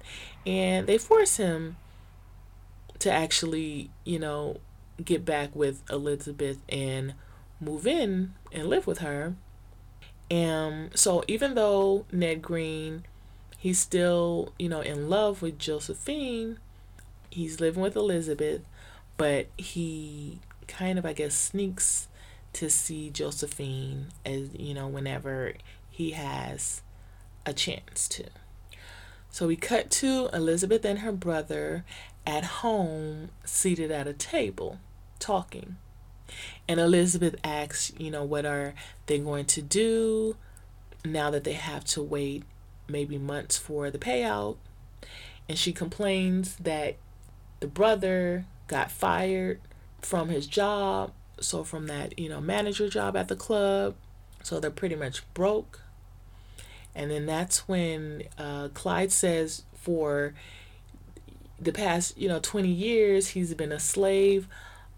and 0.46 0.86
they 0.86 0.98
force 0.98 1.36
him 1.36 1.76
to 2.98 3.10
actually, 3.10 3.90
you 4.04 4.18
know, 4.18 4.58
get 5.04 5.24
back 5.24 5.54
with 5.54 5.82
Elizabeth 5.90 6.58
and 6.68 7.14
move 7.60 7.86
in 7.86 8.34
and 8.52 8.68
live 8.68 8.86
with 8.86 8.98
her. 8.98 9.34
And 10.30 10.96
so 10.96 11.24
even 11.28 11.54
though 11.54 12.06
Ned 12.12 12.42
Green, 12.42 13.04
he's 13.58 13.78
still, 13.78 14.52
you 14.58 14.68
know, 14.68 14.80
in 14.80 15.10
love 15.10 15.42
with 15.42 15.58
Josephine, 15.58 16.58
he's 17.30 17.60
living 17.60 17.82
with 17.82 17.96
Elizabeth, 17.96 18.62
but 19.16 19.46
he 19.56 20.40
kind 20.68 20.98
of, 20.98 21.04
I 21.04 21.12
guess, 21.12 21.34
sneaks 21.34 22.08
to 22.54 22.68
see 22.68 23.10
Josephine 23.10 24.08
as, 24.24 24.50
you 24.54 24.74
know, 24.74 24.88
whenever 24.88 25.54
he 25.88 26.12
has 26.12 26.82
a 27.46 27.52
chance 27.52 28.08
to. 28.08 28.24
So 29.30 29.46
we 29.46 29.56
cut 29.56 29.90
to 29.92 30.28
Elizabeth 30.32 30.84
and 30.84 30.98
her 31.00 31.12
brother 31.12 31.84
at 32.26 32.44
home, 32.44 33.30
seated 33.44 33.90
at 33.90 34.06
a 34.06 34.12
table, 34.12 34.78
talking. 35.18 35.76
And 36.68 36.78
Elizabeth 36.78 37.36
asks, 37.42 37.92
you 37.98 38.10
know, 38.10 38.24
what 38.24 38.44
are 38.44 38.74
they 39.06 39.18
going 39.18 39.46
to 39.46 39.62
do 39.62 40.36
now 41.04 41.30
that 41.30 41.44
they 41.44 41.54
have 41.54 41.84
to 41.84 42.02
wait 42.02 42.44
maybe 42.88 43.18
months 43.18 43.56
for 43.56 43.90
the 43.90 43.98
payout? 43.98 44.56
And 45.48 45.58
she 45.58 45.72
complains 45.72 46.56
that 46.56 46.96
the 47.60 47.66
brother 47.66 48.46
got 48.68 48.90
fired 48.90 49.60
from 50.00 50.28
his 50.28 50.46
job, 50.46 51.12
so 51.42 51.64
from 51.64 51.86
that, 51.88 52.18
you 52.18 52.28
know, 52.28 52.40
manager 52.40 52.88
job 52.88 53.16
at 53.16 53.28
the 53.28 53.36
club. 53.36 53.94
So 54.42 54.58
they're 54.58 54.70
pretty 54.70 54.96
much 54.96 55.22
broke. 55.34 55.80
And 56.94 57.10
then 57.10 57.26
that's 57.26 57.68
when 57.68 58.24
uh, 58.38 58.68
Clyde 58.74 59.12
says 59.12 59.62
for 59.74 60.34
the 61.60 61.72
past, 61.72 62.18
you 62.18 62.28
know, 62.28 62.40
20 62.40 62.68
years, 62.68 63.28
he's 63.28 63.54
been 63.54 63.72
a 63.72 63.80
slave 63.80 64.48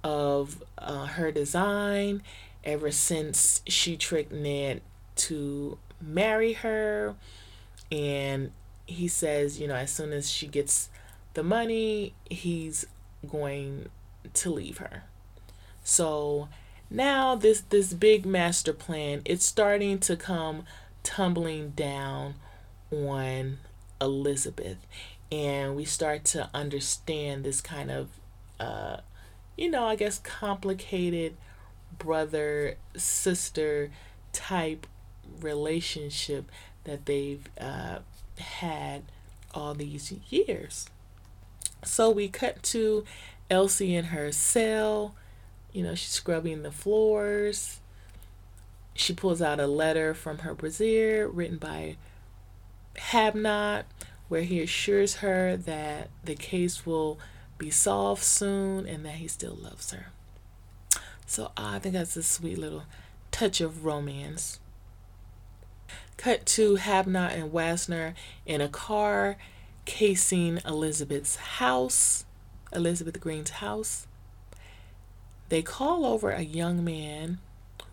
of 0.03 0.62
uh, 0.78 1.07
her 1.07 1.30
design 1.30 2.22
ever 2.64 2.90
since 2.90 3.62
she 3.66 3.97
tricked 3.97 4.32
Ned 4.32 4.80
to 5.16 5.78
marry 6.01 6.55
her. 6.55 7.14
and 7.92 8.51
he 8.86 9.09
says, 9.09 9.59
you 9.59 9.66
know, 9.66 9.74
as 9.74 9.90
soon 9.90 10.12
as 10.12 10.30
she 10.30 10.47
gets 10.47 10.90
the 11.32 11.42
money, 11.42 12.12
he's 12.28 12.86
going 13.26 13.88
to 14.34 14.51
leave 14.51 14.78
her. 14.78 15.05
So 15.85 16.49
now 16.91 17.37
this 17.37 17.61
this 17.61 17.95
big 17.95 18.26
master 18.26 18.72
plan 18.72 19.22
it's 19.24 19.45
starting 19.45 19.99
to 19.99 20.16
come 20.16 20.64
tumbling 21.03 21.70
down 21.70 22.35
on 22.91 23.59
Elizabeth 24.01 24.76
and 25.32 25.74
we 25.74 25.85
start 25.85 26.24
to 26.24 26.49
understand 26.53 27.43
this 27.43 27.61
kind 27.61 27.91
of 27.91 28.09
uh 28.61 28.99
you 29.57 29.70
know 29.70 29.87
I 29.87 29.97
guess 29.97 30.18
complicated 30.18 31.37
brother 31.99 32.76
sister 32.97 33.91
type 34.32 34.87
relationship 35.41 36.51
that 36.85 37.07
they've 37.07 37.49
uh, 37.61 37.99
had 38.39 39.05
all 39.53 39.74
these 39.74 40.12
years. 40.30 40.87
So 41.82 42.11
we 42.11 42.28
cut 42.28 42.62
to 42.64 43.05
Elsie 43.51 43.95
in 43.95 44.07
her 44.07 44.32
cell. 44.32 45.14
You 45.75 45.83
know, 45.83 45.95
she's 45.95 46.12
scrubbing 46.12 46.62
the 46.62 46.70
floors. 46.70 47.81
She 48.95 49.12
pulls 49.12 49.43
out 49.43 49.61
a 49.61 49.66
letter 49.66 50.14
from 50.14 50.39
her 50.39 50.55
brassiere 50.55 51.27
written 51.27 51.59
by 51.59 51.97
Hadnot, 52.97 53.83
where 54.29 54.43
he 54.43 54.62
assures 54.62 55.16
her 55.16 55.57
that 55.57 56.09
the 56.25 56.37
case 56.37 56.87
will 56.87 57.18
be 57.59 57.70
solved 57.70 58.22
soon 58.22 58.87
and 58.87 59.05
that 59.05 59.16
he 59.16 59.29
still 59.29 59.59
loves 59.61 59.91
her. 59.91 60.07
So 61.27 61.51
ah, 61.57 61.75
I 61.75 61.79
think 61.81 61.95
that's 61.95 62.16
a 62.16 62.22
sweet 62.22 62.57
little 62.57 62.85
touch 63.33 63.61
of 63.61 63.85
romance. 63.85 64.61
Cut 66.16 66.47
to 66.47 66.77
Hadnot 66.77 67.35
and 67.35 67.53
Wasner 67.53 68.14
in 68.47 68.61
a 68.61 68.68
car 68.68 69.37
casing 69.85 70.61
Elizabeth's 70.64 71.37
house, 71.37 72.25
Elizabeth 72.72 73.20
Green's 73.20 73.51
house. 73.51 74.07
They 75.49 75.62
call 75.62 76.07
over 76.07 76.30
a 76.30 76.42
young 76.42 76.84
man 76.84 77.38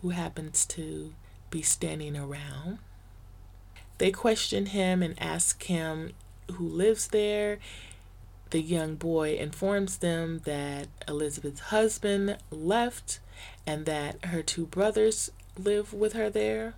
who 0.00 0.10
happens 0.10 0.66
to 0.66 1.14
be 1.50 1.62
standing 1.62 2.16
around. 2.16 2.78
They 3.98 4.10
question 4.10 4.66
him 4.66 5.02
and 5.02 5.20
ask 5.22 5.62
him 5.64 6.12
who 6.52 6.66
lives 6.66 7.08
there. 7.08 7.58
The 8.50 8.60
young 8.60 8.96
boy 8.96 9.36
informs 9.36 9.98
them 9.98 10.40
that 10.44 10.88
Elizabeth's 11.06 11.60
husband 11.60 12.38
left 12.50 13.20
and 13.66 13.86
that 13.86 14.24
her 14.26 14.42
two 14.42 14.66
brothers 14.66 15.30
live 15.56 15.92
with 15.92 16.14
her 16.14 16.30
there. 16.30 16.74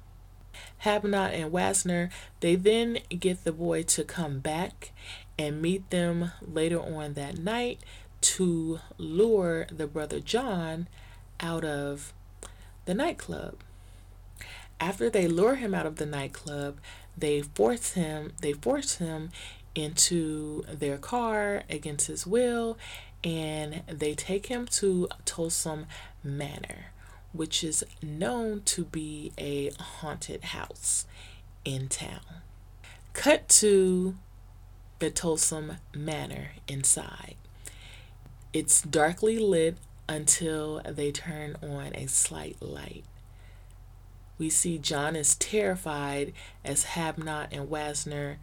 Hadnot 0.85 1.33
and 1.33 1.51
Wasner, 1.53 2.11
they 2.41 2.55
then 2.55 2.99
get 3.09 3.45
the 3.45 3.53
boy 3.53 3.83
to 3.85 4.05
come 4.05 4.41
back 4.41 4.93
and 5.39 5.63
meet 5.63 5.89
them 5.91 6.31
later 6.41 6.81
on 6.81 7.15
that 7.15 7.39
night 7.39 7.81
to 8.25 8.81
lure 8.97 9.67
the 9.71 9.87
brother 9.87 10.19
John 10.19 10.89
out 11.41 11.65
of 11.65 12.13
the 12.87 12.95
nightclub. 12.95 13.57
After 14.81 15.11
they 15.11 15.29
lure 15.29 15.57
him 15.57 15.75
out 15.75 15.87
of 15.87 15.97
the 15.97 16.07
nightclub, 16.07 16.79
they 17.17 17.43
force 17.43 17.93
him 17.93 18.33
they 18.41 18.53
force 18.53 18.97
him 18.97 19.31
into 19.75 20.65
their 20.73 20.99
car 20.99 21.63
against 21.69 22.07
his 22.07 22.27
will 22.27 22.79
and 23.23 23.83
they 23.87 24.15
take 24.15 24.47
him 24.47 24.67
to 24.67 25.09
Tolsom 25.25 25.87
Manor 26.23 26.93
which 27.33 27.63
is 27.63 27.85
known 28.03 28.63
to 28.65 28.85
be 28.85 29.33
a 29.37 29.71
haunted 29.81 30.45
house 30.45 31.05
in 31.65 31.89
town. 31.89 32.43
Cut 33.13 33.49
to 33.49 34.15
the 35.01 35.11
Tolsom 35.11 35.77
Manor 35.95 36.53
inside. 36.69 37.35
It's 38.55 38.83
darkly 38.83 39.37
lit 39.37 39.79
until 40.09 40.81
they 40.89 41.11
turn 41.11 41.57
on 41.61 41.93
a 41.97 42.07
slight 42.07 42.57
light. 42.63 43.03
We 44.39 44.49
see 44.49 44.79
John 44.79 45.17
is 45.17 45.35
terrified 45.35 46.33
as 46.65 46.85
Hadnot 46.85 47.49
and 47.51 47.69
Wasner 47.69 48.37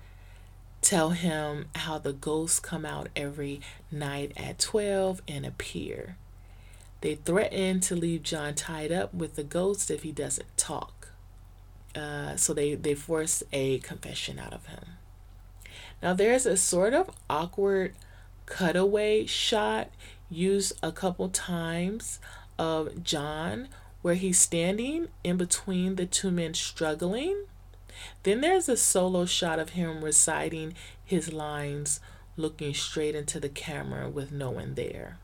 tell 0.81 1.11
him 1.11 1.67
how 1.75 1.97
the 1.97 2.11
ghosts 2.11 2.59
come 2.59 2.85
out 2.85 3.07
every 3.15 3.61
night 3.89 4.33
at 4.35 4.59
12 4.59 5.21
and 5.29 5.45
appear. 5.45 6.17
They 6.99 7.15
threaten 7.15 7.79
to 7.79 7.95
leave 7.95 8.21
John 8.21 8.53
tied 8.53 8.91
up 8.91 9.13
with 9.13 9.35
the 9.35 9.43
ghost 9.43 9.89
if 9.89 10.03
he 10.03 10.11
doesn't 10.11 10.57
talk. 10.57 11.13
Uh, 11.95 12.35
so 12.35 12.53
they, 12.53 12.75
they 12.75 12.95
force 12.95 13.43
a 13.53 13.79
confession 13.79 14.39
out 14.39 14.53
of 14.53 14.65
him. 14.65 14.83
Now, 16.03 16.13
there's 16.13 16.45
a 16.45 16.57
sort 16.57 16.93
of 16.93 17.09
awkward 17.29 17.95
cutaway 18.51 19.25
shot 19.25 19.89
used 20.29 20.73
a 20.83 20.91
couple 20.91 21.29
times 21.29 22.19
of 22.59 23.03
John 23.03 23.69
where 24.01 24.15
he's 24.15 24.37
standing 24.37 25.07
in 25.23 25.37
between 25.37 25.95
the 25.95 26.05
two 26.05 26.31
men 26.31 26.53
struggling. 26.53 27.45
Then 28.23 28.41
there's 28.41 28.67
a 28.67 28.77
solo 28.77 29.25
shot 29.25 29.59
of 29.59 29.69
him 29.69 30.03
reciting 30.03 30.73
his 31.03 31.31
lines, 31.31 31.99
looking 32.35 32.73
straight 32.73 33.15
into 33.15 33.39
the 33.39 33.49
camera 33.49 34.09
with 34.09 34.31
no 34.31 34.49
one 34.51 34.75
there. 34.75 35.17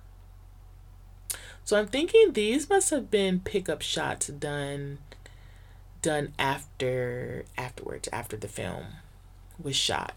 So 1.65 1.77
I'm 1.77 1.87
thinking 1.87 2.31
these 2.31 2.69
must 2.69 2.91
have 2.91 3.11
been 3.11 3.41
pickup 3.41 3.81
shots 3.81 4.27
done 4.27 4.99
done 6.01 6.31
after 6.39 7.43
afterwards 7.57 8.07
after 8.13 8.37
the 8.37 8.47
film 8.47 8.85
was 9.61 9.75
shot. 9.75 10.13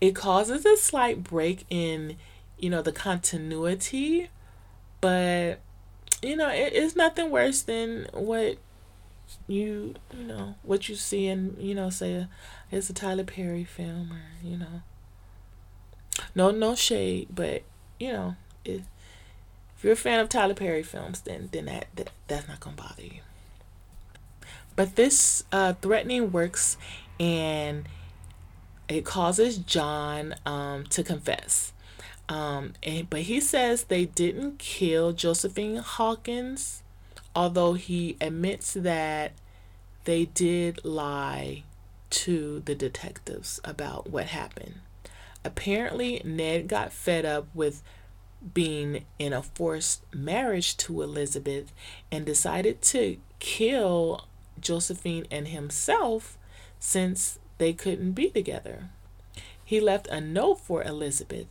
It 0.00 0.14
causes 0.14 0.64
a 0.64 0.76
slight 0.76 1.22
break 1.22 1.64
in, 1.70 2.16
you 2.58 2.70
know, 2.70 2.82
the 2.82 2.92
continuity, 2.92 4.28
but 5.00 5.60
you 6.22 6.36
know, 6.36 6.48
it 6.48 6.72
is 6.72 6.96
nothing 6.96 7.30
worse 7.30 7.62
than 7.62 8.06
what 8.12 8.58
you 9.48 9.94
you 10.12 10.24
know 10.24 10.54
what 10.62 10.86
you 10.86 10.94
see 10.94 11.26
in 11.26 11.56
you 11.58 11.74
know 11.74 11.88
say 11.88 12.26
it's 12.70 12.90
a 12.90 12.92
Tyler 12.92 13.24
Perry 13.24 13.64
film 13.64 14.12
or 14.12 14.46
you 14.46 14.58
know 14.58 14.82
no 16.34 16.50
no 16.50 16.74
shade 16.74 17.26
but 17.34 17.62
you 17.98 18.12
know 18.12 18.36
it 18.66 18.82
if 19.76 19.84
you're 19.88 19.92
a 19.92 19.96
fan 19.96 20.20
of 20.20 20.30
Tyler 20.30 20.54
Perry 20.54 20.82
films, 20.82 21.20
then 21.20 21.50
then 21.52 21.66
that, 21.66 21.86
that 21.96 22.10
that's 22.26 22.48
not 22.48 22.60
gonna 22.60 22.76
bother 22.76 23.02
you. 23.02 23.20
But 24.76 24.96
this 24.96 25.44
uh, 25.52 25.74
threatening 25.74 26.32
works, 26.32 26.78
and 27.20 27.84
it 28.88 29.04
causes 29.04 29.58
John 29.58 30.34
um, 30.44 30.84
to 30.86 31.02
confess. 31.02 31.72
Um, 32.28 32.72
and 32.82 33.08
but 33.10 33.22
he 33.22 33.40
says 33.40 33.84
they 33.84 34.06
didn't 34.06 34.58
kill 34.58 35.12
Josephine 35.12 35.76
Hawkins, 35.76 36.82
although 37.34 37.74
he 37.74 38.16
admits 38.20 38.72
that 38.74 39.32
they 40.04 40.26
did 40.26 40.84
lie 40.84 41.64
to 42.10 42.62
the 42.64 42.74
detectives 42.74 43.60
about 43.64 44.10
what 44.10 44.26
happened. 44.26 44.76
Apparently, 45.44 46.22
Ned 46.24 46.68
got 46.68 46.92
fed 46.92 47.24
up 47.26 47.46
with 47.54 47.82
being 48.52 49.04
in 49.18 49.32
a 49.32 49.42
forced 49.42 50.02
marriage 50.14 50.76
to 50.76 51.02
Elizabeth 51.02 51.72
and 52.10 52.24
decided 52.24 52.82
to 52.82 53.18
kill 53.38 54.26
Josephine 54.60 55.26
and 55.30 55.48
himself 55.48 56.38
since 56.78 57.38
they 57.58 57.72
couldn't 57.72 58.12
be 58.12 58.30
together. 58.30 58.90
He 59.64 59.80
left 59.80 60.06
a 60.08 60.20
note 60.20 60.60
for 60.60 60.82
Elizabeth, 60.82 61.46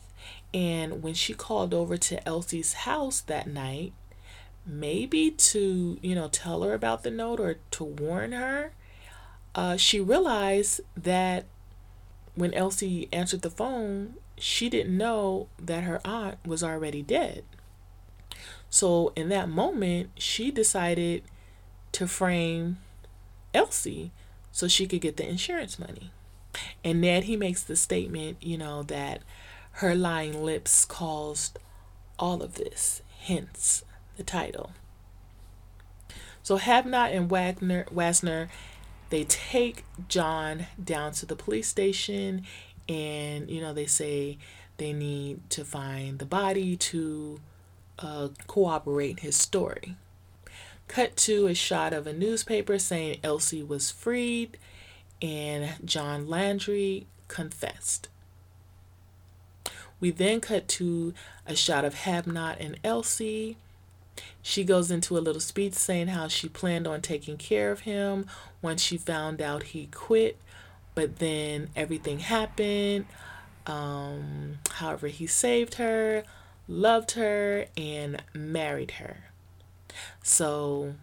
and 0.53 1.01
when 1.01 1.13
she 1.13 1.33
called 1.33 1.73
over 1.73 1.97
to 1.97 2.27
Elsie's 2.27 2.73
house 2.73 3.21
that 3.21 3.47
night, 3.47 3.93
maybe 4.65 5.31
to, 5.31 5.97
you 6.01 6.15
know, 6.15 6.27
tell 6.27 6.63
her 6.63 6.73
about 6.73 7.03
the 7.03 7.11
note 7.11 7.39
or 7.39 7.57
to 7.71 7.83
warn 7.83 8.31
her, 8.31 8.73
uh, 9.55 9.77
she 9.77 9.99
realized 9.99 10.81
that 10.95 11.45
when 12.35 12.53
Elsie 12.53 13.09
answered 13.11 13.41
the 13.41 13.49
phone, 13.49 14.15
she 14.37 14.69
didn't 14.69 14.97
know 14.97 15.47
that 15.59 15.83
her 15.83 16.01
aunt 16.05 16.37
was 16.45 16.63
already 16.63 17.01
dead. 17.01 17.43
So 18.69 19.13
in 19.15 19.29
that 19.29 19.49
moment, 19.49 20.09
she 20.17 20.49
decided 20.49 21.23
to 21.91 22.07
frame 22.07 22.77
Elsie 23.53 24.11
so 24.53 24.69
she 24.69 24.87
could 24.87 25.01
get 25.01 25.17
the 25.17 25.27
insurance 25.27 25.77
money. 25.77 26.11
And 26.83 27.01
Ned, 27.01 27.25
he 27.25 27.35
makes 27.35 27.63
the 27.63 27.75
statement, 27.75 28.37
you 28.39 28.57
know, 28.57 28.83
that 28.83 29.21
her 29.77 29.95
lying 29.95 30.41
lips 30.41 30.85
caused 30.85 31.59
all 32.17 32.41
of 32.41 32.55
this, 32.55 33.01
hence 33.23 33.83
the 34.15 34.23
title. 34.23 34.71
So 36.43 36.57
Hadnot 36.57 37.13
and 37.13 37.29
Wagner, 37.29 37.85
Wasner, 37.93 38.47
they 39.09 39.23
take 39.25 39.83
John 40.07 40.67
down 40.81 41.11
to 41.13 41.25
the 41.25 41.35
police 41.35 41.67
station 41.67 42.45
and 42.89 43.49
you 43.49 43.61
know 43.61 43.73
they 43.73 43.85
say 43.85 44.37
they 44.77 44.91
need 44.91 45.49
to 45.51 45.63
find 45.63 46.19
the 46.19 46.25
body 46.25 46.75
to 46.75 47.39
uh, 47.99 48.29
corroborate 48.47 49.19
his 49.19 49.35
story. 49.35 49.95
Cut 50.93 51.17
to 51.17 51.47
a 51.47 51.55
shot 51.55 51.91
of 51.91 52.05
a 52.05 52.13
newspaper 52.13 52.77
saying 52.77 53.17
Elsie 53.23 53.63
was 53.63 53.89
freed, 53.89 54.59
and 55.23 55.73
John 55.83 56.29
Landry 56.29 57.07
confessed. 57.27 58.09
We 59.99 60.11
then 60.11 60.39
cut 60.39 60.67
to 60.67 61.15
a 61.47 61.55
shot 61.55 61.83
of 61.83 61.95
Hadnot 61.95 62.57
and 62.59 62.79
Elsie. 62.83 63.57
She 64.43 64.63
goes 64.63 64.91
into 64.91 65.17
a 65.17 65.25
little 65.25 65.41
speech 65.41 65.73
saying 65.73 66.09
how 66.09 66.27
she 66.27 66.47
planned 66.47 66.85
on 66.85 67.01
taking 67.01 67.37
care 67.37 67.71
of 67.71 67.79
him 67.79 68.27
once 68.61 68.79
she 68.79 68.97
found 68.97 69.41
out 69.41 69.63
he 69.63 69.87
quit, 69.87 70.37
but 70.93 71.17
then 71.17 71.69
everything 71.75 72.19
happened. 72.19 73.07
Um, 73.65 74.59
however, 74.69 75.07
he 75.07 75.25
saved 75.25 75.73
her, 75.73 76.23
loved 76.67 77.13
her, 77.13 77.65
and 77.75 78.21
married 78.35 78.91
her. 78.91 79.32
So, 80.21 80.95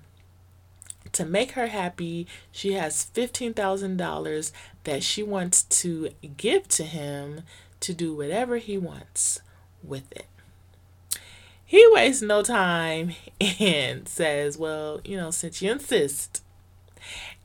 to 1.12 1.24
make 1.24 1.53
her 1.53 1.68
happy, 1.68 2.26
she 2.53 2.72
has 2.72 3.11
$15,000 3.14 4.53
that 4.84 5.03
she 5.03 5.22
wants 5.22 5.62
to 5.64 6.11
give 6.36 6.68
to 6.68 6.84
him 6.84 7.43
to 7.80 7.95
do 7.95 8.14
whatever 8.14 8.59
he 8.59 8.78
wants 8.78 9.41
with 9.82 10.11
it. 10.12 10.26
He 11.64 11.86
wastes 11.91 12.22
no 12.22 12.43
time 12.43 13.14
and 13.41 14.09
says, 14.09 14.59
Well, 14.59 15.01
you 15.05 15.16
know, 15.16 15.30
since 15.30 15.62
you 15.62 15.70
insist. 15.70 16.43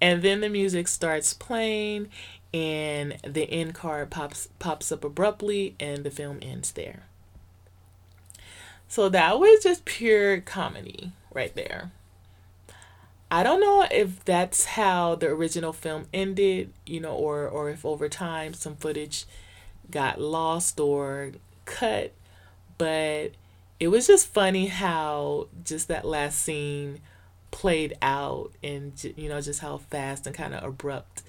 And 0.01 0.21
then 0.21 0.41
the 0.41 0.49
music 0.49 0.87
starts 0.87 1.33
playing 1.33 2.09
and 2.53 3.17
the 3.23 3.49
end 3.49 3.73
card 3.73 4.09
pops 4.09 4.49
pops 4.59 4.91
up 4.91 5.03
abruptly 5.03 5.75
and 5.79 6.03
the 6.03 6.11
film 6.11 6.39
ends 6.41 6.71
there. 6.71 7.03
So 8.87 9.09
that 9.09 9.39
was 9.39 9.63
just 9.63 9.85
pure 9.85 10.41
comedy 10.41 11.11
right 11.35 11.53
there. 11.53 11.91
I 13.29 13.43
don't 13.43 13.59
know 13.59 13.85
if 13.91 14.23
that's 14.23 14.65
how 14.65 15.15
the 15.15 15.27
original 15.27 15.73
film 15.73 16.05
ended, 16.13 16.73
you 16.85 16.99
know, 16.99 17.13
or 17.13 17.47
or 17.47 17.69
if 17.69 17.85
over 17.85 18.07
time 18.07 18.53
some 18.53 18.75
footage 18.75 19.25
got 19.91 20.19
lost 20.19 20.79
or 20.79 21.33
cut, 21.65 22.13
but 22.77 23.31
it 23.79 23.89
was 23.89 24.07
just 24.07 24.27
funny 24.27 24.67
how 24.67 25.47
just 25.63 25.87
that 25.89 26.05
last 26.05 26.39
scene 26.39 27.01
played 27.51 27.93
out 28.01 28.51
and 28.63 29.13
you 29.15 29.29
know 29.29 29.39
just 29.41 29.61
how 29.61 29.77
fast 29.77 30.27
and 30.27 30.35
kind 30.35 30.53
of 30.53 30.63
abrupt 30.63 31.23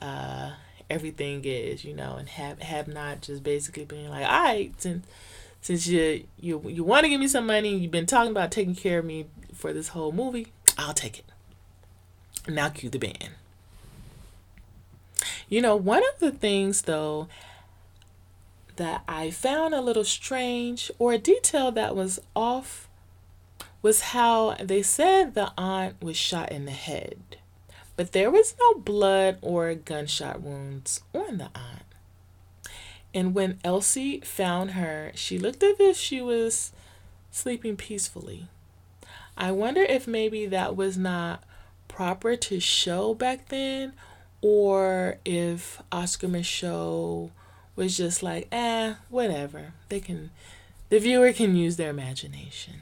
uh, 0.00 0.52
everything 0.90 1.42
is, 1.44 1.84
you 1.84 1.94
know, 1.94 2.16
and 2.16 2.28
have 2.28 2.60
have 2.60 2.88
not 2.88 3.20
just 3.20 3.42
basically 3.42 3.84
being 3.84 4.08
like, 4.08 4.24
all 4.24 4.42
right, 4.42 4.72
since 4.80 5.06
since 5.60 5.86
you 5.86 6.24
you 6.38 6.62
you 6.66 6.84
want 6.84 7.04
to 7.04 7.10
give 7.10 7.20
me 7.20 7.28
some 7.28 7.46
money, 7.46 7.76
you've 7.76 7.90
been 7.90 8.06
talking 8.06 8.30
about 8.30 8.50
taking 8.50 8.74
care 8.74 9.00
of 9.00 9.04
me 9.04 9.26
for 9.54 9.72
this 9.72 9.88
whole 9.88 10.12
movie, 10.12 10.48
I'll 10.76 10.94
take 10.94 11.18
it. 11.18 11.24
Now 12.46 12.68
cue 12.68 12.88
the 12.88 12.98
band. 12.98 13.30
You 15.48 15.60
know, 15.60 15.76
one 15.76 16.02
of 16.14 16.20
the 16.20 16.30
things 16.30 16.82
though 16.82 17.28
that 18.76 19.02
I 19.08 19.30
found 19.30 19.74
a 19.74 19.80
little 19.80 20.04
strange 20.04 20.90
or 20.98 21.12
a 21.12 21.18
detail 21.18 21.72
that 21.72 21.96
was 21.96 22.20
off 22.36 22.88
was 23.82 24.00
how 24.00 24.54
they 24.60 24.82
said 24.82 25.34
the 25.34 25.52
aunt 25.58 26.00
was 26.02 26.16
shot 26.16 26.52
in 26.52 26.64
the 26.64 26.70
head, 26.70 27.36
but 27.96 28.12
there 28.12 28.30
was 28.30 28.54
no 28.58 28.74
blood 28.74 29.38
or 29.42 29.74
gunshot 29.74 30.40
wounds 30.40 31.02
on 31.14 31.38
the 31.38 31.50
aunt. 31.54 31.77
And 33.14 33.34
when 33.34 33.58
Elsie 33.64 34.20
found 34.20 34.72
her, 34.72 35.12
she 35.14 35.38
looked 35.38 35.62
as 35.62 35.80
if 35.80 35.96
she 35.96 36.20
was 36.20 36.72
sleeping 37.30 37.76
peacefully. 37.76 38.48
I 39.36 39.52
wonder 39.52 39.82
if 39.82 40.06
maybe 40.06 40.46
that 40.46 40.76
was 40.76 40.98
not 40.98 41.42
proper 41.86 42.36
to 42.36 42.60
show 42.60 43.14
back 43.14 43.48
then, 43.48 43.92
or 44.42 45.18
if 45.24 45.80
Oscar 45.90 46.28
Micheaux 46.28 47.30
was 47.76 47.96
just 47.96 48.22
like, 48.22 48.48
eh, 48.52 48.94
whatever. 49.08 49.72
They 49.88 50.00
can, 50.00 50.30
the 50.88 50.98
viewer 50.98 51.32
can 51.32 51.56
use 51.56 51.76
their 51.76 51.90
imagination. 51.90 52.74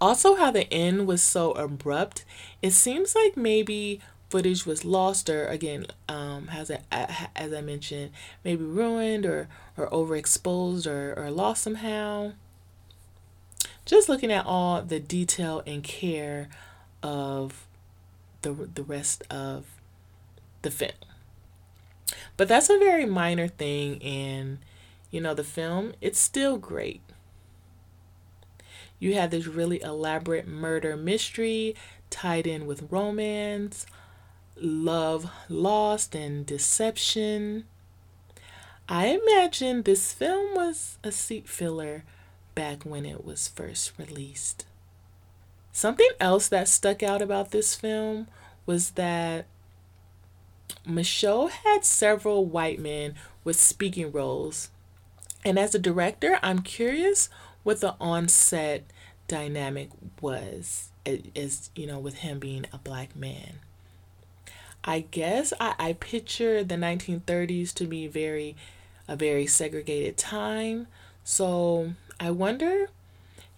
Also, 0.00 0.36
how 0.36 0.50
the 0.50 0.72
end 0.72 1.06
was 1.06 1.22
so 1.22 1.52
abrupt, 1.52 2.24
it 2.60 2.72
seems 2.72 3.14
like 3.14 3.36
maybe 3.36 4.00
footage 4.28 4.66
was 4.66 4.84
lost 4.84 5.30
or 5.30 5.46
again 5.46 5.86
um, 6.08 6.48
as, 6.52 6.70
I, 6.70 7.28
as 7.36 7.52
I 7.52 7.60
mentioned 7.60 8.10
maybe 8.44 8.64
ruined 8.64 9.24
or, 9.24 9.48
or 9.76 9.88
overexposed 9.90 10.86
or, 10.86 11.14
or 11.16 11.30
lost 11.30 11.62
somehow 11.62 12.32
just 13.84 14.08
looking 14.08 14.32
at 14.32 14.44
all 14.44 14.82
the 14.82 15.00
detail 15.00 15.62
and 15.66 15.82
care 15.82 16.48
of 17.02 17.66
the 18.42 18.52
the 18.52 18.82
rest 18.82 19.22
of 19.30 19.64
the 20.62 20.70
film. 20.70 20.92
But 22.36 22.48
that's 22.48 22.68
a 22.68 22.78
very 22.78 23.06
minor 23.06 23.48
thing 23.48 24.02
and 24.02 24.58
you 25.10 25.20
know 25.20 25.34
the 25.34 25.44
film 25.44 25.94
it's 26.00 26.20
still 26.20 26.58
great. 26.58 27.00
You 28.98 29.14
have 29.14 29.30
this 29.30 29.46
really 29.46 29.80
elaborate 29.82 30.48
murder 30.48 30.96
mystery 30.96 31.74
tied 32.10 32.46
in 32.46 32.66
with 32.66 32.90
romance, 32.90 33.86
love 34.60 35.30
lost 35.48 36.14
and 36.14 36.46
deception. 36.46 37.64
I 38.88 39.06
imagine 39.06 39.82
this 39.82 40.12
film 40.12 40.54
was 40.54 40.98
a 41.02 41.12
seat 41.12 41.48
filler 41.48 42.04
back 42.54 42.84
when 42.84 43.04
it 43.04 43.24
was 43.24 43.48
first 43.48 43.92
released. 43.98 44.64
Something 45.72 46.10
else 46.20 46.48
that 46.48 46.68
stuck 46.68 47.02
out 47.02 47.20
about 47.20 47.50
this 47.50 47.74
film 47.74 48.28
was 48.64 48.92
that 48.92 49.46
Micheaux 50.86 51.50
had 51.50 51.84
several 51.84 52.46
white 52.46 52.78
men 52.78 53.14
with 53.44 53.60
speaking 53.60 54.10
roles. 54.10 54.70
And 55.44 55.58
as 55.58 55.74
a 55.74 55.78
director, 55.78 56.38
I'm 56.42 56.60
curious 56.60 57.28
what 57.62 57.80
the 57.80 57.94
on-set 58.00 58.84
dynamic 59.28 59.90
was 60.20 60.90
as 61.04 61.70
you 61.74 61.86
know 61.86 61.98
with 61.98 62.16
him 62.16 62.38
being 62.38 62.66
a 62.72 62.78
black 62.78 63.14
man. 63.14 63.60
I 64.86 65.00
guess 65.00 65.52
I, 65.58 65.74
I 65.78 65.92
picture 65.94 66.62
the 66.62 66.76
1930s 66.76 67.74
to 67.74 67.86
be 67.86 68.06
very 68.06 68.56
a 69.08 69.16
very 69.16 69.46
segregated 69.46 70.16
time. 70.16 70.86
So 71.24 71.94
I 72.20 72.30
wonder 72.30 72.86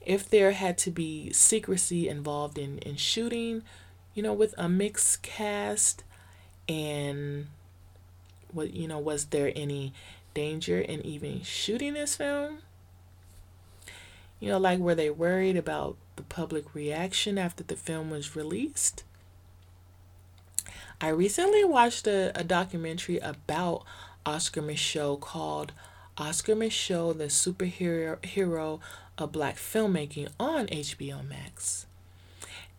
if 0.04 0.28
there 0.28 0.52
had 0.52 0.78
to 0.78 0.90
be 0.90 1.30
secrecy 1.32 2.08
involved 2.08 2.58
in, 2.58 2.78
in 2.78 2.96
shooting, 2.96 3.62
you 4.14 4.22
know, 4.22 4.32
with 4.32 4.54
a 4.56 4.68
mixed 4.68 5.22
cast, 5.22 6.02
and 6.68 7.46
what 8.52 8.72
you 8.72 8.88
know, 8.88 8.98
was 8.98 9.26
there 9.26 9.52
any 9.54 9.92
danger 10.32 10.80
in 10.80 11.04
even 11.04 11.42
shooting 11.42 11.94
this 11.94 12.16
film? 12.16 12.60
You 14.40 14.48
know, 14.48 14.58
like 14.58 14.78
were 14.78 14.94
they 14.94 15.10
worried 15.10 15.56
about 15.56 15.96
the 16.16 16.22
public 16.22 16.74
reaction 16.74 17.36
after 17.38 17.64
the 17.64 17.76
film 17.76 18.10
was 18.10 18.36
released? 18.36 19.04
I 21.00 21.08
recently 21.10 21.64
watched 21.64 22.08
a, 22.08 22.32
a 22.34 22.42
documentary 22.42 23.18
about 23.18 23.84
Oscar 24.26 24.60
Micheaux 24.60 25.20
called 25.20 25.72
Oscar 26.16 26.56
Micheaux, 26.56 27.16
the 27.16 27.26
superhero 27.26 28.24
hero 28.24 28.80
of 29.16 29.30
black 29.30 29.56
filmmaking 29.56 30.28
on 30.40 30.66
HBO 30.66 31.26
Max. 31.26 31.86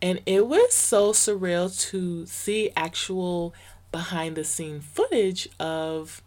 And 0.02 0.20
it 0.26 0.46
was 0.46 0.74
so 0.74 1.12
surreal 1.12 1.78
to 1.90 2.26
see 2.26 2.70
actual 2.76 3.54
behind 3.90 4.36
the 4.36 4.44
scene 4.44 4.80
footage 4.80 5.48
of 5.58 6.22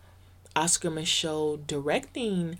Oscar 0.55 0.89
Micheaux 0.89 1.65
directing 1.67 2.57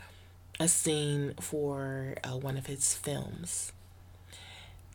a 0.59 0.67
scene 0.67 1.34
for 1.39 2.15
uh, 2.23 2.38
one 2.38 2.57
of 2.57 2.67
his 2.67 2.93
films. 2.93 3.71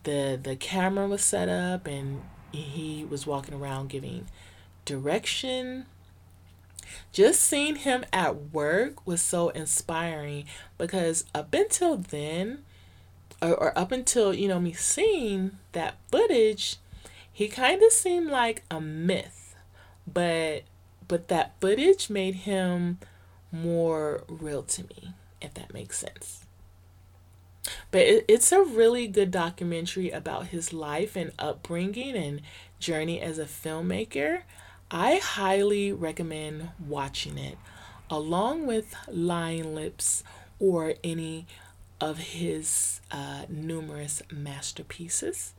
The 0.05 0.39
the 0.41 0.55
camera 0.55 1.09
was 1.09 1.23
set 1.23 1.49
up 1.49 1.87
and 1.87 2.23
he 2.53 3.05
was 3.09 3.27
walking 3.27 3.55
around 3.55 3.89
giving 3.89 4.27
direction 4.85 5.87
just 7.13 7.41
seeing 7.41 7.77
him 7.77 8.05
at 8.13 8.53
work 8.53 9.07
was 9.07 9.21
so 9.21 9.49
inspiring 9.51 10.45
because 10.77 11.25
up 11.35 11.53
until 11.55 11.97
then, 11.97 12.65
or, 13.41 13.55
or 13.55 13.79
up 13.79 13.93
until, 13.93 14.35
you 14.35 14.49
know, 14.49 14.61
me 14.61 14.73
seeing 14.73 15.59
that 15.73 15.97
footage, 16.11 16.77
he 17.31 17.49
kind 17.49 17.83
of 17.83 17.93
seemed 17.93 18.29
like 18.29 18.65
a 18.71 18.81
myth. 18.81 19.57
But 20.07 20.65
but 21.07 21.29
that 21.29 21.55
footage 21.61 22.11
made 22.11 22.35
him 22.35 22.99
more 23.51 24.25
real 24.29 24.63
to 24.63 24.83
me, 24.85 25.15
if 25.41 25.55
that 25.55 25.73
makes 25.73 25.99
sense. 25.99 26.45
But 27.91 28.03
it, 28.03 28.25
it's 28.29 28.53
a 28.53 28.63
really 28.63 29.07
good 29.07 29.31
documentary 29.31 30.11
about 30.11 30.49
his 30.49 30.73
life 30.73 31.17
and 31.17 31.33
upbringing 31.39 32.17
and 32.17 32.43
journey 32.79 33.21
as 33.21 33.39
a 33.39 33.45
filmmaker. 33.45 34.43
I 34.91 35.17
highly 35.17 35.93
recommend 35.93 36.71
watching 36.79 37.37
it 37.39 37.59
along 38.11 38.67
with 38.67 38.95
Lying 39.09 39.75
Lips 39.75 40.25
or 40.59 40.95
any 41.05 41.47
of 42.01 42.19
his 42.19 43.01
uh, 43.11 43.45
numerous 43.49 44.23
masterpieces. 44.33 45.55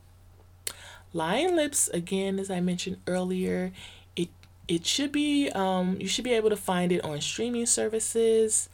Lying 1.14 1.56
Lips, 1.56 1.88
again, 1.90 2.40
as 2.40 2.50
I 2.52 2.60
mentioned 2.60 2.98
earlier, 3.08 3.72
it 4.16 4.30
it 4.68 4.86
should 4.86 5.12
be 5.12 5.50
um, 5.50 5.98
you 6.00 6.08
should 6.08 6.24
be 6.24 6.34
able 6.34 6.50
to 6.50 6.58
find 6.58 6.92
it 6.92 7.04
on 7.04 7.20
streaming 7.22 7.66
services 7.66 8.70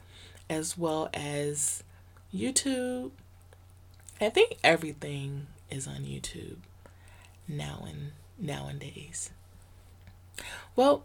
as 0.48 0.76
well 0.76 1.08
as 1.14 1.82
YouTube. 2.34 3.10
I 4.20 4.30
think 4.30 4.56
everything 4.64 5.46
is 5.70 5.86
on 5.86 6.04
YouTube 6.04 6.56
now 7.46 7.84
and 7.86 8.12
nowadays. 8.38 9.30
Well, 10.74 11.04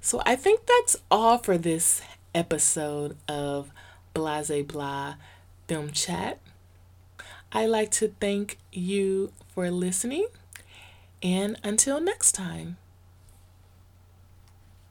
so 0.00 0.20
I 0.26 0.34
think 0.34 0.66
that's 0.66 0.96
all 1.10 1.38
for 1.38 1.56
this 1.56 2.02
episode 2.34 3.16
of 3.28 3.70
Blase 4.14 4.66
Blah 4.66 5.14
Film 5.68 5.92
Chat. 5.92 6.40
I 7.52 7.66
like 7.66 7.90
to 7.92 8.08
thank 8.20 8.58
you 8.72 9.32
for 9.54 9.70
listening, 9.70 10.26
and 11.22 11.56
until 11.62 12.00
next 12.00 12.32
time. 12.32 12.78